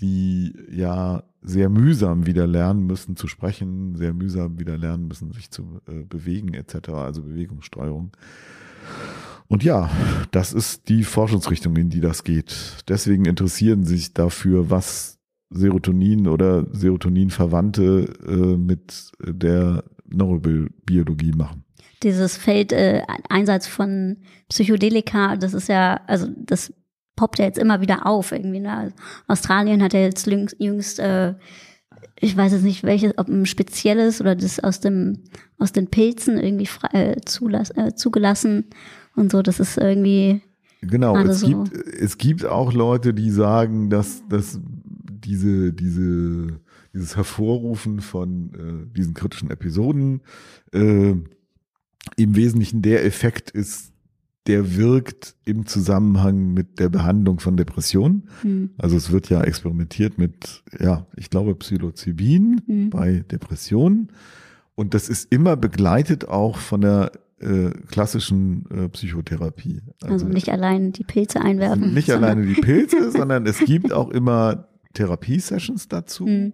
die 0.00 0.54
ja 0.70 1.24
sehr 1.42 1.68
mühsam 1.68 2.26
wieder 2.26 2.46
lernen 2.46 2.86
müssen 2.86 3.16
zu 3.16 3.28
sprechen, 3.28 3.94
sehr 3.96 4.14
mühsam 4.14 4.58
wieder 4.58 4.76
lernen 4.76 5.06
müssen, 5.06 5.32
sich 5.32 5.50
zu 5.50 5.80
äh, 5.86 6.04
bewegen 6.04 6.54
etc., 6.54 6.90
also 6.90 7.22
Bewegungssteuerung. 7.22 8.12
Und 9.48 9.62
ja, 9.62 9.88
das 10.32 10.52
ist 10.52 10.88
die 10.88 11.04
Forschungsrichtung, 11.04 11.76
in 11.76 11.88
die 11.88 12.00
das 12.00 12.24
geht. 12.24 12.84
Deswegen 12.88 13.26
interessieren 13.26 13.84
sich 13.84 14.12
dafür, 14.12 14.70
was 14.70 15.18
Serotonin 15.50 16.26
oder 16.26 16.66
Serotonin-Verwandte 16.72 18.12
äh, 18.26 18.56
mit 18.56 19.12
der 19.20 19.84
Neurobiologie 20.08 21.32
machen 21.32 21.65
dieses 22.02 22.36
Feld 22.36 22.72
äh, 22.72 23.02
Einsatz 23.28 23.66
von 23.66 24.18
Psychedelika, 24.48 25.36
das 25.36 25.54
ist 25.54 25.68
ja, 25.68 26.00
also 26.06 26.28
das 26.36 26.72
poppt 27.16 27.38
ja 27.38 27.46
jetzt 27.46 27.58
immer 27.58 27.80
wieder 27.80 28.06
auf 28.06 28.32
irgendwie. 28.32 28.60
Ne? 28.60 28.76
Also 28.76 28.94
Australien 29.26 29.82
hat 29.82 29.94
ja 29.94 30.00
jetzt 30.00 30.26
jüngst, 30.26 31.00
äh, 31.00 31.34
ich 32.20 32.36
weiß 32.36 32.52
jetzt 32.52 32.62
nicht 32.62 32.84
welches, 32.84 33.16
ob 33.18 33.28
ein 33.28 33.46
spezielles 33.46 34.20
oder 34.20 34.34
das 34.34 34.60
aus 34.60 34.80
dem 34.80 35.24
aus 35.58 35.72
den 35.72 35.88
Pilzen 35.88 36.38
irgendwie 36.38 36.66
frei, 36.66 36.88
äh, 36.92 37.20
zulass, 37.24 37.70
äh, 37.70 37.94
zugelassen 37.94 38.66
und 39.14 39.32
so. 39.32 39.42
Das 39.42 39.60
ist 39.60 39.78
irgendwie 39.78 40.42
genau. 40.82 41.16
Es 41.16 41.40
so. 41.40 41.48
gibt 41.48 41.72
es 41.72 42.18
gibt 42.18 42.44
auch 42.44 42.72
Leute, 42.72 43.14
die 43.14 43.30
sagen, 43.30 43.90
dass 43.90 44.22
dass 44.28 44.60
diese 44.62 45.72
diese 45.72 46.60
dieses 46.94 47.16
Hervorrufen 47.16 48.00
von 48.00 48.52
äh, 48.54 48.96
diesen 48.96 49.14
kritischen 49.14 49.50
Episoden 49.50 50.22
äh, 50.72 51.14
im 52.16 52.36
Wesentlichen 52.36 52.82
der 52.82 53.04
Effekt 53.04 53.50
ist, 53.50 53.92
der 54.46 54.76
wirkt 54.76 55.34
im 55.44 55.66
Zusammenhang 55.66 56.52
mit 56.54 56.78
der 56.78 56.88
Behandlung 56.88 57.40
von 57.40 57.56
Depressionen. 57.56 58.28
Mhm. 58.42 58.70
Also 58.78 58.96
es 58.96 59.10
wird 59.10 59.28
ja 59.28 59.42
experimentiert 59.42 60.18
mit, 60.18 60.62
ja, 60.78 61.06
ich 61.16 61.30
glaube 61.30 61.54
Psilocybin 61.56 62.60
mhm. 62.66 62.90
bei 62.90 63.24
Depressionen. 63.30 64.12
Und 64.74 64.94
das 64.94 65.08
ist 65.08 65.32
immer 65.32 65.56
begleitet 65.56 66.28
auch 66.28 66.58
von 66.58 66.82
der 66.82 67.10
äh, 67.40 67.70
klassischen 67.88 68.64
äh, 68.70 68.88
Psychotherapie. 68.88 69.82
Also, 70.02 70.12
also, 70.14 70.28
nicht 70.28 70.48
allein 70.48 70.92
die 70.92 71.04
Pilze 71.04 71.40
einwerfen. 71.40 71.92
Nicht 71.92 72.10
alleine 72.10 72.46
die 72.46 72.60
Pilze, 72.60 73.10
sondern 73.16 73.46
es 73.46 73.58
gibt 73.58 73.92
auch 73.92 74.10
immer 74.10 74.68
Therapiesessions 74.94 75.88
dazu. 75.88 76.26
Mhm. 76.26 76.52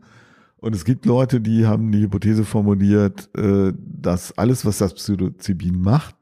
Und 0.63 0.77
es 0.77 0.85
gibt 0.85 1.07
Leute, 1.07 1.41
die 1.41 1.67
haben 1.67 1.91
die 1.91 2.03
Hypothese 2.03 2.45
formuliert, 2.45 3.29
äh, 3.37 3.73
dass 3.77 4.39
alles, 4.39 4.65
was 4.65 4.79
das 4.79 4.95
Psilocybin 4.95 5.83
macht, 5.83 6.15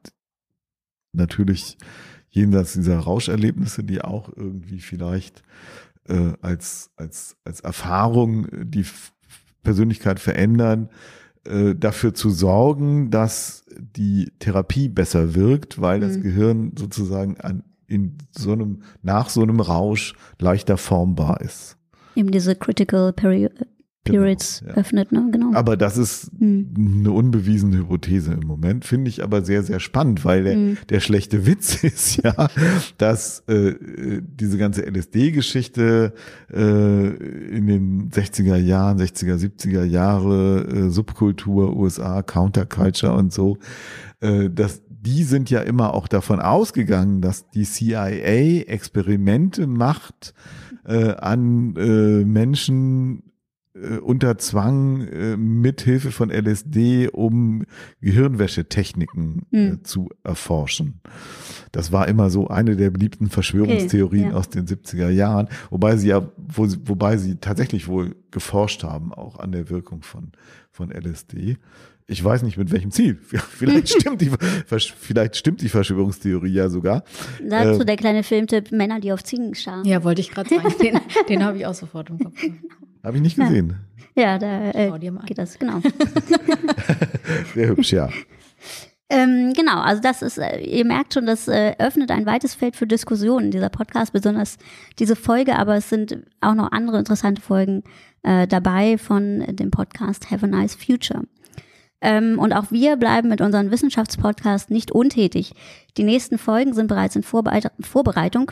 natürlich 1.13 1.77
jenseits 2.31 2.73
dieser 2.73 2.97
Rauscherlebnisse, 2.97 3.83
die 3.83 4.01
auch 4.01 4.35
irgendwie 4.35 4.79
vielleicht 4.79 5.43
äh, 6.07 6.33
als, 6.41 6.89
als, 6.95 7.37
als 7.43 7.59
Erfahrung 7.59 8.47
die 8.51 8.83
Persönlichkeit 9.61 10.19
verändern, 10.19 10.89
äh, 11.45 11.75
dafür 11.75 12.15
zu 12.15 12.31
sorgen, 12.31 13.11
dass 13.11 13.63
die 13.77 14.31
Therapie 14.39 14.89
besser 14.89 15.35
wirkt, 15.35 15.79
weil 15.79 15.99
mhm. 15.99 16.01
das 16.01 16.19
Gehirn 16.19 16.71
sozusagen 16.79 17.39
an, 17.41 17.63
in 17.85 18.17
so 18.31 18.53
einem, 18.53 18.81
nach 19.03 19.29
so 19.29 19.43
einem 19.43 19.59
Rausch 19.59 20.15
leichter 20.39 20.77
formbar 20.77 21.41
ist. 21.41 21.77
Eben 22.15 22.31
diese 22.31 22.55
Critical 22.55 23.13
Period 23.13 23.53
Periods 24.03 24.61
genau, 24.61 24.71
ja. 24.71 24.77
öffnet, 24.77 25.11
ne? 25.11 25.29
Genau. 25.31 25.53
Aber 25.53 25.77
das 25.77 25.97
ist 25.97 26.31
hm. 26.39 26.99
eine 26.99 27.11
unbewiesene 27.11 27.77
Hypothese 27.77 28.33
im 28.33 28.47
Moment, 28.47 28.83
finde 28.83 29.09
ich 29.09 29.23
aber 29.23 29.43
sehr, 29.43 29.61
sehr 29.61 29.79
spannend, 29.79 30.25
weil 30.25 30.43
der, 30.43 30.53
hm. 30.53 30.77
der 30.89 30.99
schlechte 31.01 31.45
Witz 31.45 31.83
ist 31.83 32.23
ja, 32.23 32.47
dass 32.97 33.41
äh, 33.47 33.75
diese 34.21 34.57
ganze 34.57 34.85
LSD-Geschichte 34.85 36.13
äh, 36.51 36.57
in 36.57 37.67
den 37.67 38.09
60er 38.09 38.57
Jahren, 38.57 38.97
60er, 38.99 39.35
70er 39.35 39.83
Jahre, 39.83 40.65
äh, 40.67 40.89
Subkultur, 40.89 41.75
USA, 41.75 42.23
Counterculture 42.23 43.13
und 43.13 43.31
so, 43.31 43.57
äh, 44.19 44.49
dass 44.49 44.81
die 44.87 45.23
sind 45.23 45.49
ja 45.49 45.61
immer 45.61 45.95
auch 45.95 46.07
davon 46.07 46.39
ausgegangen, 46.39 47.21
dass 47.21 47.49
die 47.49 47.63
CIA 47.63 48.07
Experimente 48.67 49.65
macht 49.65 50.35
äh, 50.85 51.13
an 51.15 51.75
äh, 51.75 52.23
Menschen 52.23 53.23
äh, 53.73 53.97
unter 53.97 54.37
Zwang 54.37 55.07
äh, 55.07 55.37
mit 55.37 55.81
Hilfe 55.81 56.11
von 56.11 56.29
LSD, 56.29 57.09
um 57.09 57.63
Gehirnwäschetechniken 58.01 59.43
äh, 59.51 59.57
hm. 59.57 59.83
zu 59.83 60.09
erforschen. 60.23 61.01
Das 61.71 61.91
war 61.91 62.07
immer 62.07 62.29
so 62.29 62.47
eine 62.47 62.75
der 62.75 62.89
beliebten 62.89 63.29
Verschwörungstheorien 63.29 64.25
okay, 64.25 64.33
ja. 64.33 64.37
aus 64.37 64.49
den 64.49 64.65
70er 64.65 65.09
Jahren, 65.09 65.47
wobei 65.69 65.95
sie 65.95 66.09
ja, 66.09 66.29
wo, 66.37 66.67
wobei 66.85 67.17
sie 67.17 67.35
tatsächlich 67.35 67.87
wohl 67.87 68.15
geforscht 68.31 68.83
haben, 68.83 69.13
auch 69.13 69.39
an 69.39 69.51
der 69.51 69.69
Wirkung 69.69 70.01
von, 70.01 70.31
von 70.69 70.91
LSD. 70.91 71.57
Ich 72.07 72.21
weiß 72.21 72.43
nicht 72.43 72.57
mit 72.57 72.71
welchem 72.71 72.91
Ziel. 72.91 73.17
Vielleicht 73.21 73.89
stimmt 74.01 74.19
die, 74.19 74.31
vielleicht 74.65 75.37
stimmt 75.37 75.61
die 75.61 75.69
Verschwörungstheorie 75.69 76.51
ja 76.51 76.67
sogar. 76.67 77.03
Dazu 77.41 77.81
äh, 77.81 77.85
der 77.85 77.95
kleine 77.95 78.23
Filmtipp 78.23 78.71
Männer, 78.71 78.99
die 78.99 79.13
auf 79.13 79.23
Ziegen 79.23 79.55
starren. 79.55 79.85
Ja, 79.85 80.03
wollte 80.03 80.19
ich 80.19 80.31
gerade 80.31 80.49
sagen. 80.49 80.73
Den, 80.81 80.99
den 81.29 81.43
habe 81.45 81.57
ich 81.57 81.65
auch 81.65 81.73
sofort 81.73 82.09
im 82.09 82.19
Kopf. 82.19 82.35
Habe 83.03 83.17
ich 83.17 83.23
nicht 83.23 83.37
gesehen. 83.37 83.75
Ja, 84.15 84.37
da 84.37 84.71
äh, 84.71 84.91
geht 85.25 85.37
das, 85.37 85.57
genau. 85.57 85.79
Sehr 87.53 87.69
hübsch, 87.69 87.93
ja. 87.93 88.09
Ähm, 89.09 89.51
genau, 89.53 89.81
also 89.81 90.01
das 90.01 90.21
ist, 90.21 90.37
äh, 90.37 90.61
ihr 90.61 90.85
merkt 90.85 91.13
schon, 91.13 91.25
das 91.25 91.47
äh, 91.49 91.75
öffnet 91.79 92.11
ein 92.11 92.25
weites 92.25 92.55
Feld 92.55 92.77
für 92.77 92.87
Diskussionen, 92.87 93.51
dieser 93.51 93.69
Podcast, 93.69 94.13
besonders 94.13 94.57
diese 94.99 95.17
Folge, 95.17 95.57
aber 95.57 95.75
es 95.75 95.89
sind 95.89 96.25
auch 96.39 96.53
noch 96.53 96.71
andere 96.71 96.99
interessante 96.99 97.41
Folgen 97.41 97.83
äh, 98.23 98.47
dabei 98.47 98.97
von 98.97 99.45
dem 99.49 99.69
Podcast 99.69 100.31
Have 100.31 100.45
a 100.45 100.47
Nice 100.47 100.75
Future. 100.75 101.23
Ähm, 101.99 102.39
und 102.39 102.53
auch 102.53 102.71
wir 102.71 102.95
bleiben 102.95 103.27
mit 103.27 103.41
unserem 103.41 103.69
Wissenschaftspodcast 103.69 104.71
nicht 104.71 104.91
untätig. 104.91 105.53
Die 105.97 106.03
nächsten 106.03 106.37
Folgen 106.37 106.73
sind 106.73 106.87
bereits 106.87 107.17
in 107.17 107.23
Vorbereitung 107.23 108.51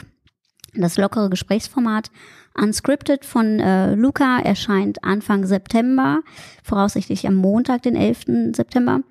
Das 0.76 0.97
lockere 0.97 1.30
Gesprächsformat 1.30 2.11
Unscripted 2.53 3.26
von 3.26 3.59
äh, 3.59 3.95
Luca 3.95 4.39
erscheint 4.39 5.03
Anfang 5.03 5.45
September, 5.45 6.22
voraussichtlich 6.63 7.28
am 7.28 7.36
Montag, 7.36 7.84
den 7.84 7.95
11. 7.95 8.55
September. 8.55 9.01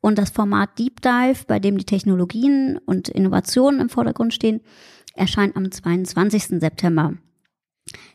Und 0.00 0.18
das 0.18 0.30
Format 0.30 0.78
Deep 0.78 1.00
Dive, 1.02 1.44
bei 1.46 1.58
dem 1.58 1.78
die 1.78 1.84
Technologien 1.84 2.78
und 2.84 3.08
Innovationen 3.08 3.80
im 3.80 3.88
Vordergrund 3.88 4.34
stehen, 4.34 4.60
erscheint 5.14 5.56
am 5.56 5.70
22. 5.70 6.60
September. 6.60 7.14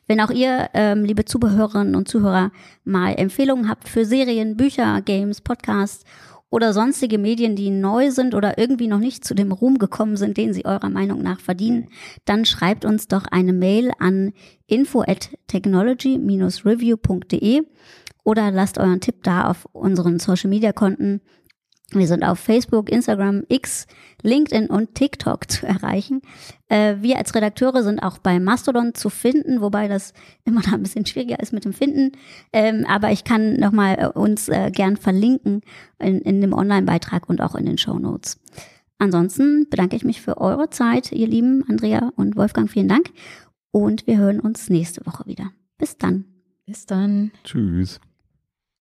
Wenn 0.08 0.20
auch 0.20 0.30
ihr, 0.30 0.70
ähm, 0.74 1.06
liebe 1.06 1.26
Zuhörerinnen 1.26 1.96
und 1.96 2.08
Zuhörer, 2.08 2.52
mal 2.84 3.14
Empfehlungen 3.14 3.70
habt 3.70 3.88
für 3.88 4.06
Serien, 4.06 4.58
Bücher, 4.58 5.02
Games, 5.02 5.42
Podcasts 5.42 6.04
oder 6.52 6.74
sonstige 6.74 7.18
Medien, 7.18 7.56
die 7.56 7.72
neu 7.72 8.12
sind 8.12 8.36
oder 8.36 8.60
irgendwie 8.60 8.88
noch 8.88 9.00
nicht 9.00 9.26
zu 9.26 9.34
dem 9.34 9.52
Ruhm 9.52 9.80
gekommen 9.80 10.18
sind, 10.18 10.38
den 10.38 10.54
sie 10.54 10.66
eurer 10.66 10.90
Meinung 10.90 11.24
nach 11.24 11.40
verdienen, 11.40 11.88
dann 12.26 12.46
schreibt 12.46 12.86
uns 12.86 13.08
doch 13.08 13.26
eine 13.26 13.54
Mail 13.54 13.92
an 13.98 14.34
info 14.68 15.02
at 15.02 15.32
technology-review.de 15.48 17.64
oder 18.24 18.52
lasst 18.52 18.78
euren 18.78 19.02
Tipp 19.02 19.24
da 19.24 19.50
auf 19.50 19.68
unseren 19.72 20.20
Social 20.20 20.50
Media 20.50 20.74
Konten 20.74 21.22
wir 21.94 22.08
sind 22.08 22.24
auf 22.24 22.40
Facebook, 22.40 22.90
Instagram, 22.90 23.44
X, 23.50 23.86
LinkedIn 24.22 24.68
und 24.68 24.96
TikTok 24.96 25.50
zu 25.50 25.66
erreichen. 25.68 26.22
Äh, 26.70 26.96
wir 27.02 27.18
als 27.18 27.36
Redakteure 27.36 27.84
sind 27.84 28.00
auch 28.00 28.18
bei 28.18 28.40
Mastodon 28.40 28.94
zu 28.94 29.10
finden, 29.10 29.62
wobei 29.62 29.88
das 29.88 30.14
immer 30.46 30.62
noch 30.62 30.74
ein 30.74 30.84
bisschen 30.84 31.06
schwieriger 31.06 31.40
ist 31.40 31.54
mit 31.54 31.66
dem 31.66 31.74
Finden. 31.74 32.14
Ähm, 32.54 32.86
aber 32.88 33.12
ich 33.12 33.24
kann 33.24 33.56
nochmal 33.56 33.98
äh, 34.00 34.08
uns 34.08 34.48
äh, 34.48 34.72
gern 34.72 34.98
verlinken 34.98 35.62
in, 36.00 36.20
in 36.22 36.42
dem 36.42 36.54
Online-Beitrag 36.54 37.28
und 37.28 37.42
auch 37.42 37.56
in 37.56 37.66
den 37.66 37.78
Show 37.78 38.00
Notes. 38.00 38.40
Ansonsten 38.98 39.68
bedanke 39.70 39.96
ich 39.96 40.06
mich 40.06 40.22
für 40.22 40.38
eure 40.38 40.70
Zeit, 40.70 41.12
ihr 41.12 41.28
Lieben, 41.28 41.66
Andrea 41.68 42.12
und 42.16 42.36
Wolfgang. 42.36 42.70
Vielen 42.70 42.88
Dank. 42.88 43.10
Und 43.72 44.06
wir 44.06 44.18
hören 44.18 44.40
uns 44.40 44.70
nächste 44.70 45.06
Woche 45.06 45.26
wieder. 45.26 45.52
Bis 45.78 45.98
dann. 45.98 46.26
Bis 46.66 46.86
dann. 46.86 47.32
Tschüss. 47.44 48.00